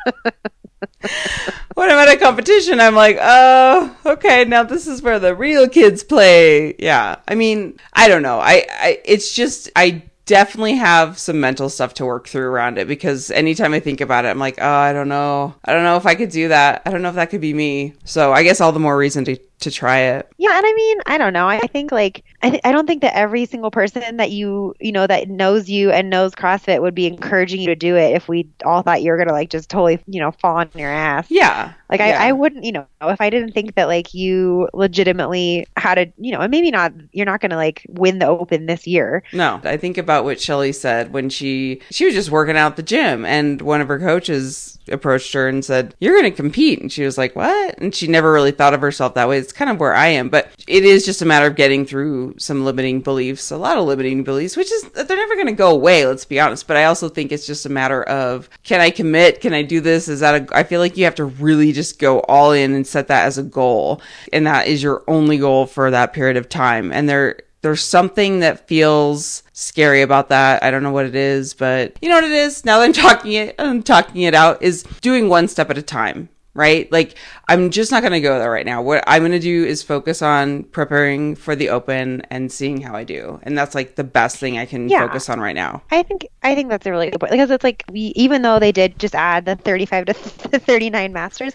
when 1.77 1.91
I'm 1.91 2.07
at 2.07 2.15
a 2.15 2.17
competition, 2.17 2.79
I'm 2.79 2.95
like, 2.95 3.19
oh, 3.21 3.95
okay, 4.03 4.45
now 4.45 4.63
this 4.63 4.87
is 4.87 5.03
where 5.03 5.19
the 5.19 5.35
real 5.35 5.69
kids 5.69 6.03
play. 6.03 6.73
Yeah. 6.79 7.17
I 7.27 7.35
mean, 7.35 7.79
I 7.93 8.07
don't 8.07 8.23
know. 8.23 8.39
I, 8.39 8.65
I 8.71 8.99
it's 9.05 9.31
just 9.31 9.69
I 9.75 10.01
definitely 10.25 10.73
have 10.73 11.19
some 11.19 11.39
mental 11.39 11.69
stuff 11.69 11.93
to 11.93 12.05
work 12.05 12.27
through 12.27 12.47
around 12.47 12.79
it 12.79 12.87
because 12.87 13.29
anytime 13.29 13.75
I 13.75 13.79
think 13.79 14.01
about 14.01 14.25
it, 14.25 14.29
I'm 14.29 14.39
like, 14.39 14.57
oh, 14.59 14.67
I 14.67 14.91
don't 14.91 15.07
know. 15.07 15.53
I 15.65 15.73
don't 15.73 15.83
know 15.83 15.97
if 15.97 16.07
I 16.07 16.15
could 16.15 16.31
do 16.31 16.47
that. 16.47 16.81
I 16.83 16.89
don't 16.89 17.03
know 17.03 17.09
if 17.09 17.15
that 17.15 17.29
could 17.29 17.41
be 17.41 17.53
me. 17.53 17.93
So 18.05 18.33
I 18.33 18.41
guess 18.41 18.59
all 18.59 18.71
the 18.71 18.79
more 18.79 18.97
reason 18.97 19.23
to 19.25 19.37
to 19.59 19.71
try 19.71 19.99
it. 19.99 20.29
Yeah, 20.37 20.55
and 20.55 20.65
I 20.65 20.73
mean, 20.73 20.97
I 21.07 21.17
don't 21.17 21.33
know. 21.33 21.47
I 21.47 21.59
think 21.59 21.91
like 21.91 22.23
I 22.43 22.49
th- 22.51 22.61
I 22.63 22.71
don't 22.71 22.85
think 22.85 23.01
that 23.01 23.15
every 23.15 23.45
single 23.45 23.71
person 23.71 24.17
that 24.17 24.31
you 24.31 24.75
you 24.79 24.91
know 24.91 25.07
that 25.07 25.29
knows 25.29 25.69
you 25.69 25.91
and 25.91 26.09
knows 26.09 26.35
CrossFit 26.35 26.81
would 26.81 26.95
be 26.95 27.07
encouraging 27.07 27.61
you 27.61 27.67
to 27.67 27.75
do 27.75 27.95
it 27.95 28.15
if 28.15 28.27
we 28.27 28.47
all 28.65 28.81
thought 28.83 29.01
you 29.01 29.11
were 29.11 29.17
gonna 29.17 29.31
like 29.31 29.49
just 29.49 29.69
totally 29.69 29.99
you 30.07 30.19
know 30.19 30.31
fall 30.31 30.57
on 30.57 30.69
your 30.75 30.91
ass. 30.91 31.27
Yeah. 31.29 31.73
Like 31.89 31.99
yeah. 31.99 32.21
I, 32.21 32.29
I 32.29 32.31
wouldn't, 32.33 32.65
you 32.65 32.71
know, 32.73 32.85
if 33.01 33.21
I 33.21 33.29
didn't 33.29 33.53
think 33.53 33.75
that 33.75 33.87
like 33.87 34.13
you 34.13 34.67
legitimately 34.73 35.65
had 35.77 35.97
a, 35.97 36.13
you 36.17 36.31
know, 36.31 36.41
and 36.41 36.51
maybe 36.51 36.69
not, 36.69 36.91
you're 37.13 37.25
not 37.25 37.39
going 37.39 37.51
to 37.51 37.55
like 37.55 37.85
win 37.87 38.19
the 38.19 38.27
open 38.27 38.65
this 38.65 38.85
year. 38.85 39.23
No, 39.31 39.61
I 39.63 39.77
think 39.77 39.97
about 39.97 40.25
what 40.25 40.41
Shelly 40.41 40.73
said 40.73 41.13
when 41.13 41.29
she 41.29 41.81
she 41.89 42.05
was 42.05 42.13
just 42.13 42.29
working 42.29 42.57
out 42.57 42.75
the 42.75 42.83
gym, 42.83 43.25
and 43.25 43.61
one 43.61 43.79
of 43.79 43.87
her 43.87 43.99
coaches 43.99 44.77
approached 44.89 45.33
her 45.33 45.47
and 45.47 45.63
said, 45.63 45.95
"You're 45.99 46.19
going 46.19 46.29
to 46.31 46.35
compete," 46.35 46.81
and 46.81 46.91
she 46.91 47.03
was 47.03 47.17
like, 47.17 47.35
"What?" 47.35 47.77
And 47.79 47.95
she 47.95 48.07
never 48.07 48.31
really 48.33 48.51
thought 48.51 48.73
of 48.73 48.81
herself 48.81 49.13
that 49.13 49.29
way. 49.29 49.37
It's 49.47 49.53
kind 49.53 49.71
of 49.71 49.79
where 49.79 49.95
I 49.95 50.07
am, 50.07 50.27
but 50.27 50.51
it 50.67 50.83
is 50.83 51.05
just 51.05 51.21
a 51.21 51.25
matter 51.25 51.47
of 51.47 51.55
getting 51.55 51.85
through 51.85 52.35
some 52.37 52.65
limiting 52.65 52.99
beliefs, 52.99 53.49
a 53.49 53.55
lot 53.55 53.77
of 53.77 53.85
limiting 53.85 54.25
beliefs, 54.25 54.57
which 54.57 54.69
is 54.69 54.83
they're 54.89 55.15
never 55.15 55.35
going 55.35 55.47
to 55.47 55.53
go 55.53 55.71
away. 55.71 56.05
Let's 56.05 56.25
be 56.25 56.37
honest. 56.37 56.67
But 56.67 56.75
I 56.75 56.83
also 56.83 57.07
think 57.07 57.31
it's 57.31 57.47
just 57.47 57.65
a 57.65 57.69
matter 57.69 58.03
of 58.03 58.49
can 58.63 58.81
I 58.81 58.89
commit? 58.89 59.39
Can 59.39 59.53
I 59.53 59.61
do 59.61 59.79
this? 59.79 60.09
Is 60.09 60.19
that 60.19 60.51
a? 60.51 60.57
I 60.57 60.63
feel 60.63 60.81
like 60.81 60.97
you 60.97 61.05
have 61.05 61.15
to 61.15 61.23
really 61.23 61.71
just 61.71 61.97
go 61.97 62.19
all 62.19 62.51
in 62.51 62.73
and 62.73 62.85
set 62.85 63.07
that 63.07 63.25
as 63.25 63.37
a 63.37 63.43
goal, 63.43 64.01
and 64.33 64.45
that 64.45 64.67
is 64.67 64.83
your 64.83 65.05
only 65.07 65.37
goal 65.37 65.65
for 65.65 65.89
that 65.91 66.11
period 66.11 66.35
of 66.35 66.49
time. 66.49 66.91
And 66.91 67.07
there 67.07 67.37
there's 67.61 67.83
something 67.83 68.41
that 68.41 68.67
feels 68.67 69.43
scary 69.53 70.01
about 70.01 70.29
that. 70.29 70.61
I 70.61 70.71
don't 70.71 70.83
know 70.83 70.91
what 70.91 71.05
it 71.05 71.15
is, 71.15 71.53
but 71.53 71.97
you 72.01 72.09
know 72.09 72.15
what 72.15 72.23
it 72.25 72.31
is. 72.31 72.65
Now 72.65 72.79
that 72.79 72.85
I'm 72.85 72.93
talking 72.93 73.31
it, 73.31 73.55
I'm 73.57 73.81
talking 73.81 74.23
it 74.23 74.35
out 74.35 74.61
is 74.61 74.83
doing 74.99 75.29
one 75.29 75.47
step 75.47 75.69
at 75.69 75.77
a 75.77 75.81
time. 75.81 76.27
Right? 76.57 76.91
Like, 76.91 77.13
I'm 77.47 77.69
just 77.69 77.91
not 77.91 78.01
going 78.01 78.13
to 78.13 78.19
go 78.19 78.39
there 78.39 78.49
right 78.49 78.65
now. 78.65 78.81
What 78.81 79.03
I'm 79.05 79.21
going 79.21 79.31
to 79.31 79.39
do 79.39 79.63
is 79.63 79.83
focus 79.83 80.23
on 80.23 80.63
preparing 80.63 81.35
for 81.35 81.55
the 81.55 81.69
open 81.69 82.23
and 82.31 82.51
seeing 82.51 82.81
how 82.81 82.95
I 82.95 83.03
do. 83.03 83.39
And 83.43 83.55
that's 83.55 83.75
like 83.75 83.95
the 83.95 84.03
best 84.03 84.37
thing 84.37 84.57
I 84.57 84.65
can 84.65 84.89
Yeah. 84.89 85.05
focus 85.05 85.29
on 85.29 85.39
right 85.39 85.55
now. 85.55 85.83
I 85.91 86.01
think, 86.01 86.27
I 86.41 86.55
think 86.55 86.69
that's 86.69 86.87
a 86.87 86.91
really 86.91 87.11
good 87.11 87.19
point 87.19 87.31
because 87.31 87.51
it's 87.51 87.63
like 87.63 87.83
we, 87.91 88.11
even 88.15 88.41
though 88.41 88.57
they 88.57 88.71
did 88.71 88.97
just 88.97 89.13
add 89.13 89.45
the 89.45 89.55
35 89.55 90.05
to 90.05 90.13
39 90.59 91.13
masters, 91.13 91.53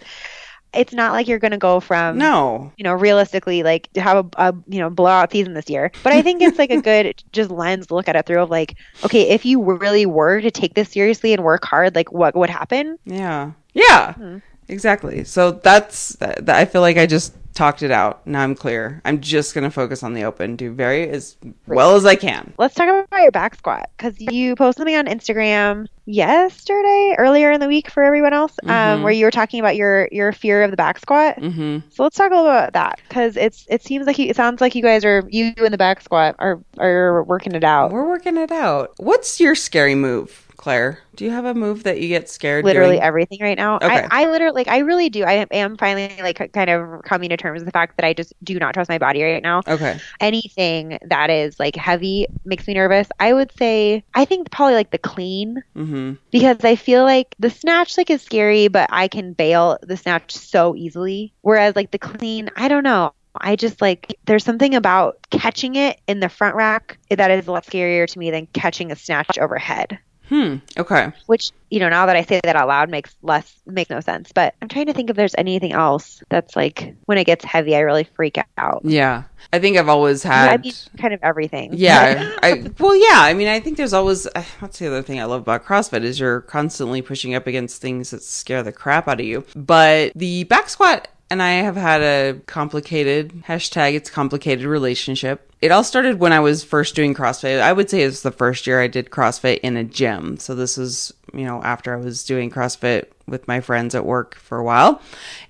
it's 0.73 0.93
not 0.95 1.13
like 1.13 1.27
you're 1.27 1.41
going 1.41 1.51
to 1.51 1.59
go 1.59 1.81
from 1.81 2.17
No. 2.17 2.73
you 2.79 2.85
know, 2.85 2.95
realistically, 2.95 3.63
like 3.65 3.93
to 3.95 4.01
have 4.01 4.25
a, 4.39 4.51
a 4.51 4.55
you 4.69 4.79
know 4.79 4.89
blowout 4.89 5.33
season 5.33 5.53
this 5.55 5.69
year. 5.69 5.91
But 6.05 6.13
I 6.13 6.23
think 6.23 6.41
it's 6.43 6.59
like 6.59 6.71
a 6.71 6.81
good 6.91 7.23
just 7.33 7.51
lens 7.51 7.89
to 7.89 7.95
look 7.97 8.09
at 8.09 8.15
it 8.17 8.25
through 8.25 8.41
of 8.41 8.51
like, 8.51 8.77
okay, 9.05 9.31
if 9.31 9.45
you 9.45 9.61
really 9.63 10.07
were 10.07 10.41
to 10.41 10.51
take 10.53 10.75
this 10.75 10.91
seriously 10.91 11.33
and 11.35 11.43
work 11.43 11.65
hard, 11.65 11.95
like 11.97 12.11
what 12.13 12.37
would 12.37 12.51
happen? 12.51 12.99
Yeah. 13.05 13.51
Yeah. 13.75 14.15
Hmm. 14.15 14.39
Exactly. 14.73 15.25
So 15.25 15.53
that's 15.53 16.15
that, 16.17 16.49
I 16.49 16.65
feel 16.65 16.81
like 16.81 16.97
I 16.97 17.07
just 17.07 17.35
talked 17.55 17.83
it 17.83 17.91
out. 17.91 18.27
Now 18.27 18.41
I'm 18.43 18.55
clear. 18.55 19.03
I'm 19.05 19.21
just 19.21 19.53
going 19.55 19.65
to 19.65 19.71
focus 19.71 20.03
on 20.03 20.15
the 20.15 20.25
open, 20.25 20.57
do 20.57 20.73
very 20.73 21.07
as 21.11 21.37
well 21.67 21.95
as 21.97 22.07
I 22.07 22.17
can. 22.17 22.55
Let's 22.57 22.75
talk 22.75 22.89
about 22.89 23.21
your 23.23 23.31
back 23.31 23.55
squat 23.57 23.91
because 23.97 24.19
you 24.19 24.57
posted 24.57 24.81
something 24.81 24.97
on 24.97 25.05
Instagram 25.07 25.87
yesterday, 26.07 27.15
earlier 27.19 27.51
in 27.53 27.61
the 27.61 27.69
week 27.69 27.91
for 27.91 28.03
everyone 28.03 28.33
else, 28.33 28.53
um, 28.65 28.69
Mhm. 28.71 29.03
where 29.03 29.13
you 29.13 29.25
were 29.27 29.31
talking 29.31 29.61
about 29.61 29.77
your 29.77 30.09
your 30.11 30.33
fear 30.33 30.63
of 30.63 30.71
the 30.71 30.77
back 30.79 30.99
squat. 30.99 31.37
Mhm. 31.39 31.83
So 31.91 32.03
let's 32.03 32.17
talk 32.17 32.31
a 32.33 32.35
little 32.35 32.51
about 32.51 32.73
that 32.73 33.01
because 33.09 33.37
it's 33.37 33.67
it 33.69 33.83
seems 33.83 34.07
like 34.07 34.19
you, 34.19 34.29
it 34.29 34.37
sounds 34.37 34.61
like 34.63 34.75
you 34.75 34.83
guys 34.83 35.05
are 35.05 35.23
you 35.29 35.53
and 35.59 35.73
the 35.73 35.79
back 35.79 36.01
squat 36.01 36.35
are 36.39 36.59
are 36.79 37.23
working 37.25 37.55
it 37.55 37.65
out. 37.65 37.93
We're 37.93 38.09
working 38.09 38.37
it 38.39 38.51
out. 38.51 38.93
What's 38.97 39.39
your 39.41 39.55
scary 39.55 39.95
move, 39.95 40.42
Claire? 40.63 41.01
Do 41.17 41.25
you 41.25 41.33
have 41.33 41.45
a 41.45 41.55
move 41.55 41.83
that 41.83 42.01
you 42.01 42.07
get 42.07 42.29
scared 42.31 42.65
literally 42.65 42.93
doing? 42.93 43.03
everything 43.03 43.41
right 43.41 43.59
now. 43.59 43.79
Okay. 43.79 44.07
I, 44.09 44.23
I 44.23 44.31
literally 44.31 44.55
like 44.55 44.69
I 44.69 44.79
really 44.79 45.11
do. 45.11 45.25
I 45.25 45.45
am 45.51 45.77
finally 45.77 46.17
like 46.23 46.53
kind 46.53 46.71
of 46.71 47.03
coming 47.03 47.31
to 47.31 47.37
terms 47.37 47.59
with 47.59 47.67
the 47.67 47.73
fact 47.73 47.97
that 47.97 48.07
I 48.07 48.13
just 48.13 48.33
do 48.45 48.57
not 48.61 48.73
trust 48.73 48.89
my 48.89 48.99
body 48.99 49.25
right 49.25 49.43
now. 49.43 49.63
Okay. 49.67 49.99
Anything 50.21 51.01
that 51.05 51.31
is 51.31 51.59
like 51.59 51.75
heavy 51.75 52.29
makes 52.45 52.69
me 52.69 52.75
nervous. 52.75 53.09
I 53.19 53.33
would 53.33 53.51
say 53.59 54.05
I 54.15 54.25
think 54.25 54.53
probably 54.53 54.75
like 54.75 54.93
the 54.93 54.99
clean 54.99 55.65
Mhm. 55.75 56.19
because 56.31 56.59
I 56.63 56.77
feel 56.77 57.03
like 57.03 57.35
the 57.41 57.51
snatch 57.51 57.99
like 57.99 58.09
is 58.09 58.23
scary, 58.23 58.69
but 58.69 58.89
I 58.93 59.09
can 59.09 59.33
bail 59.33 59.79
the 59.83 59.97
snatch 59.97 60.33
so 60.33 60.77
easily. 60.77 61.35
Whereas 61.41 61.75
like 61.75 61.91
the 61.91 61.99
clean, 61.99 62.51
I 62.55 62.69
don't 62.69 62.85
know. 62.85 63.13
I 63.35 63.57
just 63.57 63.81
like 63.83 64.17
there's 64.27 64.45
something 64.45 64.77
about 64.77 65.19
catching 65.31 65.75
it 65.75 66.01
in 66.07 66.21
the 66.21 66.29
front 66.29 66.55
rack 66.55 66.99
that 67.11 67.33
is 67.33 67.49
a 67.49 67.51
lot 67.51 67.67
scarier 67.67 68.07
to 68.07 68.19
me 68.21 68.31
than 68.31 68.47
catching 68.53 68.93
a 68.93 68.97
snatch 68.97 69.39
overhead 69.39 69.99
Hmm. 70.33 70.57
Okay. 70.79 71.13
which 71.27 71.51
you 71.69 71.79
know 71.79 71.91
now 71.91 72.07
that 72.07 72.17
i 72.17 72.23
say 72.23 72.41
that 72.43 72.57
out 72.57 72.67
loud 72.67 72.89
makes 72.89 73.15
less 73.21 73.55
makes 73.67 73.91
no 73.91 74.01
sense 74.01 74.33
but 74.33 74.55
i'm 74.63 74.69
trying 74.69 74.87
to 74.87 74.95
think 74.95 75.11
if 75.11 75.17
there's 75.17 75.35
anything 75.37 75.73
else 75.73 76.23
that's 76.31 76.57
like 76.57 76.95
when 77.05 77.19
it 77.19 77.25
gets 77.25 77.45
heavy 77.45 77.77
i 77.77 77.81
really 77.81 78.05
freak 78.05 78.39
out 78.57 78.81
Yeah. 78.83 79.25
I 79.53 79.59
think 79.59 79.77
I've 79.77 79.89
always 79.89 80.25
Yeah, 80.25 80.31
I 80.31 80.47
had 80.53 80.65
mean 80.65 80.73
kind 80.97 81.13
of 81.13 81.21
everything 81.23 81.71
Yeah, 81.75 82.33
I 82.43 82.65
well, 82.79 82.97
yeah. 82.97 83.21
I 83.21 83.35
mean, 83.35 83.49
I 83.49 83.61
think 83.61 83.77
there's 83.77 83.93
always 83.93 84.27
uh, 84.27 84.45
that's 84.61 84.79
the 84.79 84.87
other 84.87 85.03
thing 85.03 85.21
I 85.21 85.25
love 85.25 85.43
about 85.43 85.65
CrossFit 85.67 86.05
is 86.05 86.21
you're 86.21 86.41
constantly 86.43 87.03
pushing 87.03 87.35
up 87.35 87.47
against 87.47 87.83
things 87.83 88.13
that 88.13 88.23
scare 88.23 88.63
the 88.63 88.73
crap 88.73 89.09
out 89.09 89.21
of 89.21 89.27
you. 89.27 89.45
But 89.55 90.13
the 90.15 90.45
back 90.45 90.71
squat 90.71 91.09
and 91.33 91.43
I 91.43 91.53
have 91.63 91.77
had 91.77 92.03
a 92.03 92.41
complicated 92.45 93.33
hashtag. 93.49 93.95
It's 93.95 94.11
complicated 94.11 94.67
relationship. 94.67 95.51
It 95.63 95.73
all 95.73 95.83
started 95.83 96.21
when 96.21 96.31
I 96.31 96.41
was 96.41 96.63
first 96.63 96.95
doing 96.95 97.15
CrossFit. 97.15 97.59
I 97.59 97.73
would 97.73 97.89
say 97.89 98.03
it's 98.03 98.21
the 98.21 98.31
first 98.31 98.67
year 98.67 98.83
I 98.83 98.87
did 98.87 99.09
CrossFit 99.09 99.61
in 99.61 99.79
a 99.79 99.83
gym. 99.83 100.37
So 100.37 100.55
this 100.55 100.77
was, 100.77 101.15
you 101.33 101.47
know 101.47 101.63
after 101.63 101.95
I 101.95 101.97
was 101.97 102.25
doing 102.25 102.51
CrossFit 102.51 103.07
with 103.27 103.49
my 103.49 103.61
friends 103.61 103.95
at 103.95 104.05
work 104.05 104.35
for 104.35 104.59
a 104.59 104.63
while, 104.63 105.01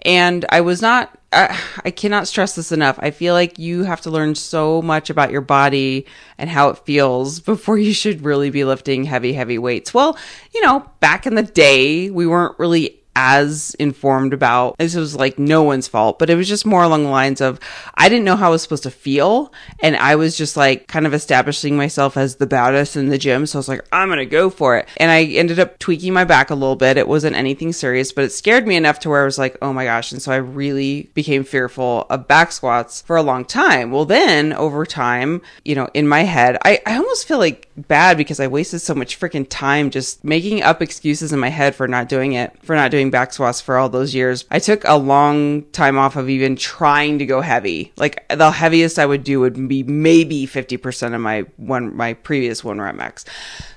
and 0.02 0.44
I 0.50 0.60
was 0.60 0.82
not 0.82 1.18
I, 1.32 1.58
I 1.84 1.90
cannot 1.90 2.28
stress 2.28 2.54
this 2.54 2.70
enough. 2.70 3.00
I 3.02 3.10
feel 3.10 3.34
like 3.34 3.58
you 3.58 3.82
have 3.82 4.02
to 4.02 4.10
learn 4.10 4.36
so 4.36 4.82
much 4.82 5.10
about 5.10 5.32
your 5.32 5.40
body 5.40 6.06
and 6.38 6.48
how 6.48 6.68
it 6.68 6.78
feels 6.78 7.40
before 7.40 7.76
you 7.76 7.92
should 7.92 8.24
really 8.24 8.50
be 8.50 8.64
lifting 8.64 9.02
heavy, 9.02 9.32
heavy 9.32 9.58
weights. 9.58 9.92
Well, 9.92 10.16
you 10.54 10.60
know, 10.62 10.88
back 11.00 11.26
in 11.26 11.34
the 11.34 11.42
day, 11.42 12.08
we 12.10 12.28
weren't 12.28 12.56
really 12.60 13.01
as 13.14 13.74
informed 13.78 14.32
about 14.32 14.76
this 14.78 14.94
was 14.94 15.14
like 15.14 15.38
no 15.38 15.62
one's 15.62 15.88
fault 15.88 16.18
but 16.18 16.30
it 16.30 16.36
was 16.36 16.48
just 16.48 16.64
more 16.64 16.82
along 16.82 17.04
the 17.04 17.10
lines 17.10 17.40
of 17.40 17.60
i 17.94 18.08
didn't 18.08 18.24
know 18.24 18.36
how 18.36 18.48
i 18.48 18.50
was 18.50 18.62
supposed 18.62 18.82
to 18.82 18.90
feel 18.90 19.52
and 19.80 19.96
i 19.96 20.16
was 20.16 20.36
just 20.36 20.56
like 20.56 20.86
kind 20.88 21.06
of 21.06 21.12
establishing 21.12 21.76
myself 21.76 22.16
as 22.16 22.36
the 22.36 22.46
baddest 22.46 22.96
in 22.96 23.08
the 23.08 23.18
gym 23.18 23.44
so 23.46 23.58
i 23.58 23.60
was 23.60 23.68
like 23.68 23.84
i'm 23.92 24.08
gonna 24.08 24.24
go 24.24 24.50
for 24.50 24.76
it. 24.76 24.88
And 24.96 25.10
i 25.10 25.24
ended 25.24 25.58
up 25.58 25.78
tweaking 25.78 26.12
my 26.12 26.24
back 26.24 26.50
a 26.50 26.54
little 26.54 26.76
bit. 26.76 26.96
It 26.96 27.08
wasn't 27.08 27.36
anything 27.36 27.72
serious 27.72 28.12
but 28.12 28.24
it 28.24 28.32
scared 28.32 28.66
me 28.66 28.76
enough 28.76 28.98
to 29.00 29.10
where 29.10 29.22
i 29.22 29.24
was 29.24 29.38
like 29.38 29.56
oh 29.62 29.72
my 29.72 29.84
gosh. 29.84 30.12
And 30.12 30.20
so 30.20 30.32
i 30.32 30.36
really 30.36 31.10
became 31.14 31.44
fearful 31.44 32.06
of 32.10 32.28
back 32.28 32.52
squats 32.52 33.02
for 33.02 33.16
a 33.16 33.22
long 33.22 33.44
time. 33.44 33.90
Well 33.90 34.04
then 34.04 34.52
over 34.52 34.86
time 34.86 35.42
you 35.64 35.74
know 35.74 35.88
in 35.94 36.08
my 36.08 36.22
head 36.22 36.58
i, 36.64 36.80
I 36.86 36.96
almost 36.96 37.26
feel 37.26 37.38
like 37.38 37.68
bad 37.76 38.16
because 38.16 38.40
i 38.40 38.46
wasted 38.46 38.80
so 38.80 38.94
much 38.94 39.18
freaking 39.18 39.46
time 39.48 39.90
just 39.90 40.24
making 40.24 40.62
up 40.62 40.82
excuses 40.82 41.32
in 41.32 41.40
my 41.40 41.48
head 41.48 41.74
for 41.74 41.88
not 41.88 42.08
doing 42.08 42.32
it 42.32 42.52
for 42.62 42.74
not 42.74 42.90
doing 42.90 43.01
back 43.10 43.32
squats 43.32 43.60
for 43.60 43.76
all 43.76 43.88
those 43.88 44.14
years 44.14 44.44
i 44.50 44.58
took 44.58 44.82
a 44.84 44.96
long 44.96 45.62
time 45.72 45.98
off 45.98 46.16
of 46.16 46.28
even 46.28 46.56
trying 46.56 47.18
to 47.18 47.26
go 47.26 47.40
heavy. 47.40 47.92
Like 47.96 48.26
the 48.28 48.50
heaviest 48.50 48.98
i 48.98 49.06
would 49.06 49.24
do 49.24 49.40
would 49.40 49.68
be 49.68 49.82
maybe 49.82 50.46
50% 50.46 51.14
of 51.14 51.20
my 51.20 51.40
one 51.56 51.96
my 51.96 52.14
previous 52.14 52.62
one 52.64 52.80
rep 52.80 52.94
max. 52.94 53.24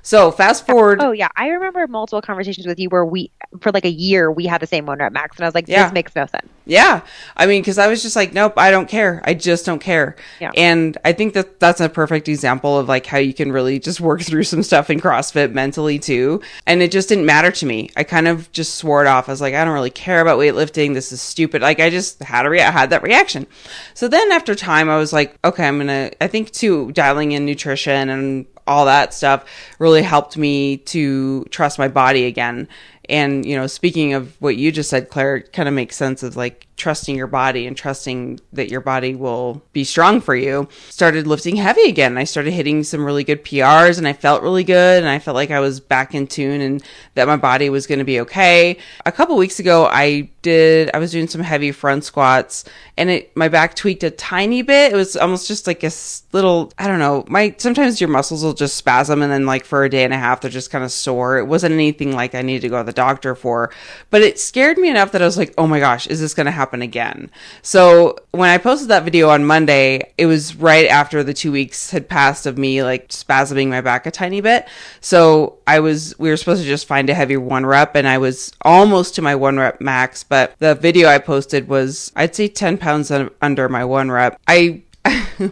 So 0.02 0.32
fast 0.32 0.66
forward 0.66 1.02
oh 1.02 1.12
yeah. 1.12 1.30
I 1.36 1.48
remember 1.48 1.88
multiple 1.88 2.22
conversations 2.22 2.68
with 2.68 2.80
you 2.80 2.90
where 2.90 3.06
we 3.06 3.32
for 3.62 3.72
like 3.72 3.86
a 3.86 3.90
year 3.92 4.32
we 4.32 4.46
had 4.46 4.62
the 4.62 4.68
same 4.68 4.86
one 4.86 5.00
rep 5.00 5.12
max. 5.14 5.38
And 5.38 5.46
i 5.46 5.48
was 5.48 5.56
like 5.56 5.68
Yeah. 5.68 5.84
this 5.84 5.94
makes 5.94 6.16
no 6.16 6.26
sense 6.26 6.48
Yeah. 6.66 7.02
I 7.38 7.46
mean, 7.46 7.62
because 7.62 7.78
I 7.78 7.88
was 7.88 8.02
just 8.02 8.16
like, 8.16 8.34
nope, 8.34 8.54
I 8.58 8.72
don't 8.72 8.90
care. 8.90 9.22
I 9.24 9.34
just 9.34 9.66
don't 9.66 9.80
care. 9.80 10.16
Yeah. 10.42 10.52
And 10.56 10.98
I 11.06 11.14
think 11.14 11.34
that 11.34 11.60
that's 11.60 11.80
a 11.80 11.90
perfect 11.90 12.28
example 12.28 12.78
of 12.78 12.88
like 12.88 13.06
how 13.06 13.18
you 13.18 13.34
can 13.34 13.52
really 13.52 13.80
just 13.80 14.02
work 14.02 14.22
through 14.24 14.44
some 14.44 14.64
stuff 14.64 14.90
in 14.90 15.00
CrossFit 15.00 15.54
mentally 15.54 16.00
too. 16.00 16.42
And 16.66 16.82
it 16.82 16.92
just 16.92 17.10
didn't 17.10 17.26
matter 17.26 17.52
to 17.52 17.66
me. 17.66 17.92
I 17.96 18.04
kind 18.04 18.28
of 18.28 18.52
just 18.52 18.76
swore 18.76 19.02
it 19.02 19.08
off. 19.08 19.30
I 19.30 19.32
was 19.32 19.42
like, 19.42 19.54
I 19.54 19.64
don't 19.64 19.74
really 19.74 19.90
care 19.92 20.22
about 20.22 20.40
weightlifting. 20.40 20.94
This 20.94 21.12
is 21.12 21.22
stupid. 21.22 21.62
Like 21.62 21.80
I 21.80 21.90
just 21.90 22.22
had 22.24 22.46
a 22.46 22.50
rea- 22.50 22.64
I 22.64 22.72
had 22.72 22.90
that 22.90 23.04
reaction. 23.04 23.48
So 23.94 24.08
then 24.08 24.32
after 24.32 24.56
time, 24.56 24.90
I 24.90 24.98
was 24.98 25.14
like, 25.14 25.38
okay, 25.44 25.68
I'm 25.68 25.78
gonna. 25.78 26.12
I 26.20 26.28
think 26.28 26.52
too 26.52 26.92
dialing 26.92 27.32
in 27.32 27.46
nutrition 27.46 28.10
and 28.10 28.46
all 28.68 28.86
that 28.86 29.14
stuff 29.14 29.46
really 29.80 30.02
helped 30.02 30.38
me 30.38 30.78
to 30.78 31.44
trust 31.46 31.78
my 31.78 31.88
body 31.88 32.26
again 32.26 32.68
And, 33.10 33.46
you 33.46 33.56
know, 33.56 33.68
speaking 33.68 34.14
of 34.14 34.40
what 34.42 34.58
you 34.58 34.72
just 34.72 34.90
said, 34.90 35.10
Claire, 35.10 35.38
it 35.38 35.54
kind 35.54 35.68
of 35.68 35.76
makes 35.76 35.96
sense 35.96 36.24
of 36.24 36.36
like 36.36 36.68
trusting 36.78 37.16
your 37.16 37.28
body 37.28 37.68
and 37.68 37.78
trusting 37.78 38.40
that 38.52 38.70
your 38.70 38.82
body 38.82 39.16
will 39.16 39.62
be 39.72 39.84
strong 39.84 40.20
for 40.20 40.36
you. 40.36 40.68
Started 40.90 41.26
lifting 41.26 41.56
heavy 41.56 41.88
again. 41.88 42.18
I 42.18 42.26
started 42.26 42.52
hitting 42.52 42.84
some 42.84 43.06
really 43.06 43.24
good 43.24 43.46
PRs 43.46 43.98
and 43.98 44.08
I 44.08 44.14
felt 44.14 44.44
really 44.44 44.64
good 44.64 45.02
and 45.02 45.10
I 45.10 45.20
felt 45.20 45.36
like 45.36 45.52
I 45.52 45.62
was 45.62 45.80
back 45.80 46.14
in 46.14 46.28
tune 46.28 46.60
and 46.60 46.84
that 47.14 47.28
my 47.28 47.38
body 47.38 47.70
was 47.70 47.88
going 47.88 48.00
to 48.00 48.06
be 48.06 48.20
okay. 48.22 48.78
A 49.06 49.12
couple 49.12 49.38
weeks 49.38 49.60
ago, 49.60 49.86
I 49.86 50.30
did, 50.42 50.92
I 50.94 51.00
was 51.00 51.12
doing 51.12 51.28
some 51.28 51.42
heavy 51.42 51.72
front 51.72 52.04
squats 52.04 52.66
and 52.98 53.10
it, 53.10 53.36
my 53.38 53.48
back 53.48 53.76
tweaked 53.76 54.04
a 54.04 54.12
tiny 54.12 54.62
bit. 54.62 54.92
It 54.92 54.96
was 54.96 55.16
almost 55.16 55.48
just 55.48 55.68
like 55.68 55.84
a 55.84 55.92
little, 56.34 56.74
I 56.78 56.88
don't 56.88 57.00
know, 57.00 57.24
my, 57.30 57.56
sometimes 57.58 58.02
your 58.02 58.10
muscles 58.10 58.44
will 58.44 58.54
just 58.54 58.76
spasm 58.76 59.22
and 59.22 59.32
then 59.32 59.46
like 59.46 59.64
for 59.64 59.86
a 59.86 59.90
day 59.90 60.04
and 60.04 60.14
a 60.14 60.18
half, 60.18 60.42
they're 60.42 60.52
just 60.52 60.72
kind 60.72 60.84
of 60.84 60.92
sore. 60.92 61.38
It 61.38 61.46
wasn't 61.46 61.74
anything 61.74 62.14
like 62.14 62.36
I 62.36 62.42
needed 62.42 62.64
to 62.64 62.70
go 62.70 62.80
to 62.80 62.84
the 62.84 62.92
doctor 62.92 63.34
for, 63.34 63.72
but 64.10 64.22
it 64.22 64.40
scared 64.40 64.78
me 64.78 64.90
enough 64.90 65.14
that 65.14 65.22
I 65.22 65.26
was 65.26 65.38
like, 65.38 65.54
oh 65.58 65.68
my 65.68 65.80
gosh, 65.80 66.06
is 66.08 66.20
this 66.20 66.34
going 66.34 66.48
to 66.48 66.52
happen? 66.52 66.65
Happen 66.66 66.82
again. 66.82 67.30
So 67.62 68.18
when 68.32 68.50
I 68.50 68.58
posted 68.58 68.88
that 68.90 69.04
video 69.04 69.30
on 69.30 69.46
Monday, 69.46 70.12
it 70.18 70.26
was 70.26 70.56
right 70.56 70.88
after 70.88 71.24
the 71.24 71.34
two 71.34 71.52
weeks 71.52 71.92
had 71.92 72.10
passed 72.10 72.48
of 72.48 72.58
me 72.58 72.82
like 72.82 73.10
spasming 73.10 73.68
my 73.68 73.82
back 73.82 74.08
a 74.08 74.12
tiny 74.12 74.42
bit. 74.42 74.68
So 75.00 75.60
I 75.68 75.80
was, 75.80 76.18
we 76.18 76.30
were 76.30 76.38
supposed 76.38 76.64
to 76.64 76.68
just 76.68 76.88
find 76.88 77.08
a 77.08 77.14
heavy 77.14 77.38
one 77.38 77.68
rep 77.68 77.96
and 77.96 78.08
I 78.08 78.18
was 78.18 78.52
almost 78.64 79.14
to 79.16 79.22
my 79.22 79.36
one 79.36 79.58
rep 79.58 79.80
max, 79.80 80.24
but 80.24 80.56
the 80.58 80.74
video 80.74 81.08
I 81.08 81.20
posted 81.20 81.68
was, 81.68 82.12
I'd 82.16 82.36
say 82.36 82.48
10 82.48 82.80
pounds 82.80 83.12
under 83.12 83.70
my 83.70 83.86
one 83.86 84.10
rep. 84.10 84.42
I, 84.48 84.82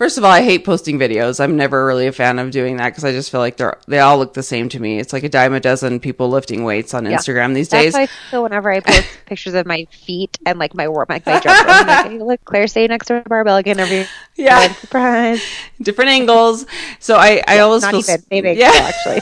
First 0.00 0.16
of 0.16 0.24
all, 0.24 0.30
I 0.30 0.40
hate 0.40 0.64
posting 0.64 0.98
videos. 0.98 1.40
I'm 1.40 1.56
never 1.56 1.84
really 1.84 2.06
a 2.06 2.12
fan 2.12 2.38
of 2.38 2.50
doing 2.50 2.78
that 2.78 2.88
because 2.88 3.04
I 3.04 3.12
just 3.12 3.30
feel 3.30 3.40
like 3.40 3.58
they're 3.58 3.76
they 3.86 3.98
all 3.98 4.16
look 4.16 4.32
the 4.32 4.42
same 4.42 4.70
to 4.70 4.80
me. 4.80 4.98
It's 4.98 5.12
like 5.12 5.24
a 5.24 5.28
dime 5.28 5.52
a 5.52 5.60
dozen 5.60 6.00
people 6.00 6.30
lifting 6.30 6.64
weights 6.64 6.94
on 6.94 7.04
yeah. 7.04 7.18
Instagram 7.18 7.52
these 7.52 7.68
That's 7.68 7.84
days. 7.84 7.92
That's 7.92 8.10
why 8.10 8.30
so 8.30 8.42
whenever 8.42 8.72
I 8.72 8.80
post 8.80 9.06
pictures 9.26 9.52
of 9.52 9.66
my 9.66 9.86
feet 9.90 10.38
and 10.46 10.58
like 10.58 10.74
my 10.74 10.88
work, 10.88 11.10
like 11.10 11.26
my 11.26 11.38
dress. 11.38 11.62
I'm 11.66 11.86
like, 11.86 12.06
hey, 12.12 12.18
look, 12.18 12.42
Claire 12.46 12.66
staying 12.66 12.88
next 12.88 13.08
to 13.08 13.16
a 13.16 13.20
barbell 13.20 13.58
again 13.58 13.78
every 13.78 14.06
yeah 14.36 14.72
surprise, 14.72 15.44
different 15.82 16.12
angles. 16.12 16.64
So 16.98 17.16
I 17.16 17.42
I 17.46 17.56
yeah, 17.56 17.60
always 17.60 17.82
not 17.82 17.90
feel 17.90 18.00
even 18.00 18.24
maybe 18.30 18.52
yeah. 18.52 18.70
actually. 18.72 19.20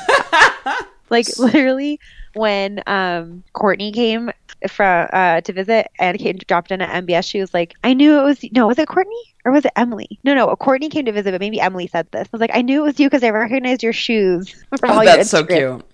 like 1.10 1.26
literally 1.40 1.98
when 2.34 2.82
um 2.86 3.42
Courtney 3.52 3.92
came 3.92 4.30
from 4.68 5.08
uh 5.12 5.40
to 5.42 5.52
visit 5.52 5.90
and 5.98 6.18
came 6.18 6.36
dropped 6.36 6.70
in 6.70 6.80
at 6.80 7.04
MBS, 7.04 7.28
she 7.28 7.40
was 7.40 7.54
like, 7.54 7.74
I 7.84 7.94
knew 7.94 8.20
it 8.20 8.24
was 8.24 8.44
no, 8.52 8.66
was 8.66 8.78
it 8.78 8.88
Courtney 8.88 9.34
or 9.44 9.52
was 9.52 9.64
it 9.64 9.72
Emily? 9.76 10.18
No, 10.24 10.34
no, 10.34 10.54
Courtney 10.56 10.88
came 10.88 11.04
to 11.06 11.12
visit, 11.12 11.32
but 11.32 11.40
maybe 11.40 11.60
Emily 11.60 11.86
said 11.86 12.10
this. 12.10 12.26
I 12.26 12.30
was 12.32 12.40
like, 12.40 12.54
I 12.54 12.62
knew 12.62 12.82
it 12.82 12.84
was 12.84 13.00
you 13.00 13.06
because 13.06 13.24
I 13.24 13.30
recognized 13.30 13.82
your 13.82 13.92
shoes 13.92 14.54
from 14.78 14.90
all 14.90 15.00
oh, 15.00 15.04
That's 15.04 15.30
so 15.30 15.44
cute. 15.44 15.84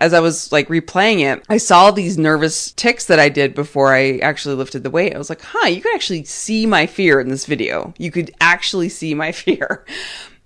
As 0.00 0.14
I 0.14 0.20
was 0.20 0.52
like 0.52 0.68
replaying 0.68 1.20
it, 1.20 1.44
I 1.48 1.56
saw 1.56 1.90
these 1.90 2.16
nervous 2.16 2.70
ticks 2.72 3.06
that 3.06 3.18
I 3.18 3.28
did 3.28 3.54
before 3.54 3.92
I 3.92 4.18
actually 4.18 4.54
lifted 4.54 4.84
the 4.84 4.90
weight. 4.90 5.12
I 5.12 5.18
was 5.18 5.28
like, 5.28 5.42
huh, 5.42 5.66
you 5.66 5.80
could 5.80 5.94
actually 5.94 6.22
see 6.22 6.66
my 6.66 6.86
fear 6.86 7.20
in 7.20 7.28
this 7.28 7.46
video. 7.46 7.92
You 7.98 8.12
could 8.12 8.30
actually 8.40 8.90
see 8.90 9.14
my 9.14 9.32
fear. 9.32 9.84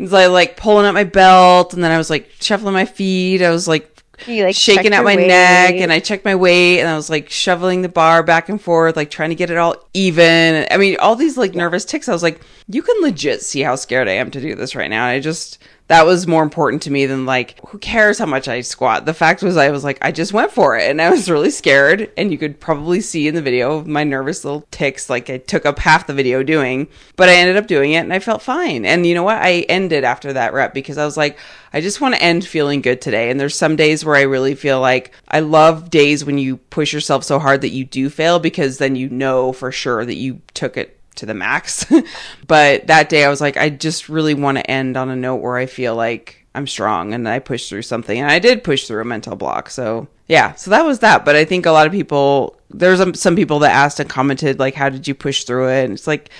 So 0.05 0.17
I 0.17 0.27
like 0.27 0.57
pulling 0.57 0.87
up 0.87 0.95
my 0.95 1.05
belt 1.05 1.75
and 1.75 1.85
then 1.85 1.93
I 1.93 1.99
was 1.99 2.09
like 2.09 2.31
shuffling 2.41 2.73
my 2.73 2.87
feet. 2.87 3.43
I 3.43 3.51
was 3.51 3.69
like 3.69 3.92
you, 4.27 4.45
like, 4.45 4.55
shaking 4.55 4.93
at 4.93 5.05
my 5.05 5.17
weight. 5.17 5.27
neck 5.29 5.75
and 5.75 5.93
I 5.93 6.01
checked 6.01 6.25
my 6.25 6.35
weight 6.35 6.81
and 6.81 6.89
I 6.89 6.97
was 6.97 7.11
like 7.11 7.31
shoveling 7.31 7.83
the 7.83 7.89
bar 7.89 8.23
back 8.23 8.49
and 8.49 8.61
forth, 8.61 8.97
like 8.97 9.11
trying 9.11 9.31
to 9.31 9.35
get 9.35 9.51
it 9.51 9.57
all 9.57 9.77
even. 9.95 10.67
I 10.71 10.77
mean, 10.77 10.97
all 10.99 11.17
these 11.17 11.37
like 11.37 11.55
nervous 11.55 11.85
ticks. 11.85 12.09
I 12.09 12.13
was 12.13 12.23
like, 12.23 12.41
you 12.69 12.83
can 12.83 13.01
legit 13.03 13.43
see 13.43 13.61
how 13.61 13.77
scared 13.77 14.09
I 14.09 14.13
am 14.13 14.31
to 14.31 14.41
do 14.41 14.55
this 14.55 14.75
right 14.75 14.91
now. 14.91 15.07
I 15.07 15.21
just 15.21 15.59
that 15.93 16.07
was 16.07 16.27
more 16.27 16.43
important 16.43 16.81
to 16.81 16.91
me 16.91 17.05
than 17.05 17.27
like 17.27 17.61
who 17.69 17.77
cares 17.77 18.19
how 18.19 18.25
much 18.25 18.49
I 18.49 18.63
squat. 18.63 19.05
The 19.05 19.13
fact 19.13 19.43
was 19.43 19.59
I 19.59 19.69
was 19.69 19.85
like 19.85 19.99
I 20.01 20.11
just 20.11 20.33
went 20.33 20.51
for 20.51 20.75
it 20.75 20.91
and 20.91 21.03
I 21.03 21.11
was 21.11 21.31
really 21.31 21.51
scared 21.51 22.11
and 22.17 22.33
you 22.33 22.39
could 22.39 22.59
probably 22.61 23.03
see 23.03 23.29
in 23.29 23.35
the 23.35 23.43
video 23.43 23.85
my 23.85 24.03
nervous 24.03 24.43
little 24.43 24.67
ticks 24.71 25.11
like 25.11 25.29
I 25.29 25.37
took 25.37 25.67
up 25.67 25.79
half 25.79 26.07
the 26.07 26.15
video 26.15 26.43
doing, 26.43 26.89
but 27.17 27.29
I 27.29 27.35
ended 27.35 27.59
up 27.59 27.67
doing 27.67 27.93
it 27.93 27.99
and 27.99 28.13
I 28.13 28.21
felt 28.21 28.41
fine. 28.41 28.87
And 28.87 29.07
you 29.07 29.15
know 29.15 29.23
what? 29.23 29.37
I 29.37 29.67
ended 29.69 30.03
after 30.03 30.33
that 30.33 30.55
rep 30.55 30.73
because 30.73 30.97
I 30.97 31.05
was 31.05 31.19
like 31.19 31.39
I 31.75 31.83
just 31.83 32.01
want 32.01 32.15
to 32.15 32.23
end 32.23 32.47
feeling 32.47 32.81
good 32.81 33.03
today. 33.03 33.31
And 33.31 33.39
there's 33.39 33.55
some 33.55 33.77
days 33.77 34.03
where 34.03 34.17
I 34.17 34.23
really 34.23 34.55
feel 34.55 34.81
like 34.81 35.13
I 35.29 35.41
love 35.41 35.91
days 35.91 36.25
when 36.25 36.39
you 36.39 36.57
push 36.57 36.95
yourself 36.95 37.23
so 37.23 37.39
hard 37.39 37.61
that 37.61 37.69
you 37.69 37.85
do 37.85 38.09
fail 38.09 38.39
because 38.39 38.79
then 38.79 38.97
you 38.97 39.11
know 39.11 39.53
for 39.53 39.71
sure 39.71 40.07
that 40.07 40.17
you 40.17 40.41
took 40.55 40.79
it 40.79 41.02
to 41.17 41.27
the 41.27 41.35
max. 41.35 41.87
but 42.47 42.87
that 42.87 43.09
day 43.09 43.25
I 43.25 43.29
was 43.29 43.41
like, 43.41 43.57
I 43.57 43.69
just 43.69 44.09
really 44.09 44.35
want 44.35 44.59
to 44.59 44.71
end 44.71 44.97
on 44.97 45.11
a 45.11 45.17
note 45.17 45.37
where 45.37 45.57
I 45.57 45.67
feel 45.67 45.95
like 45.95 46.47
I'm 46.55 46.67
strong 46.67 47.15
and 47.15 47.29
I 47.29 47.39
push 47.39 47.69
through 47.69 47.83
something. 47.83 48.19
And 48.19 48.31
I 48.31 48.39
did 48.39 48.65
push 48.65 48.87
through 48.87 49.01
a 49.01 49.07
mental 49.07 49.37
block. 49.37 49.71
So 49.71 50.09
yeah, 50.29 50.55
so 50.55 50.71
that 50.71 50.85
was 50.85 51.01
that. 51.01 51.25
But 51.25 51.37
I 51.37 51.45
think 51.45 51.67
a 51.67 51.71
lot 51.71 51.87
of 51.87 51.93
people, 51.93 52.57
there's 52.71 53.21
some 53.21 53.37
people 53.37 53.59
that 53.61 53.73
asked 53.73 54.01
and 54.01 54.09
commented, 54.09 54.59
like, 54.59 54.75
how 54.75 54.89
did 54.89 55.07
you 55.09 55.15
push 55.15 55.45
through 55.45 55.69
it? 55.69 55.85
And 55.85 55.95
it's 55.95 56.07
like, 56.07 56.31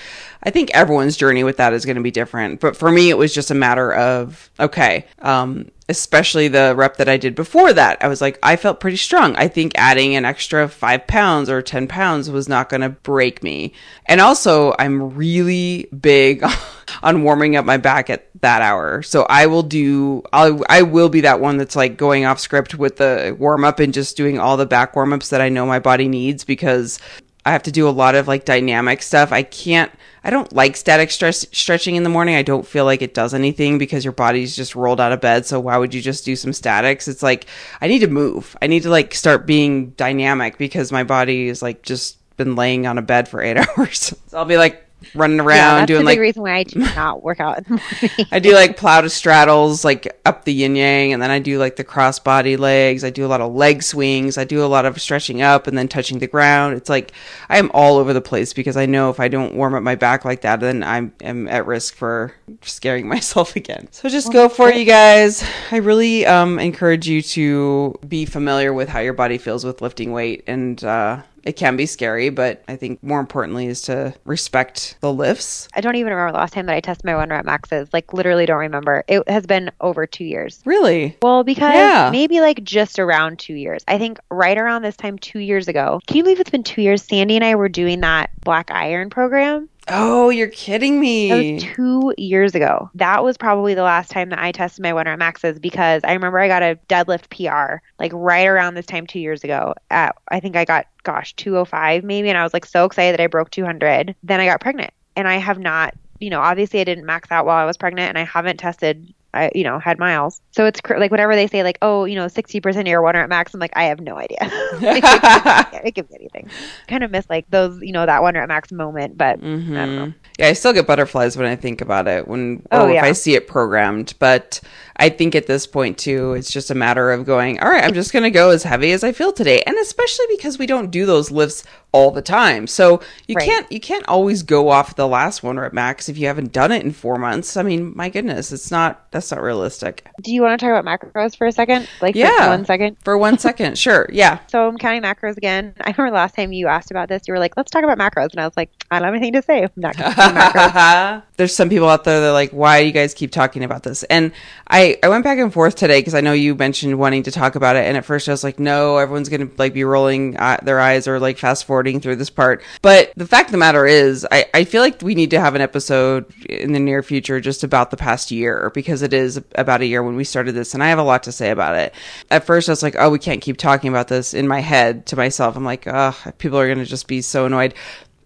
I 0.43 0.49
think 0.49 0.71
everyone's 0.73 1.15
journey 1.15 1.43
with 1.43 1.57
that 1.57 1.73
is 1.73 1.85
going 1.85 1.95
to 1.95 2.01
be 2.01 2.11
different. 2.11 2.59
But 2.59 2.75
for 2.75 2.91
me, 2.91 3.09
it 3.09 3.17
was 3.17 3.33
just 3.33 3.51
a 3.51 3.55
matter 3.55 3.93
of, 3.93 4.49
okay, 4.59 5.05
um, 5.19 5.69
especially 5.89 6.47
the 6.47 6.73
rep 6.75 6.97
that 6.97 7.09
I 7.09 7.17
did 7.17 7.35
before 7.35 7.73
that, 7.73 7.97
I 8.03 8.07
was 8.07 8.21
like, 8.21 8.39
I 8.41 8.55
felt 8.55 8.79
pretty 8.79 8.97
strong. 8.97 9.35
I 9.35 9.47
think 9.47 9.73
adding 9.75 10.15
an 10.15 10.25
extra 10.25 10.67
five 10.67 11.07
pounds 11.07 11.49
or 11.49 11.61
10 11.61 11.87
pounds 11.87 12.29
was 12.29 12.49
not 12.49 12.69
going 12.69 12.81
to 12.81 12.89
break 12.89 13.43
me. 13.43 13.73
And 14.05 14.21
also, 14.21 14.75
I'm 14.79 15.15
really 15.15 15.87
big 15.97 16.43
on 17.03 17.23
warming 17.23 17.55
up 17.55 17.65
my 17.65 17.77
back 17.77 18.09
at 18.09 18.27
that 18.41 18.61
hour. 18.61 19.01
So 19.01 19.25
I 19.29 19.47
will 19.47 19.63
do, 19.63 20.23
I'll, 20.33 20.61
I 20.69 20.81
will 20.81 21.09
be 21.09 21.21
that 21.21 21.39
one 21.39 21.57
that's 21.57 21.75
like 21.75 21.97
going 21.97 22.25
off 22.25 22.39
script 22.39 22.75
with 22.75 22.97
the 22.97 23.35
warm 23.37 23.63
up 23.63 23.72
and 23.79 23.93
just 23.93 24.17
doing 24.17 24.39
all 24.39 24.57
the 24.57 24.65
back 24.65 24.95
warm 24.95 25.13
ups 25.13 25.29
that 25.29 25.41
I 25.41 25.49
know 25.49 25.65
my 25.65 25.79
body 25.79 26.07
needs 26.07 26.43
because 26.43 26.99
I 27.45 27.51
have 27.51 27.63
to 27.63 27.71
do 27.71 27.87
a 27.87 27.91
lot 27.91 28.15
of 28.15 28.27
like 28.27 28.45
dynamic 28.45 29.01
stuff. 29.01 29.31
I 29.31 29.43
can't, 29.43 29.91
I 30.23 30.29
don't 30.29 30.51
like 30.53 30.77
static 30.77 31.11
stress, 31.11 31.45
stretching 31.51 31.95
in 31.95 32.03
the 32.03 32.09
morning. 32.09 32.35
I 32.35 32.41
don't 32.41 32.65
feel 32.65 32.85
like 32.85 33.01
it 33.01 33.13
does 33.13 33.33
anything 33.33 33.77
because 33.77 34.05
your 34.05 34.13
body's 34.13 34.55
just 34.55 34.75
rolled 34.75 35.01
out 35.01 35.11
of 35.11 35.19
bed. 35.19 35.45
So 35.45 35.59
why 35.59 35.77
would 35.77 35.93
you 35.93 36.01
just 36.01 36.23
do 36.23 36.35
some 36.37 36.53
statics? 36.53 37.07
It's 37.07 37.23
like 37.23 37.47
I 37.81 37.87
need 37.87 37.99
to 37.99 38.07
move. 38.07 38.55
I 38.61 38.67
need 38.67 38.83
to 38.83 38.89
like 38.89 39.13
start 39.13 39.45
being 39.45 39.89
dynamic 39.91 40.57
because 40.57 40.91
my 40.91 41.03
body 41.03 41.49
is 41.49 41.61
like 41.61 41.81
just 41.81 42.17
been 42.37 42.55
laying 42.55 42.87
on 42.87 42.97
a 42.97 43.01
bed 43.01 43.27
for 43.27 43.41
eight 43.41 43.57
hours. 43.77 44.13
So 44.27 44.37
I'll 44.37 44.45
be 44.45 44.57
like 44.57 44.82
running 45.13 45.39
around 45.39 45.55
yeah, 45.57 45.75
that's 45.79 45.87
doing 45.87 45.99
the 46.01 46.05
like 46.05 46.19
reason 46.19 46.41
why 46.41 46.55
I 46.55 46.63
do 46.63 46.79
not 46.95 47.23
work 47.23 47.39
out 47.39 47.59
in 47.59 47.63
the 47.63 47.69
morning. 47.69 48.27
I 48.31 48.39
do 48.39 48.53
like 48.53 48.77
plow 48.77 49.01
to 49.01 49.09
straddles, 49.09 49.83
like 49.83 50.19
up 50.25 50.45
the 50.45 50.53
yin 50.53 50.75
yang, 50.75 51.13
and 51.13 51.21
then 51.21 51.31
I 51.31 51.39
do 51.39 51.57
like 51.59 51.75
the 51.75 51.83
cross 51.83 52.19
body 52.19 52.57
legs. 52.57 53.03
I 53.03 53.09
do 53.09 53.25
a 53.25 53.27
lot 53.27 53.41
of 53.41 53.53
leg 53.53 53.83
swings. 53.83 54.37
I 54.37 54.43
do 54.43 54.63
a 54.63 54.67
lot 54.67 54.85
of 54.85 54.99
stretching 55.01 55.41
up 55.41 55.67
and 55.67 55.77
then 55.77 55.87
touching 55.87 56.19
the 56.19 56.27
ground. 56.27 56.75
It's 56.75 56.89
like 56.89 57.11
I 57.49 57.57
am 57.57 57.71
all 57.73 57.97
over 57.97 58.13
the 58.13 58.21
place 58.21 58.53
because 58.53 58.77
I 58.77 58.85
know 58.85 59.09
if 59.09 59.19
I 59.19 59.27
don't 59.27 59.55
warm 59.55 59.75
up 59.75 59.83
my 59.83 59.95
back 59.95 60.25
like 60.25 60.41
that, 60.41 60.59
then 60.59 60.83
I'm 60.83 61.13
am 61.21 61.47
at 61.47 61.65
risk 61.65 61.95
for 61.95 62.33
scaring 62.61 63.07
myself 63.13 63.55
again. 63.55 63.87
So 63.91 64.09
just 64.09 64.33
well, 64.33 64.47
go 64.47 64.53
for 64.53 64.69
it, 64.69 64.77
you 64.77 64.85
guys. 64.85 65.43
I 65.71 65.77
really 65.77 66.25
um, 66.25 66.59
encourage 66.59 67.07
you 67.07 67.21
to 67.21 67.99
be 68.07 68.25
familiar 68.25 68.73
with 68.73 68.89
how 68.89 68.99
your 68.99 69.13
body 69.13 69.37
feels 69.37 69.65
with 69.65 69.81
lifting 69.81 70.11
weight 70.11 70.43
and. 70.47 70.83
Uh, 70.83 71.21
it 71.43 71.53
can 71.53 71.75
be 71.75 71.85
scary, 71.85 72.29
but 72.29 72.63
I 72.67 72.75
think 72.75 73.01
more 73.03 73.19
importantly 73.19 73.67
is 73.67 73.81
to 73.83 74.13
respect 74.25 74.97
the 75.01 75.11
lifts. 75.11 75.67
I 75.73 75.81
don't 75.81 75.95
even 75.95 76.11
remember 76.13 76.31
the 76.31 76.37
last 76.37 76.53
time 76.53 76.65
that 76.67 76.75
I 76.75 76.79
tested 76.79 77.05
my 77.05 77.15
one 77.15 77.29
rep 77.29 77.45
maxes. 77.45 77.89
Like 77.91 78.13
literally 78.13 78.45
don't 78.45 78.59
remember. 78.59 79.03
It 79.07 79.27
has 79.27 79.45
been 79.45 79.71
over 79.81 80.05
two 80.07 80.25
years. 80.25 80.61
Really? 80.65 81.17
Well, 81.21 81.43
because 81.43 81.73
yeah. 81.73 82.09
maybe 82.11 82.41
like 82.41 82.63
just 82.63 82.99
around 82.99 83.39
two 83.39 83.55
years. 83.55 83.83
I 83.87 83.97
think 83.97 84.19
right 84.29 84.57
around 84.57 84.83
this 84.83 84.95
time 84.95 85.17
two 85.19 85.39
years 85.39 85.67
ago. 85.67 85.99
Can 86.07 86.17
you 86.17 86.23
believe 86.23 86.39
it's 86.39 86.49
been 86.49 86.63
two 86.63 86.81
years? 86.81 87.03
Sandy 87.03 87.35
and 87.35 87.43
I 87.43 87.55
were 87.55 87.69
doing 87.69 88.01
that 88.01 88.29
black 88.41 88.71
iron 88.71 89.09
program. 89.09 89.69
Oh, 89.87 90.29
you're 90.29 90.47
kidding 90.47 90.99
me. 90.99 91.59
Two 91.59 92.13
years 92.17 92.55
ago. 92.55 92.89
That 92.95 93.23
was 93.23 93.37
probably 93.37 93.73
the 93.73 93.83
last 93.83 94.11
time 94.11 94.29
that 94.29 94.39
I 94.39 94.51
tested 94.51 94.81
my 94.81 94.93
one 94.93 95.05
rep 95.05 95.19
maxes 95.19 95.59
because 95.59 96.01
I 96.03 96.13
remember 96.13 96.39
I 96.39 96.47
got 96.47 96.63
a 96.63 96.79
deadlift 96.87 97.29
PR 97.29 97.81
like 97.99 98.11
right 98.13 98.47
around 98.47 98.75
this 98.75 98.85
time 98.85 99.05
two 99.05 99.19
years 99.19 99.43
ago. 99.43 99.73
At 99.89 100.15
I 100.29 100.39
think 100.39 100.55
I 100.55 100.65
got 100.65 100.87
gosh 101.03 101.33
205 101.33 102.03
maybe, 102.03 102.29
and 102.29 102.37
I 102.37 102.43
was 102.43 102.53
like 102.53 102.65
so 102.65 102.85
excited 102.85 103.13
that 103.13 103.23
I 103.23 103.27
broke 103.27 103.51
200. 103.51 104.15
Then 104.23 104.39
I 104.39 104.45
got 104.45 104.61
pregnant, 104.61 104.93
and 105.15 105.27
I 105.27 105.35
have 105.35 105.59
not. 105.59 105.95
You 106.19 106.29
know, 106.29 106.39
obviously 106.39 106.79
I 106.79 106.85
didn't 106.85 107.05
max 107.05 107.31
out 107.31 107.45
while 107.45 107.57
I 107.57 107.65
was 107.65 107.75
pregnant, 107.75 108.09
and 108.09 108.17
I 108.17 108.23
haven't 108.23 108.57
tested 108.57 109.13
I, 109.33 109.51
you 109.55 109.63
know, 109.63 109.79
had 109.79 109.99
miles. 109.99 110.41
So 110.51 110.65
it's 110.65 110.79
cr- 110.81 110.97
like 110.97 111.11
whatever 111.11 111.35
they 111.35 111.47
say, 111.47 111.63
like, 111.63 111.77
oh, 111.81 112.05
you 112.05 112.15
know, 112.15 112.27
60% 112.27 112.79
of 112.79 112.87
your 112.87 113.01
water 113.01 113.19
at 113.19 113.29
max. 113.29 113.53
I'm 113.53 113.59
like, 113.59 113.75
I 113.75 113.85
have 113.85 113.99
no 113.99 114.15
idea. 114.15 114.37
it 114.41 115.95
could 115.95 116.07
be 116.07 116.15
anything. 116.15 116.49
Kind 116.87 117.03
of 117.03 117.11
miss 117.11 117.25
like 117.29 117.49
those, 117.49 117.81
you 117.81 117.91
know, 117.91 118.05
that 118.05 118.21
one 118.21 118.35
at 118.35 118.47
max 118.47 118.71
moment, 118.71 119.17
but 119.17 119.41
mm-hmm. 119.41 119.75
I 119.75 119.85
don't 119.85 119.95
know. 119.95 120.13
Yeah, 120.37 120.47
I 120.47 120.53
still 120.53 120.73
get 120.73 120.87
butterflies 120.87 121.37
when 121.37 121.47
I 121.47 121.55
think 121.55 121.81
about 121.81 122.07
it 122.07 122.27
when, 122.27 122.63
oh, 122.71 122.87
yeah. 122.87 122.99
if 122.99 123.03
I 123.03 123.11
see 123.13 123.35
it 123.35 123.47
programmed. 123.47 124.13
But 124.19 124.61
I 124.97 125.09
think 125.09 125.35
at 125.35 125.47
this 125.47 125.65
point 125.67 125.97
too, 125.97 126.33
it's 126.33 126.51
just 126.51 126.69
a 126.71 126.75
matter 126.75 127.11
of 127.11 127.25
going, 127.25 127.59
all 127.59 127.69
right, 127.69 127.83
I'm 127.83 127.93
just 127.93 128.13
going 128.13 128.23
to 128.23 128.29
go 128.31 128.49
as 128.51 128.63
heavy 128.63 128.91
as 128.91 129.03
I 129.03 129.11
feel 129.11 129.33
today. 129.33 129.61
And 129.65 129.75
especially 129.77 130.25
because 130.29 130.57
we 130.59 130.65
don't 130.65 130.91
do 130.91 131.05
those 131.05 131.31
lifts 131.31 131.63
all 131.91 132.09
the 132.11 132.21
time. 132.21 132.65
So 132.67 133.01
you 133.27 133.35
Right. 133.35 133.45
can't 133.47 133.71
you 133.71 133.79
can't 133.79 134.07
always 134.07 134.41
go 134.43 134.69
off 134.69 134.95
the 134.95 135.07
last 135.07 135.43
one 135.43 135.59
rep 135.59 135.73
max 135.73 136.09
if 136.09 136.17
you 136.17 136.25
haven't 136.27 136.51
done 136.51 136.71
it 136.71 136.83
in 136.83 136.91
4 136.91 137.17
months. 137.19 137.55
I 137.55 137.61
mean, 137.63 137.93
my 137.95 138.09
goodness, 138.09 138.51
it's 138.51 138.71
not 138.71 139.11
that's 139.11 139.29
not 139.31 139.41
realistic. 139.43 140.07
Do 140.21 140.33
you 140.33 140.41
want 140.41 140.59
to 140.59 140.65
talk 140.65 140.75
about 140.79 140.85
macros 140.85 141.37
for 141.37 141.45
a 141.45 141.51
second? 141.51 141.87
Like, 142.01 142.13
for 142.15 142.19
Yeah. 142.19 142.49
one 142.49 142.65
second? 142.65 142.97
For 143.03 143.15
1 143.17 143.37
second, 143.37 143.77
sure. 143.77 144.07
Yeah. 144.11 144.39
So 144.49 144.67
I'm 144.67 144.77
counting 144.77 145.01
macros 145.03 145.37
again. 145.37 145.73
I 145.81 145.93
remember 145.97 146.15
last 146.15 146.35
time 146.35 146.51
you 146.53 146.67
asked 146.67 146.89
about 146.91 147.09
this, 147.09 147.23
you 147.27 147.33
were 147.33 147.39
like, 147.39 147.57
let's 147.57 147.69
talk 147.71 147.83
about 147.83 147.97
macros. 147.97 148.31
And 148.31 148.39
I 148.39 148.45
was 148.45 148.55
like, 148.57 148.69
I 148.91 148.97
don't 148.99 149.05
have 149.05 149.13
anything 149.15 149.33
to 149.33 149.41
say. 149.41 149.63
I'm 149.63 149.69
not 149.75 149.95
going 149.97 150.11
to 150.13 150.17
macros. 150.21 151.23
There's 151.37 151.55
some 151.55 151.69
people 151.69 151.89
out 151.89 152.03
there 152.03 152.19
that 152.21 152.27
are 152.29 152.33
like, 152.33 152.51
why 152.51 152.81
do 152.81 152.85
you 152.87 152.91
guys 152.91 153.13
keep 153.13 153.31
talking 153.31 153.63
about 153.63 153.83
this? 153.83 154.03
And 154.03 154.31
I, 154.67 154.82
I 155.03 155.07
went 155.07 155.23
back 155.23 155.37
and 155.37 155.51
forth 155.51 155.75
today 155.75 155.99
because 155.99 156.13
I 156.13 156.21
know 156.21 156.33
you 156.33 156.55
mentioned 156.55 156.97
wanting 156.97 157.23
to 157.23 157.31
talk 157.31 157.55
about 157.55 157.75
it. 157.75 157.85
And 157.85 157.97
at 157.97 158.05
first 158.05 158.27
I 158.27 158.31
was 158.31 158.43
like, 158.43 158.59
no, 158.59 158.97
everyone's 158.97 159.29
to 159.29 159.49
like 159.57 159.73
be 159.73 159.83
rolling 159.83 160.37
uh, 160.37 160.57
their 160.61 160.79
eyes 160.79 161.07
or 161.07 161.19
like 161.19 161.37
fast 161.37 161.65
forwarding 161.65 161.99
through 161.99 162.17
this 162.17 162.29
part. 162.29 162.63
But 162.81 163.13
the 163.15 163.27
fact 163.27 163.47
of 163.47 163.51
the 163.51 163.57
matter 163.57 163.85
is, 163.85 164.27
I, 164.31 164.45
I 164.53 164.63
feel 164.63 164.81
like 164.81 165.01
we 165.01 165.15
need 165.15 165.31
to 165.31 165.39
have 165.39 165.55
an 165.55 165.61
episode 165.61 166.31
in 166.45 166.73
the 166.73 166.79
near 166.79 167.01
future 167.03 167.39
just 167.39 167.63
about 167.63 167.91
the 167.91 167.97
past 167.97 168.31
year 168.31 168.71
because 168.73 169.01
it 169.01 169.13
is 169.13 169.41
about 169.55 169.81
a 169.81 169.85
year 169.85 170.03
when 170.03 170.15
we 170.15 170.23
started 170.23 170.53
this. 170.53 170.73
And 170.73 170.83
I 170.83 170.89
have 170.89 170.99
a 170.99 171.03
lot 171.03 171.23
to 171.23 171.31
say 171.31 171.49
about 171.49 171.75
it. 171.75 171.93
At 172.29 172.45
first 172.45 172.69
I 172.69 172.73
was 172.73 172.83
like, 172.83 172.95
oh, 172.99 173.09
we 173.09 173.19
can't 173.19 173.41
keep 173.41 173.57
talking 173.57 173.89
about 173.89 174.07
this 174.07 174.33
in 174.33 174.47
my 174.47 174.59
head 174.59 175.05
to 175.07 175.15
myself. 175.15 175.55
I'm 175.55 175.65
like, 175.65 175.87
oh, 175.87 176.15
people 176.37 176.59
are 176.59 176.73
to 176.73 176.85
just 176.85 177.07
be 177.07 177.21
so 177.21 177.45
annoyed. 177.45 177.73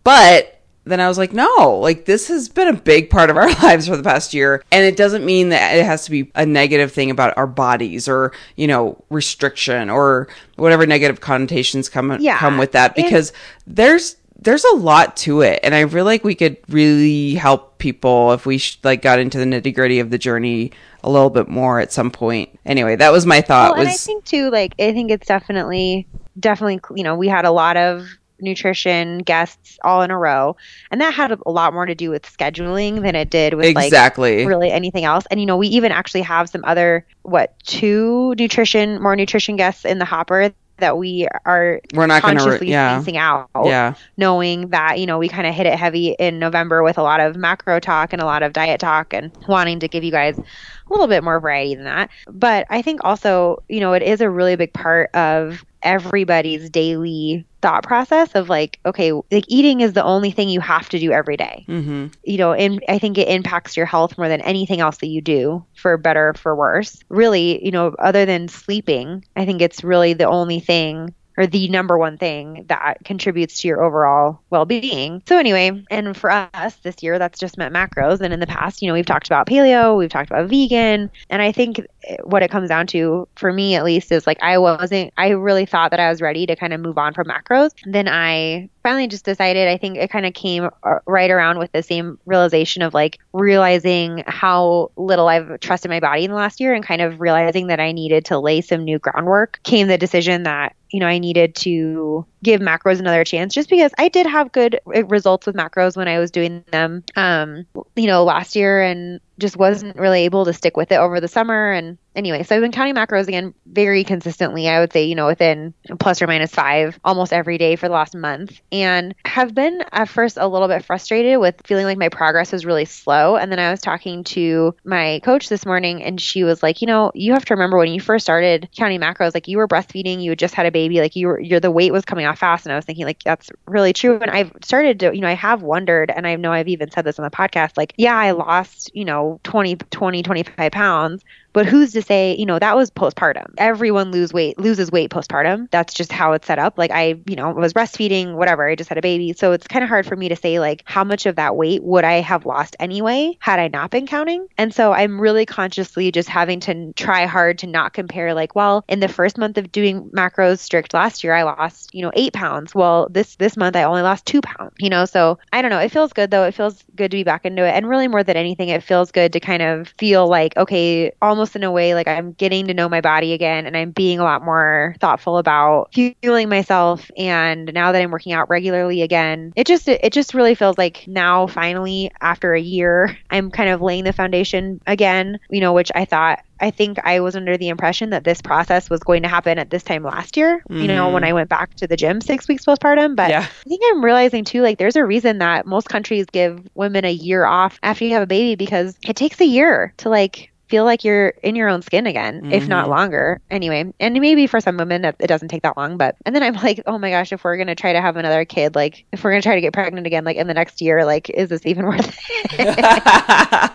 But 0.04 0.57
then 0.90 1.00
I 1.00 1.08
was 1.08 1.18
like, 1.18 1.34
no, 1.34 1.78
like 1.82 2.06
this 2.06 2.28
has 2.28 2.50
been 2.50 2.68
a 2.68 2.74
big 2.74 3.10
part 3.10 3.30
of 3.30 3.38
our 3.38 3.50
lives 3.64 3.88
for 3.88 3.98
the 3.98 4.04
past 4.04 4.34
year. 4.34 4.64
And 4.72 4.84
it 4.86 4.96
doesn't 4.98 5.26
mean 5.26 5.50
that 5.50 5.76
it 5.76 5.86
has 5.86 6.06
to 6.06 6.12
be 6.12 6.32
a 6.36 6.46
negative 6.46 6.92
thing 6.92 7.12
about 7.12 7.38
our 7.38 7.48
bodies 7.48 8.08
or, 8.08 8.32
you 8.56 8.68
know, 8.68 9.04
restriction 9.10 9.90
or 9.90 10.28
whatever 10.56 10.86
negative 10.86 11.22
connotations 11.22 11.90
come, 11.90 12.18
Yeah. 12.20 12.38
come 12.38 12.58
with 12.58 12.72
that 12.74 12.96
And- 12.98 13.06
because 13.06 13.34
there's, 13.66 14.16
there's 14.40 14.64
a 14.66 14.76
lot 14.76 15.18
to 15.18 15.42
it. 15.42 15.60
And 15.64 15.74
I 15.74 15.86
feel 15.88 16.06
like 16.06 16.24
we 16.24 16.36
could 16.36 16.58
really 16.70 17.34
help 17.36 17.80
people 17.80 18.34
if 18.34 18.46
we 18.46 18.60
sh- 18.60 18.78
like 18.84 19.02
got 19.02 19.20
into 19.20 19.38
the 19.40 19.46
nitty 19.46 19.74
gritty 19.74 20.00
of 20.00 20.10
the 20.12 20.18
journey 20.18 20.72
a 21.04 21.10
little 21.10 21.30
bit 21.32 21.48
more 21.48 21.80
at 21.80 21.92
some 21.92 22.12
point. 22.12 22.50
Anyway, 22.66 22.96
that 22.96 23.12
was 23.12 23.26
my 23.26 23.42
thought 23.42 23.72
well, 23.72 23.80
and 23.82 23.90
I 23.90 23.92
was, 23.94 24.06
think 24.06 24.26
too, 24.26 24.50
like 24.52 24.74
I 24.80 24.94
think 24.94 25.10
it's 25.10 25.26
definitely, 25.28 26.08
definitely, 26.40 26.80
you 26.96 27.04
know, 27.04 27.16
we 27.16 27.28
had 27.28 27.46
a 27.46 27.52
lot 27.52 27.78
of 27.78 28.08
nutrition 28.40 29.20
guests 29.20 29.78
all 29.84 30.02
in 30.02 30.12
a 30.12 30.18
row, 30.18 30.56
and 30.92 31.02
that 31.02 31.14
had 31.14 31.32
a 31.32 31.52
lot 31.52 31.74
more 31.74 31.86
to 31.86 31.96
do 31.96 32.10
with 32.10 32.24
scheduling 32.24 33.02
than 33.02 33.16
it 33.16 33.30
did 33.30 33.54
with 33.54 33.66
exactly. 33.66 34.40
like 34.40 34.48
really 34.48 34.72
anything 34.72 35.06
else. 35.06 35.26
And 35.32 35.40
you 35.40 35.46
know, 35.46 35.58
we 35.58 35.68
even 35.68 35.92
actually 35.92 36.22
have 36.22 36.50
some 36.50 36.64
other 36.66 37.06
what 37.24 37.56
two 37.64 38.34
nutrition, 38.38 39.02
more 39.02 39.16
nutrition 39.16 39.56
guests 39.56 39.86
in 39.86 40.00
the 40.00 40.06
hopper 40.06 40.54
that 40.78 40.98
we 40.98 41.28
are 41.46 41.82
We're 41.94 42.08
not 42.08 42.22
consciously 42.22 42.70
yeah. 42.70 43.00
spacing 43.00 43.18
out. 43.18 43.50
Yeah. 43.66 43.96
knowing 44.16 44.70
that 44.70 45.00
you 45.00 45.06
know 45.06 45.18
we 45.18 45.28
kind 45.28 45.48
of 45.48 45.54
hit 45.54 45.66
it 45.66 45.78
heavy 45.78 46.10
in 46.20 46.40
November 46.40 46.84
with 46.84 46.98
a 46.98 47.04
lot 47.04 47.20
of 47.20 47.36
macro 47.36 47.80
talk 47.80 48.14
and 48.14 48.22
a 48.22 48.26
lot 48.26 48.44
of 48.44 48.54
diet 48.54 48.80
talk 48.80 49.14
and 49.14 49.32
wanting 49.48 49.80
to 49.80 49.88
give 49.88 50.04
you 50.04 50.12
guys 50.12 50.38
a 50.38 50.44
little 50.90 51.08
bit 51.08 51.24
more 51.24 51.40
variety 51.40 51.76
than 51.76 51.86
that. 51.86 52.10
But 52.28 52.66
I 52.70 52.82
think 52.82 53.02
also, 53.04 53.64
you 53.68 53.80
know, 53.80 53.94
it 53.94 54.04
is 54.04 54.22
a 54.22 54.30
really 54.30 54.56
big 54.56 54.74
part 54.74 55.14
of 55.14 55.66
everybody's 55.82 56.70
daily 56.70 57.46
thought 57.68 57.84
process 57.84 58.34
of 58.34 58.48
like, 58.48 58.80
okay, 58.86 59.12
like 59.12 59.44
eating 59.50 59.82
is 59.82 59.92
the 59.92 60.04
only 60.04 60.32
thing 60.32 60.48
you 60.48 60.62
have 60.62 60.88
to 60.88 61.00
do 61.00 61.12
every 61.12 61.36
day. 61.36 61.66
Mm-hmm. 61.68 62.08
You 62.24 62.38
know, 62.38 62.54
and 62.54 62.82
I 62.88 62.98
think 62.98 63.18
it 63.18 63.28
impacts 63.28 63.76
your 63.76 63.86
health 63.86 64.18
more 64.18 64.30
than 64.30 64.40
anything 64.40 64.80
else 64.80 65.00
that 65.00 65.08
you 65.08 65.20
do, 65.20 65.66
for 65.76 65.98
better 65.98 66.30
or 66.30 66.34
for 66.36 66.56
worse. 66.56 67.04
Really, 67.10 67.66
you 67.66 67.72
know, 67.72 67.94
other 68.00 68.26
than 68.26 68.48
sleeping, 68.48 69.26
I 69.36 69.46
think 69.46 69.62
it's 69.62 69.84
really 69.84 70.14
the 70.14 70.30
only 70.30 70.62
thing 70.62 71.14
or 71.38 71.46
the 71.46 71.68
number 71.68 71.98
one 71.98 72.18
thing 72.18 72.66
that 72.68 73.04
contributes 73.04 73.62
to 73.62 73.68
your 73.68 73.84
overall 73.84 74.42
well-being. 74.50 75.22
So 75.28 75.38
anyway, 75.38 75.84
and 75.92 76.18
for 76.18 76.32
us 76.32 76.76
this 76.78 77.04
year 77.04 77.20
that's 77.20 77.38
just 77.38 77.60
meant 77.60 77.76
macros 77.76 78.22
and 78.22 78.34
in 78.34 78.40
the 78.40 78.48
past, 78.48 78.82
you 78.82 78.88
know, 78.88 78.96
we've 78.96 79.06
talked 79.06 79.28
about 79.28 79.46
paleo, 79.46 79.96
we've 79.96 80.10
talked 80.10 80.32
about 80.32 80.50
vegan, 80.50 81.12
and 81.30 81.42
I 81.42 81.52
think 81.52 81.80
what 82.24 82.44
it 82.44 82.52
comes 82.52 82.70
down 82.70 82.88
to 82.88 83.28
for 83.36 83.52
me 83.52 83.76
at 83.76 83.84
least 83.84 84.12
is 84.12 84.26
like 84.26 84.42
I 84.42 84.58
wasn't 84.58 85.14
I 85.18 85.30
really 85.30 85.66
thought 85.66 85.92
that 85.92 86.00
I 86.00 86.10
was 86.10 86.22
ready 86.22 86.46
to 86.46 86.56
kind 86.56 86.74
of 86.74 86.80
move 86.80 86.98
on 86.98 87.14
from 87.14 87.28
macros. 87.28 87.72
Then 87.86 88.08
I 88.08 88.70
finally 88.84 89.08
just 89.08 89.26
decided 89.26 89.68
I 89.68 89.78
think 89.78 89.98
it 89.98 90.10
kind 90.10 90.26
of 90.26 90.34
came 90.34 90.70
uh, 90.84 91.00
right 91.06 91.30
around 91.30 91.60
with 91.60 91.72
the 91.72 91.84
same 91.84 92.18
realization 92.26 92.82
of 92.82 92.94
like 92.94 93.20
realizing 93.34 94.24
how 94.28 94.92
little 94.96 95.28
I've 95.28 95.60
trusted 95.60 95.90
my 95.90 96.00
body 96.00 96.24
in 96.24 96.32
the 96.32 96.38
last 96.38 96.60
year 96.60 96.74
and 96.74 96.86
kind 96.86 97.02
of 97.02 97.20
realizing 97.20 97.68
that 97.68 97.80
I 97.80 97.92
needed 97.92 98.26
to 98.26 98.40
lay 98.40 98.62
some 98.62 98.84
new 98.84 99.00
groundwork 99.00 99.60
came 99.64 99.88
the 99.88 99.98
decision 99.98 100.44
that 100.44 100.76
you 100.90 101.00
know 101.00 101.08
I 101.08 101.20
needed 101.20 101.56
to 101.56 102.26
give 102.48 102.62
macros 102.62 103.00
another 103.00 103.26
chance 103.26 103.54
just 103.54 103.70
because 103.70 103.92
I 103.98 104.08
did 104.08 104.26
have 104.26 104.54
good 104.54 104.80
uh, 104.96 105.04
results 105.08 105.46
with 105.46 105.58
macros 105.58 105.98
when 105.98 106.08
I 106.08 106.18
was 106.18 106.32
doing 106.32 106.64
them 106.72 107.04
um 107.18 107.66
you 107.98 108.08
know 108.08 108.24
last 108.24 108.56
year 108.56 108.82
and 108.82 109.20
just 109.38 109.58
wasn't 109.58 109.98
really 109.98 110.24
able 110.24 110.46
to 110.46 110.54
stick 110.54 110.78
with 110.78 110.92
it 110.92 110.98
over 110.98 111.20
the 111.20 111.28
summer. 111.28 111.72
And 111.72 111.98
anyway 112.18 112.44
so 112.44 112.56
I've 112.56 112.62
been 112.62 112.72
counting 112.72 112.96
macros 112.96 113.28
again 113.28 113.54
very 113.66 114.04
consistently 114.04 114.68
I 114.68 114.80
would 114.80 114.92
say 114.92 115.06
you 115.06 115.16
know 115.16 115.28
within 115.28 115.74
plus 116.00 116.22
or 116.22 116.28
minus 116.28 116.52
5 116.52 117.00
almost 117.06 117.32
every 117.32 117.58
day 117.58 117.76
for 117.76 117.88
the 117.88 117.94
last 117.94 118.16
month 118.16 118.60
and 118.72 119.16
have 119.24 119.54
been 119.54 119.84
at 119.92 120.10
first 120.10 120.38
a 120.38 120.48
little 120.48 120.68
bit 120.68 120.84
frustrated 120.84 121.40
with 121.40 121.62
feeling 121.66 121.86
like 121.86 121.98
my 121.98 122.10
progress 122.10 122.52
was 122.52 122.66
really 122.66 122.86
slow 122.86 123.36
and 123.36 123.52
then 123.52 123.60
I 123.60 123.72
was 123.72 123.80
talking 123.80 124.24
to 124.26 124.76
my 124.84 125.22
coach 125.24 125.48
this 125.48 125.66
morning 125.66 126.04
and 126.04 126.20
she 126.20 126.44
was 126.44 126.64
like 126.64 126.82
you 126.82 126.88
know 126.88 127.12
you 127.14 127.34
have 127.34 127.46
to 127.46 127.54
remember 127.54 127.78
when 127.78 127.94
you 127.94 128.02
first 128.02 128.26
started 128.26 128.68
counting 128.76 129.00
macros 129.00 129.34
like 129.34 129.48
you 129.48 129.58
were 129.58 129.68
breastfeeding 129.68 130.22
you 130.22 130.32
had 130.32 130.40
just 130.40 130.56
had 130.56 130.66
a 130.66 130.72
baby 130.72 131.00
like 131.00 131.16
you 131.16 131.28
were 131.28 131.40
your 131.40 131.60
the 131.60 131.72
weight 131.72 131.94
was 131.94 132.04
coming 132.04 132.26
off 132.26 132.40
fast 132.40 132.66
and 132.66 132.74
I 132.74 132.76
was 132.76 132.86
thinking 132.86 133.06
like 133.06 133.22
that's 133.24 133.52
really 133.68 133.94
true 133.94 134.20
and 134.20 134.32
I've 134.32 134.52
started 134.64 135.00
to 135.02 135.14
you 135.14 135.22
know 135.22 135.28
I 135.28 135.36
have 135.36 135.62
wondered 135.62 136.12
and 136.12 136.26
I 136.26 136.36
know 136.36 136.52
I've 136.52 136.68
even 136.68 136.90
said 136.90 137.06
this 137.06 137.20
on 137.20 137.24
the 137.24 137.32
podcast 137.32 137.78
like 137.78 137.94
yeah 137.98 138.18
I 138.18 138.32
lost 138.32 138.92
you 138.94 139.06
know 139.06 139.40
20 139.44 139.76
20 139.76 140.24
25 140.24 140.72
pounds 140.72 141.24
but 141.58 141.66
who's 141.66 141.92
to 141.94 142.04
say, 142.04 142.36
you 142.38 142.46
know, 142.46 142.60
that 142.60 142.76
was 142.76 142.92
postpartum. 142.92 143.56
Everyone 143.58 144.12
lose 144.12 144.32
weight 144.32 144.60
loses 144.60 144.92
weight 144.92 145.10
postpartum. 145.10 145.68
That's 145.72 145.92
just 145.92 146.12
how 146.12 146.34
it's 146.34 146.46
set 146.46 146.60
up. 146.60 146.78
Like 146.78 146.92
I, 146.92 147.20
you 147.26 147.36
know, 147.36 147.50
was 147.50 147.74
breastfeeding, 147.74 148.36
whatever. 148.36 148.70
I 148.70 148.76
just 148.76 148.90
had 148.90 149.00
a 149.00 149.02
baby. 149.02 149.34
So 149.34 149.54
it's 149.54 149.66
kind 149.66 149.82
of 149.82 149.90
hard 149.90 150.06
for 150.06 150.16
me 150.16 150.30
to 150.30 150.36
say 150.36 150.60
like 150.60 150.84
how 150.86 151.04
much 151.04 151.26
of 151.26 151.36
that 151.38 151.56
weight 151.56 151.82
would 151.82 152.04
I 152.04 152.22
have 152.22 152.46
lost 152.46 152.76
anyway 152.80 153.40
had 153.40 153.60
I 153.60 153.70
not 153.70 153.90
been 153.90 154.06
counting. 154.06 154.46
And 154.60 154.72
so 154.72 154.94
I'm 154.94 155.20
really 155.20 155.48
consciously 155.48 156.12
just 156.12 156.30
having 156.30 156.60
to 156.60 156.94
try 156.94 157.26
hard 157.26 157.58
to 157.58 157.66
not 157.66 157.92
compare 157.92 158.36
like, 158.36 158.54
well, 158.54 158.86
in 158.88 159.00
the 159.00 159.08
first 159.08 159.40
month 159.40 159.58
of 159.58 159.72
doing 159.72 160.12
macros 160.12 160.60
strict 160.60 160.94
last 160.94 161.24
year, 161.24 161.34
I 161.34 161.42
lost, 161.42 161.92
you 161.92 162.04
know, 162.04 162.12
eight 162.14 162.34
pounds. 162.34 162.76
Well, 162.76 163.08
this 163.10 163.36
this 163.38 163.58
month 163.58 163.76
I 163.76 163.82
only 163.82 164.04
lost 164.04 164.28
two 164.28 164.42
pounds. 164.42 164.76
You 164.78 164.92
know, 164.92 165.06
so 165.06 165.40
I 165.52 165.64
don't 165.64 165.72
know. 165.72 165.80
It 165.80 165.90
feels 165.90 166.14
good 166.14 166.30
though. 166.30 166.44
It 166.44 166.54
feels 166.54 166.84
good 166.96 167.10
to 167.10 167.18
be 167.18 167.24
back 167.24 167.46
into 167.46 167.66
it. 167.66 167.72
And 167.72 167.90
really 167.90 168.08
more 168.08 168.24
than 168.24 168.38
anything, 168.38 168.70
it 168.70 168.84
feels 168.84 169.12
good 169.12 169.34
to 169.34 169.40
kind 169.40 169.64
of 169.64 169.88
feel 169.98 170.28
like, 170.28 170.56
okay, 170.56 171.12
almost 171.20 171.47
in 171.56 171.64
a 171.64 171.72
way 171.72 171.94
like 171.94 172.08
I'm 172.08 172.34
getting 172.34 172.68
to 172.68 172.74
know 172.74 172.90
my 172.90 173.02
body 173.02 173.34
again 173.34 173.66
and 173.66 173.76
I'm 173.76 173.92
being 173.92 174.20
a 174.20 174.24
lot 174.24 174.44
more 174.44 174.96
thoughtful 175.00 175.38
about 175.38 175.94
fueling 175.94 176.50
myself 176.50 177.10
and 177.18 177.72
now 177.74 177.92
that 177.92 178.02
I'm 178.02 178.12
working 178.12 178.34
out 178.34 178.50
regularly 178.50 179.02
again 179.02 179.54
it 179.56 179.68
just 179.68 179.88
it 179.88 180.14
just 180.14 180.34
really 180.34 180.56
feels 180.56 180.78
like 180.78 181.06
now 181.08 181.48
finally 181.48 182.12
after 182.22 182.54
a 182.54 182.62
year 182.62 183.18
I'm 183.30 183.52
kind 183.52 183.70
of 183.70 183.82
laying 183.82 184.04
the 184.04 184.14
foundation 184.14 184.82
again 184.88 185.40
you 185.50 185.62
know 185.62 185.74
which 185.74 185.92
I 185.96 186.06
thought 186.06 186.40
I 186.60 186.72
think 186.72 186.98
I 187.04 187.20
was 187.20 187.36
under 187.36 187.58
the 187.58 187.70
impression 187.70 188.10
that 188.12 188.24
this 188.24 188.42
process 188.42 188.90
was 188.90 189.02
going 189.02 189.24
to 189.24 189.30
happen 189.30 189.60
at 189.60 189.70
this 189.70 189.84
time 189.84 190.04
last 190.04 190.38
year, 190.38 190.64
you 190.70 190.88
know, 190.88 191.10
when 191.10 191.24
mm. 191.24 191.28
I 191.28 191.34
went 191.34 191.50
back 191.50 191.76
to 191.76 191.88
the 191.88 191.96
gym 191.96 192.22
six 192.22 192.48
weeks 192.48 192.66
postpartum. 192.66 193.16
But 193.16 193.30
Yeah. 193.30 193.42
I 193.42 193.70
think 193.70 193.82
I'm 193.92 194.04
realizing 194.04 194.44
too, 194.44 194.62
like, 194.62 194.78
there's 194.78 194.96
a 194.96 195.06
reason 195.06 195.40
that 195.40 195.66
most 195.66 195.90
countries 195.90 196.26
give 196.32 196.68
women 196.74 197.06
a 197.06 197.12
year 197.12 197.46
off 197.46 197.80
after 197.84 198.06
you 198.06 198.14
have 198.14 198.24
a 198.24 198.28
baby 198.28 198.56
because 198.56 198.98
it 199.08 199.16
takes 199.16 199.40
a 199.42 199.46
year 199.46 199.94
to, 199.98 200.10
like, 200.10 200.52
feel 200.70 200.86
like 200.86 201.04
you're 201.04 201.30
in 201.44 201.56
your 201.56 201.70
own 201.70 201.82
skin 201.82 202.08
again, 202.08 202.44
if 202.50 202.68
not 202.68 202.88
Mhm. 202.88 202.90
longer. 202.90 203.40
Anyway, 203.50 203.94
and 204.00 204.14
maybe 204.20 204.48
for 204.48 204.60
some 204.62 204.78
women 204.78 205.06
it, 205.06 205.16
it 205.20 205.28
doesn't 205.28 205.48
take 205.50 205.64
that 205.64 205.78
long, 205.78 205.98
but 205.98 206.16
and 206.26 206.36
then 206.36 206.44
I'm 206.44 206.54
like, 206.56 206.82
oh 206.86 206.98
my 206.98 207.10
gosh, 207.10 207.32
if 207.32 207.44
we're 207.44 207.58
gonna 207.58 207.76
try 207.76 207.94
to 207.94 208.02
have 208.02 208.18
another 208.18 208.46
kid, 208.46 208.76
like 208.76 209.06
if 209.12 209.24
we're 209.24 209.32
gonna 209.32 209.42
try 209.42 209.56
to 209.56 209.62
get 209.62 209.74
pregnant 209.74 210.08
again, 210.08 210.24
like 210.26 210.38
in 210.38 210.48
the 210.48 210.54
next 210.54 210.82
year, 210.82 211.06
like 211.06 211.30
is 211.30 211.50
this 211.50 211.66
even 211.66 211.86
worth 211.88 212.08
it? 212.08 212.18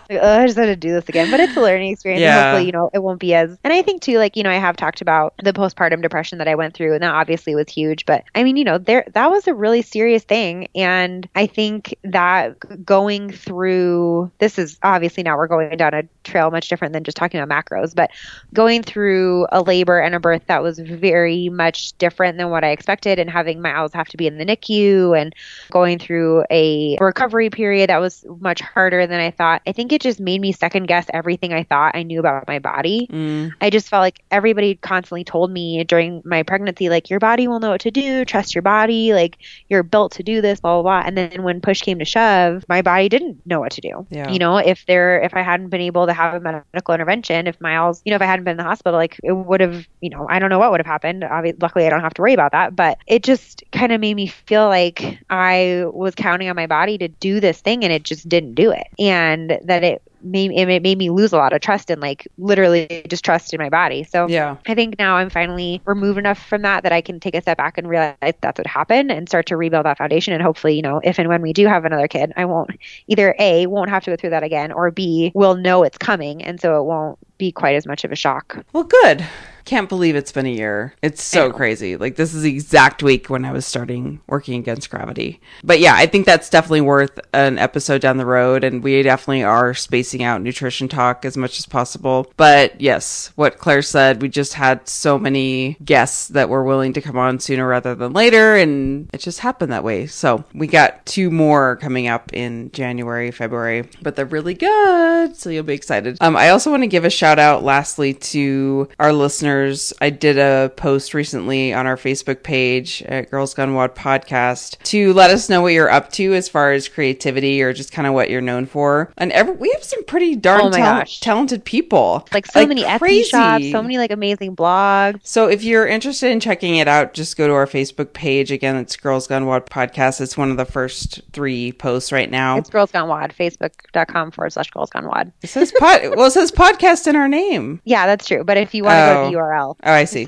like, 0.09 0.19
oh, 0.21 0.39
I 0.39 0.45
just 0.45 0.57
had 0.57 0.65
to 0.65 0.75
do 0.75 0.91
this 0.93 1.07
again. 1.09 1.29
But 1.29 1.39
it's 1.39 1.55
a 1.55 1.61
learning 1.61 1.91
experience. 1.91 2.25
And 2.25 2.33
Yeah. 2.33 2.33
hopefully, 2.33 2.65
you 2.65 2.71
know, 2.71 2.89
it 2.93 2.99
won't 2.99 3.19
be 3.19 3.33
as. 3.33 3.57
And 3.63 3.73
I 3.73 3.81
think 3.81 4.01
too, 4.01 4.17
like 4.17 4.35
you 4.35 4.43
know, 4.43 4.49
I 4.49 4.55
have 4.55 4.75
talked 4.75 5.01
about 5.01 5.33
the 5.43 5.53
postpartum 5.53 6.01
depression 6.01 6.37
that 6.39 6.47
I 6.47 6.55
went 6.55 6.73
through, 6.75 6.93
and 6.93 7.03
that 7.03 7.13
obviously 7.13 7.55
was 7.55 7.69
huge. 7.69 8.05
But 8.05 8.23
I 8.35 8.43
mean, 8.43 8.57
you 8.57 8.63
know, 8.63 8.77
there 8.77 9.05
that 9.13 9.29
was 9.31 9.47
a 9.47 9.53
really 9.53 9.81
serious 9.81 10.23
thing, 10.23 10.67
and 10.75 11.27
I 11.35 11.47
think 11.47 11.95
that 12.03 12.57
going 12.85 13.31
through 13.31 14.31
this 14.39 14.57
is 14.59 14.77
obviously 14.83 15.23
now 15.23 15.37
we're 15.37 15.47
going 15.47 15.75
down 15.77 15.93
a 15.93 16.03
trail 16.23 16.51
much 16.51 16.69
different 16.69 16.82
different 16.83 16.93
than 16.93 17.03
just 17.03 17.17
talking 17.17 17.39
about 17.39 17.65
macros, 17.65 17.95
but 17.95 18.11
going 18.53 18.83
through 18.83 19.47
a 19.51 19.61
labor 19.61 19.99
and 19.99 20.15
a 20.15 20.19
birth 20.19 20.43
that 20.47 20.61
was 20.61 20.79
very 20.79 21.47
much 21.49 21.97
different 21.97 22.37
than 22.37 22.49
what 22.49 22.63
I 22.63 22.71
expected 22.71 23.19
and 23.19 23.29
having 23.29 23.61
Miles 23.61 23.93
have 23.93 24.07
to 24.09 24.17
be 24.17 24.27
in 24.27 24.37
the 24.37 24.45
NICU 24.45 25.17
and 25.19 25.33
going 25.71 25.97
through 25.99 26.43
a 26.51 26.97
recovery 26.99 27.49
period 27.49 27.89
that 27.89 28.01
was 28.01 28.25
much 28.39 28.59
harder 28.59 29.07
than 29.07 29.19
I 29.19 29.31
thought. 29.31 29.61
I 29.65 29.71
think 29.71 29.93
it 29.93 30.01
just 30.01 30.19
made 30.19 30.41
me 30.41 30.51
second 30.51 30.87
guess 30.87 31.05
everything 31.13 31.53
I 31.53 31.63
thought 31.63 31.95
I 31.95 32.03
knew 32.03 32.19
about 32.19 32.47
my 32.47 32.59
body. 32.59 33.07
Mm. 33.09 33.53
I 33.61 33.69
just 33.69 33.87
felt 33.87 34.01
like 34.01 34.21
everybody 34.29 34.75
constantly 34.75 35.23
told 35.23 35.51
me 35.51 35.83
during 35.85 36.21
my 36.25 36.43
pregnancy, 36.43 36.89
like, 36.89 37.09
your 37.09 37.19
body 37.19 37.47
will 37.47 37.59
know 37.59 37.69
what 37.69 37.81
to 37.81 37.91
do, 37.91 38.25
trust 38.25 38.55
your 38.55 38.61
body, 38.61 39.13
like, 39.13 39.37
you're 39.69 39.83
built 39.83 40.13
to 40.13 40.23
do 40.23 40.41
this, 40.41 40.59
blah, 40.59 40.81
blah, 40.81 41.01
blah. 41.01 41.07
And 41.07 41.17
then 41.17 41.43
when 41.43 41.61
push 41.61 41.81
came 41.81 41.99
to 41.99 42.05
shove, 42.05 42.65
my 42.67 42.81
body 42.81 43.07
didn't 43.07 43.45
know 43.45 43.59
what 43.59 43.71
to 43.73 43.81
do. 43.81 44.05
Yeah. 44.09 44.29
You 44.29 44.39
know, 44.39 44.57
if 44.57 44.85
there, 44.85 45.21
if 45.21 45.33
I 45.33 45.41
hadn't 45.41 45.69
been 45.69 45.81
able 45.81 46.07
to 46.07 46.13
have 46.13 46.33
a 46.33 46.39
medical 46.39 46.72
intervention, 46.73 47.47
if 47.47 47.59
Miles, 47.61 48.01
you 48.05 48.09
know, 48.11 48.15
if 48.15 48.21
I 48.21 48.25
hadn't 48.25 48.45
been 48.45 48.51
in 48.51 48.57
the 48.57 48.63
hospital, 48.63 48.97
like, 48.97 49.19
it 49.23 49.31
would 49.31 49.61
have, 49.61 49.85
you 50.01 50.09
know, 50.09 50.27
I 50.29 50.39
don't 50.39 50.49
know 50.49 50.59
what 50.59 50.71
would 50.71 50.79
have 50.79 50.87
happened. 50.87 51.23
Obviously, 51.23 51.59
luckily, 51.61 51.85
I 51.85 51.89
don't 51.89 52.01
have 52.01 52.13
to 52.15 52.21
worry 52.21 52.33
about 52.33 52.51
that. 52.51 52.75
But 52.75 52.97
it 53.07 53.23
just 53.23 53.63
kind 53.71 53.91
of 53.91 54.01
made 54.01 54.15
me 54.15 54.27
feel 54.27 54.67
like 54.67 55.19
I 55.29 55.85
was 55.93 56.15
counting 56.15 56.49
on 56.49 56.55
my 56.55 56.67
body 56.67 56.97
to 56.97 57.07
do 57.07 57.39
this 57.39 57.61
thing 57.61 57.83
and 57.83 57.93
it 57.93 58.03
just 58.03 58.27
didn't 58.27 58.55
do 58.55 58.71
it. 58.71 58.87
And 58.99 59.59
that 59.63 59.83
it, 59.83 60.01
made 60.23 60.51
it 60.51 60.81
made 60.81 60.97
me 60.97 61.09
lose 61.09 61.33
a 61.33 61.37
lot 61.37 61.53
of 61.53 61.61
trust 61.61 61.89
and 61.89 62.01
like 62.01 62.27
literally 62.37 63.05
just 63.07 63.23
trust 63.23 63.53
in 63.53 63.59
my 63.59 63.69
body. 63.69 64.03
So 64.03 64.27
Yeah. 64.27 64.57
I 64.67 64.75
think 64.75 64.97
now 64.97 65.15
I'm 65.17 65.29
finally 65.29 65.81
removed 65.85 66.17
enough 66.17 66.39
from 66.39 66.61
that 66.63 66.83
that 66.83 66.91
I 66.91 67.01
can 67.01 67.19
take 67.19 67.35
a 67.35 67.41
step 67.41 67.57
back 67.57 67.77
and 67.77 67.87
realize 67.87 68.15
that's 68.41 68.57
what 68.57 68.67
happened 68.67 69.11
and 69.11 69.27
start 69.27 69.45
to 69.47 69.57
rebuild 69.57 69.85
that 69.85 69.97
foundation. 69.97 70.33
And 70.33 70.41
hopefully, 70.41 70.75
you 70.75 70.81
know, 70.81 71.01
if 71.03 71.19
and 71.19 71.29
when 71.29 71.41
we 71.41 71.53
do 71.53 71.67
have 71.67 71.85
another 71.85 72.07
kid, 72.07 72.33
I 72.35 72.45
won't 72.45 72.71
either 73.07 73.35
A, 73.39 73.67
won't 73.67 73.89
have 73.89 74.03
to 74.05 74.11
go 74.11 74.15
through 74.15 74.31
that 74.31 74.43
again, 74.43 74.71
or 74.71 74.91
B, 74.91 75.31
will 75.35 75.55
know 75.55 75.83
it's 75.83 75.97
coming. 75.97 76.43
And 76.43 76.59
so 76.59 76.79
it 76.79 76.83
won't 76.83 77.17
be 77.37 77.51
quite 77.51 77.75
as 77.75 77.85
much 77.85 78.03
of 78.03 78.11
a 78.11 78.15
shock. 78.15 78.63
Well, 78.73 78.83
good. 78.83 79.25
Can't 79.65 79.89
believe 79.89 80.15
it's 80.15 80.31
been 80.31 80.45
a 80.45 80.49
year. 80.49 80.93
It's 81.01 81.23
so 81.23 81.51
crazy. 81.51 81.95
Like 81.95 82.15
this 82.15 82.33
is 82.33 82.43
the 82.43 82.51
exact 82.51 83.01
week 83.01 83.29
when 83.29 83.45
I 83.45 83.51
was 83.51 83.65
starting 83.65 84.19
working 84.27 84.59
against 84.59 84.89
gravity. 84.89 85.39
But 85.63 85.79
yeah, 85.79 85.95
I 85.95 86.05
think 86.05 86.25
that's 86.25 86.49
definitely 86.49 86.81
worth 86.81 87.19
an 87.33 87.57
episode 87.57 88.01
down 88.01 88.17
the 88.17 88.25
road 88.25 88.63
and 88.63 88.83
we 88.83 89.01
definitely 89.03 89.43
are 89.43 89.73
spacing 89.73 90.23
out 90.23 90.41
nutrition 90.41 90.87
talk 90.87 91.23
as 91.25 91.37
much 91.37 91.59
as 91.59 91.65
possible. 91.65 92.31
But 92.35 92.79
yes, 92.81 93.31
what 93.35 93.57
Claire 93.57 93.81
said, 93.81 94.21
we 94.21 94.29
just 94.29 94.53
had 94.53 94.87
so 94.87 95.17
many 95.17 95.77
guests 95.83 96.27
that 96.29 96.49
were 96.49 96.63
willing 96.63 96.93
to 96.93 97.01
come 97.01 97.17
on 97.17 97.39
sooner 97.39 97.67
rather 97.67 97.95
than 97.95 98.13
later 98.13 98.55
and 98.55 99.09
it 99.13 99.19
just 99.19 99.39
happened 99.39 99.71
that 99.71 99.83
way. 99.83 100.07
So, 100.07 100.43
we 100.53 100.67
got 100.67 101.05
two 101.05 101.31
more 101.31 101.77
coming 101.77 102.07
up 102.07 102.33
in 102.33 102.71
January, 102.71 103.31
February, 103.31 103.87
but 104.01 104.15
they're 104.15 104.25
really 104.25 104.53
good. 104.53 105.35
So 105.37 105.49
you'll 105.49 105.63
be 105.63 105.73
excited. 105.73 106.17
Um 106.19 106.35
I 106.35 106.49
also 106.49 106.69
want 106.69 106.83
to 106.83 106.87
give 106.87 107.05
a 107.05 107.09
shout 107.09 107.39
out 107.39 107.63
lastly 107.63 108.13
to 108.13 108.89
our 108.99 109.13
listeners. 109.53 109.93
I 110.01 110.09
did 110.09 110.37
a 110.37 110.71
post 110.75 111.13
recently 111.13 111.73
on 111.73 111.85
our 111.87 111.95
Facebook 111.95 112.43
page 112.43 113.01
at 113.03 113.29
Girls 113.29 113.53
Gone 113.53 113.73
WOD 113.73 113.95
podcast 113.95 114.81
to 114.83 115.13
let 115.13 115.29
us 115.31 115.49
know 115.49 115.61
what 115.61 115.73
you're 115.73 115.89
up 115.91 116.11
to 116.13 116.33
as 116.33 116.49
far 116.49 116.71
as 116.71 116.87
creativity 116.87 117.61
or 117.61 117.73
just 117.73 117.91
kind 117.91 118.07
of 118.07 118.13
what 118.13 118.29
you're 118.29 118.41
known 118.41 118.65
for. 118.65 119.11
And 119.17 119.31
every, 119.31 119.53
we 119.55 119.71
have 119.73 119.83
some 119.83 120.03
pretty 120.05 120.35
darn 120.35 120.61
Oh 120.63 120.69
gosh. 120.71 121.19
talented 121.19 121.63
people. 121.65 122.27
Like 122.33 122.45
so 122.45 122.65
many 122.65 122.83
Etsy 122.83 123.23
shops, 123.25 123.71
so 123.71 123.81
many 123.81 123.97
like 123.97 124.11
amazing 124.11 124.55
blogs. 124.55 125.19
So 125.23 125.47
if 125.47 125.63
you're 125.63 125.87
interested 125.87 126.31
in 126.31 126.39
checking 126.39 126.77
it 126.77 126.87
out, 126.87 127.13
just 127.13 127.37
go 127.37 127.47
to 127.47 127.53
our 127.53 127.67
Facebook 127.67 128.13
page. 128.13 128.51
Again, 128.51 128.75
it's 128.77 128.95
Girls 128.95 129.27
Gone 129.27 129.45
WOD 129.45 129.65
podcast. 129.69 130.21
It's 130.21 130.37
one 130.37 130.51
of 130.51 130.57
the 130.57 130.65
first 130.65 131.21
three 131.33 131.71
posts 131.71 132.11
right 132.11 132.29
now. 132.29 132.57
It's 132.57 132.69
Girls 132.69 132.91
Gone 132.91 133.07
WOD, 133.07 133.33
facebook.com 133.37 134.31
forward 134.31 134.51
slash 134.53 134.69
Girls 134.71 134.89
Gone 134.89 135.05
WOD. 135.07 135.31
It 135.41 135.47
says 135.47 135.71
pod. 135.77 136.01
well, 136.15 136.27
it 136.27 136.31
says 136.31 136.51
podcast 136.51 137.07
in 137.07 137.15
our 137.15 137.27
name. 137.27 137.81
Yeah, 137.93 138.07
that's 138.07 138.27
true. 138.27 138.43
But 138.43 138.57
if 138.57 138.73
you 138.73 138.83
want 138.83 138.93
to 138.95 139.13
go 139.13 139.13
Oh. 139.13 139.23
to 139.25 139.25
the 139.27 139.31
URL, 139.43 139.75
Oh, 139.83 139.91
I 139.91 140.05
see. 140.05 140.25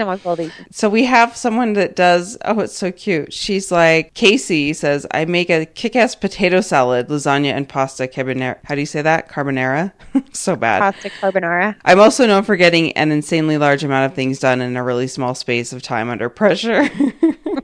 So 0.72 0.90
we 0.90 1.06
have 1.06 1.36
someone 1.36 1.74
that 1.74 1.96
does. 1.96 2.38
Oh, 2.46 2.60
it's 2.60 2.78
so 2.78 2.92
cute. 2.92 3.34
She's 3.34 3.72
like 3.72 4.14
Casey 4.14 4.74
says, 4.74 5.06
"I 5.12 5.26
make 5.26 5.50
a 5.50 5.66
kick-ass 5.66 6.16
potato 6.16 6.62
salad, 6.62 7.08
lasagna, 7.08 7.52
and 7.54 7.68
pasta 7.68 8.08
carbonara. 8.08 8.58
How 8.66 8.76
do 8.76 8.82
you 8.82 8.86
say 8.86 9.02
that? 9.02 9.30
Carbonara. 9.30 9.92
so 10.34 10.56
bad. 10.56 10.80
Pasta 10.80 11.10
carbonara. 11.10 11.76
I'm 11.86 12.00
also 12.00 12.26
known 12.26 12.44
for 12.44 12.56
getting 12.56 12.92
an 12.94 13.12
insanely 13.12 13.58
large 13.58 13.84
amount 13.84 14.12
of 14.12 14.16
things 14.16 14.40
done 14.40 14.62
in 14.62 14.76
a 14.78 14.84
really 14.84 15.08
small 15.08 15.36
space 15.36 15.74
of 15.74 15.82
time 15.82 16.10
under 16.10 16.30
pressure. 16.30 16.90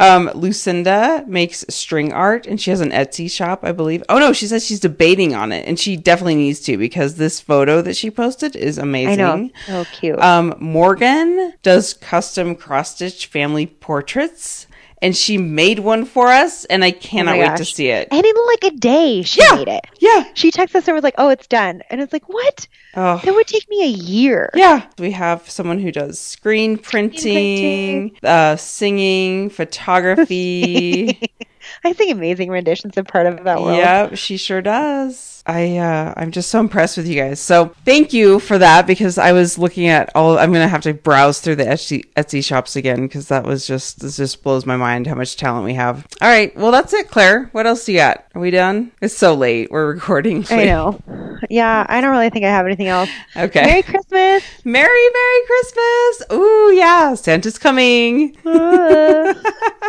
um, 0.00 0.30
Lucinda 0.34 1.24
makes 1.26 1.64
string 1.68 2.12
art 2.12 2.46
and 2.46 2.60
she 2.60 2.70
has 2.70 2.80
an 2.80 2.90
Etsy 2.90 3.30
shop, 3.30 3.60
I 3.62 3.72
believe. 3.72 4.02
Oh 4.08 4.18
no, 4.18 4.32
she 4.32 4.46
says 4.46 4.64
she's 4.64 4.80
debating 4.80 5.34
on 5.34 5.52
it 5.52 5.68
and 5.68 5.78
she 5.78 5.96
definitely 5.96 6.36
needs 6.36 6.60
to 6.60 6.78
because 6.78 7.16
this 7.16 7.38
photo 7.38 7.82
that 7.82 7.96
she 7.96 8.10
posted 8.10 8.56
is 8.56 8.78
amazing. 8.78 9.20
I 9.20 9.36
know. 9.36 9.50
So 9.66 9.84
cute. 9.92 10.18
Um, 10.18 10.54
Morgan 10.58 11.52
does 11.62 11.92
custom 11.92 12.54
cross 12.56 12.94
stitch 12.94 13.26
family 13.26 13.66
portraits 13.66 14.66
and 15.02 15.16
she 15.16 15.38
made 15.38 15.78
one 15.78 16.04
for 16.04 16.28
us 16.28 16.64
and 16.66 16.84
I 16.84 16.90
cannot 16.90 17.36
Oh 17.36 17.38
wait 17.40 17.56
to 17.56 17.64
see 17.64 17.88
it. 17.88 18.08
and 18.10 18.24
in 18.24 18.34
like 18.48 18.64
a 18.72 18.76
day, 18.76 19.22
she 19.22 19.40
Yeah. 19.42 19.56
made 19.56 19.68
it. 19.68 19.86
Yeah. 19.98 20.24
She 20.34 20.50
texted 20.50 20.76
us 20.76 20.88
and 20.88 20.94
was 20.94 21.04
like, 21.04 21.14
"Oh, 21.18 21.28
it's 21.28 21.46
done," 21.46 21.82
and 21.90 22.00
it's 22.00 22.12
like, 22.12 22.28
"What? 22.28 22.66
Oh. 22.94 23.20
That 23.24 23.34
would 23.34 23.46
take 23.46 23.68
me 23.68 23.82
a 23.84 23.88
year." 23.88 24.50
Yeah, 24.54 24.82
we 24.98 25.10
have 25.12 25.48
someone 25.48 25.78
who 25.78 25.92
does 25.92 26.18
screen 26.18 26.76
printing, 26.78 28.16
uh, 28.22 28.56
singing, 28.56 29.50
photography. 29.50 31.18
I 31.84 31.92
think 31.92 32.12
amazing 32.12 32.50
renditions 32.50 32.96
are 32.98 33.04
part 33.04 33.26
of 33.26 33.44
that 33.44 33.60
world. 33.60 33.76
yep, 33.76 34.16
she 34.16 34.36
sure 34.36 34.62
does. 34.62 35.39
I 35.50 35.78
uh, 35.78 36.14
I'm 36.16 36.30
just 36.30 36.48
so 36.48 36.60
impressed 36.60 36.96
with 36.96 37.08
you 37.08 37.16
guys. 37.16 37.40
So 37.40 37.74
thank 37.84 38.12
you 38.12 38.38
for 38.38 38.56
that 38.58 38.86
because 38.86 39.18
I 39.18 39.32
was 39.32 39.58
looking 39.58 39.88
at 39.88 40.14
all. 40.14 40.38
I'm 40.38 40.52
gonna 40.52 40.68
have 40.68 40.82
to 40.82 40.94
browse 40.94 41.40
through 41.40 41.56
the 41.56 41.64
Etsy, 41.64 42.04
Etsy 42.14 42.44
shops 42.44 42.76
again 42.76 43.02
because 43.02 43.28
that 43.28 43.44
was 43.44 43.66
just 43.66 43.98
this 44.00 44.16
just 44.16 44.44
blows 44.44 44.64
my 44.64 44.76
mind 44.76 45.08
how 45.08 45.16
much 45.16 45.36
talent 45.36 45.64
we 45.64 45.74
have. 45.74 46.06
All 46.20 46.28
right, 46.28 46.54
well 46.56 46.70
that's 46.70 46.92
it, 46.92 47.10
Claire. 47.10 47.46
What 47.50 47.66
else 47.66 47.84
do 47.84 47.92
you 47.92 47.98
got? 47.98 48.26
Are 48.34 48.40
we 48.40 48.52
done? 48.52 48.92
It's 49.00 49.16
so 49.16 49.34
late. 49.34 49.72
We're 49.72 49.92
recording. 49.92 50.46
I 50.50 50.66
know. 50.66 51.00
Yeah, 51.48 51.84
I 51.88 52.00
don't 52.00 52.10
really 52.12 52.30
think 52.30 52.44
I 52.44 52.50
have 52.50 52.66
anything 52.66 52.86
else. 52.86 53.10
Okay. 53.36 53.62
Merry 53.62 53.82
Christmas. 53.82 54.44
Merry 54.64 55.08
Merry 55.12 55.46
Christmas. 55.46 56.22
Ooh 56.32 56.72
yeah, 56.74 57.14
Santa's 57.14 57.58
coming. 57.58 58.36
Uh, 58.46 59.34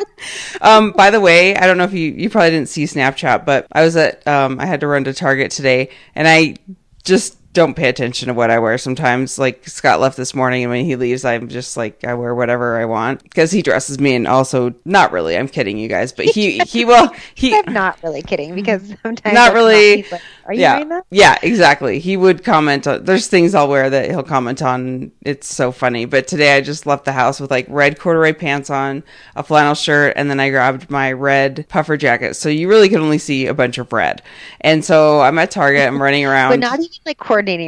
um, 0.62 0.92
by 0.92 1.12
the 1.12 1.20
way, 1.20 1.56
I 1.56 1.68
don't 1.68 1.78
know 1.78 1.84
if 1.84 1.94
you 1.94 2.12
you 2.12 2.30
probably 2.30 2.50
didn't 2.50 2.70
see 2.70 2.86
Snapchat, 2.86 3.46
but 3.46 3.68
I 3.72 3.84
was 3.84 3.96
at 3.96 4.28
um 4.28 4.60
I 4.60 4.66
had 4.66 4.80
to 4.80 4.88
run 4.88 5.04
to 5.04 5.14
Target 5.14 5.51
today 5.52 5.90
and 6.16 6.28
I 6.28 6.56
just 7.04 7.38
don't 7.54 7.76
pay 7.76 7.90
attention 7.90 8.28
to 8.28 8.34
what 8.34 8.50
I 8.50 8.60
wear 8.60 8.78
sometimes. 8.78 9.38
Like 9.38 9.68
Scott 9.68 10.00
left 10.00 10.18
this 10.18 10.34
morning 10.34 10.64
and 10.64 10.72
when 10.72 10.86
he 10.86 10.96
leaves 10.96 11.26
I'm 11.26 11.48
just 11.50 11.76
like 11.78 12.04
I 12.04 12.14
wear 12.14 12.34
whatever 12.34 12.78
I 12.80 12.86
want 12.86 13.24
because 13.24 13.52
he 13.52 13.62
dresses 13.62 14.00
me 14.00 14.16
and 14.16 14.28
also 14.28 14.74
not 14.86 15.12
really, 15.12 15.38
I'm 15.38 15.48
kidding 15.48 15.78
you 15.78 15.88
guys, 15.88 16.12
but 16.14 16.26
he 16.26 16.60
he 16.60 16.86
will 16.92 17.10
he 17.36 17.56
I'm 17.58 17.74
not 17.74 18.02
really 18.04 18.22
kidding 18.22 18.56
because 18.56 18.94
sometimes 19.04 19.34
Not 19.34 19.54
really. 19.54 20.02
he's 20.04 20.12
like, 20.12 20.22
Are 20.46 20.54
you 20.54 20.62
yeah, 20.62 20.74
wearing 20.74 20.90
that? 20.90 21.06
yeah, 21.10 21.38
exactly. 21.42 22.00
He 22.00 22.16
would 22.18 22.44
comment. 22.44 22.88
On, 22.88 23.04
there's 23.04 23.28
things 23.28 23.54
I'll 23.54 23.68
wear 23.68 23.90
that 23.90 24.10
he'll 24.10 24.24
comment 24.24 24.62
on. 24.62 25.12
It's 25.22 25.54
so 25.54 25.72
funny. 25.72 26.06
But 26.06 26.28
today 26.28 26.56
I 26.56 26.62
just 26.62 26.86
left 26.86 27.06
the 27.06 27.12
house 27.12 27.40
with 27.40 27.52
like 27.52 27.66
red 27.70 28.00
corduroy 28.00 28.34
pants 28.34 28.70
on, 28.70 29.04
a 29.36 29.44
flannel 29.44 29.76
shirt, 29.76 30.14
and 30.16 30.30
then 30.30 30.40
I 30.40 30.50
grabbed 30.50 30.90
my 30.90 31.12
red 31.12 31.66
puffer 31.70 31.98
jacket. 31.98 32.36
So 32.36 32.50
you 32.50 32.68
really 32.70 32.90
can 32.90 33.02
only 33.02 33.18
see 33.18 33.48
a 33.48 33.54
bunch 33.54 33.78
of 33.78 33.92
red. 33.92 34.22
And 34.62 34.84
so 34.86 35.22
I'm 35.22 35.38
at 35.40 35.52
Target. 35.52 35.88
I'm 35.88 36.02
running 36.02 36.26
around. 36.32 36.52
But 36.52 36.60
not 36.60 36.80
even 36.80 36.90
like 37.06 37.18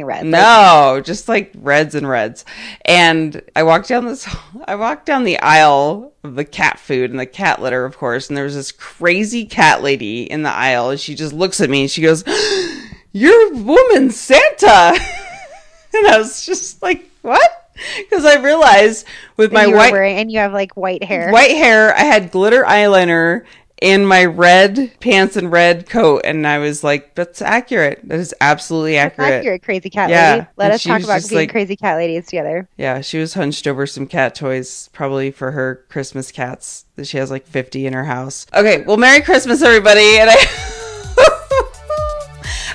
red. 0.02 0.24
Like, 0.24 0.26
No, 0.26 1.00
just 1.04 1.28
like 1.28 1.52
reds 1.56 1.94
and 1.94 2.08
reds. 2.08 2.44
And 2.84 3.42
I 3.54 3.62
walked 3.62 3.88
down 3.88 4.06
this, 4.06 4.28
I 4.66 4.74
walked 4.76 5.06
down 5.06 5.24
the 5.24 5.38
aisle 5.40 6.12
of 6.22 6.34
the 6.34 6.44
cat 6.44 6.78
food 6.78 7.10
and 7.10 7.20
the 7.20 7.26
cat 7.26 7.60
litter, 7.60 7.84
of 7.84 7.96
course. 7.98 8.28
And 8.28 8.36
there 8.36 8.44
was 8.44 8.54
this 8.54 8.72
crazy 8.72 9.44
cat 9.44 9.82
lady 9.82 10.30
in 10.30 10.42
the 10.42 10.50
aisle. 10.50 10.90
And 10.90 11.00
she 11.00 11.14
just 11.14 11.32
looks 11.32 11.60
at 11.60 11.70
me 11.70 11.82
and 11.82 11.90
she 11.90 12.02
goes, 12.02 12.24
You're 13.12 13.54
woman 13.54 14.10
Santa. 14.10 14.98
and 15.94 16.06
I 16.06 16.18
was 16.18 16.44
just 16.44 16.82
like, 16.82 17.08
What? 17.22 17.50
Because 17.98 18.24
I 18.24 18.36
realized 18.36 19.06
with 19.36 19.52
my 19.52 19.66
white, 19.66 19.92
wearing, 19.92 20.16
and 20.16 20.30
you 20.30 20.38
have 20.38 20.52
like 20.52 20.76
white 20.76 21.02
hair. 21.02 21.32
white 21.32 21.50
hair, 21.50 21.92
I 21.94 22.02
had 22.02 22.30
glitter 22.30 22.62
eyeliner 22.62 23.44
and 23.82 24.08
my 24.08 24.24
red 24.24 24.92
pants 25.00 25.36
and 25.36 25.50
red 25.52 25.88
coat. 25.88 26.22
And 26.24 26.46
I 26.46 26.58
was 26.58 26.82
like, 26.84 27.14
That's 27.14 27.42
accurate. 27.42 28.00
That 28.04 28.18
is 28.18 28.34
absolutely 28.40 28.96
accurate. 28.96 29.32
Accurate, 29.32 29.62
crazy 29.62 29.90
cat 29.90 30.10
Yeah, 30.10 30.32
lady. 30.34 30.46
Let 30.56 30.64
and 30.66 30.74
us 30.74 30.82
talk 30.84 31.02
about 31.02 31.28
being 31.28 31.40
like- 31.42 31.50
crazy 31.50 31.76
cat 31.76 31.96
ladies 31.96 32.26
together. 32.26 32.68
Yeah, 32.76 33.00
she 33.00 33.18
was 33.18 33.34
hunched 33.34 33.66
over 33.66 33.86
some 33.86 34.06
cat 34.06 34.34
toys, 34.34 34.88
probably 34.92 35.30
for 35.30 35.50
her 35.52 35.84
Christmas 35.88 36.30
cats. 36.32 36.84
That 36.96 37.06
she 37.06 37.16
has 37.18 37.30
like 37.30 37.46
50 37.46 37.86
in 37.86 37.92
her 37.92 38.04
house. 38.04 38.46
Okay, 38.54 38.82
well, 38.82 38.96
Merry 38.96 39.20
Christmas, 39.20 39.60
everybody, 39.62 40.18
and 40.18 40.30
I. 40.30 40.36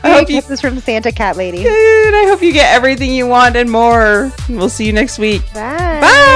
I 0.01 0.07
Merry 0.09 0.19
hope 0.19 0.29
you. 0.29 0.35
Christmas 0.37 0.61
from 0.61 0.79
Santa 0.79 1.11
Cat 1.11 1.35
Lady. 1.35 1.61
Good. 1.63 2.13
I 2.13 2.27
hope 2.29 2.41
you 2.41 2.53
get 2.53 2.73
everything 2.73 3.13
you 3.13 3.27
want 3.27 3.55
and 3.57 3.69
more. 3.69 4.31
We'll 4.47 4.69
see 4.69 4.85
you 4.85 4.93
next 4.93 5.19
week. 5.19 5.41
Bye. 5.53 5.99
Bye. 6.01 6.35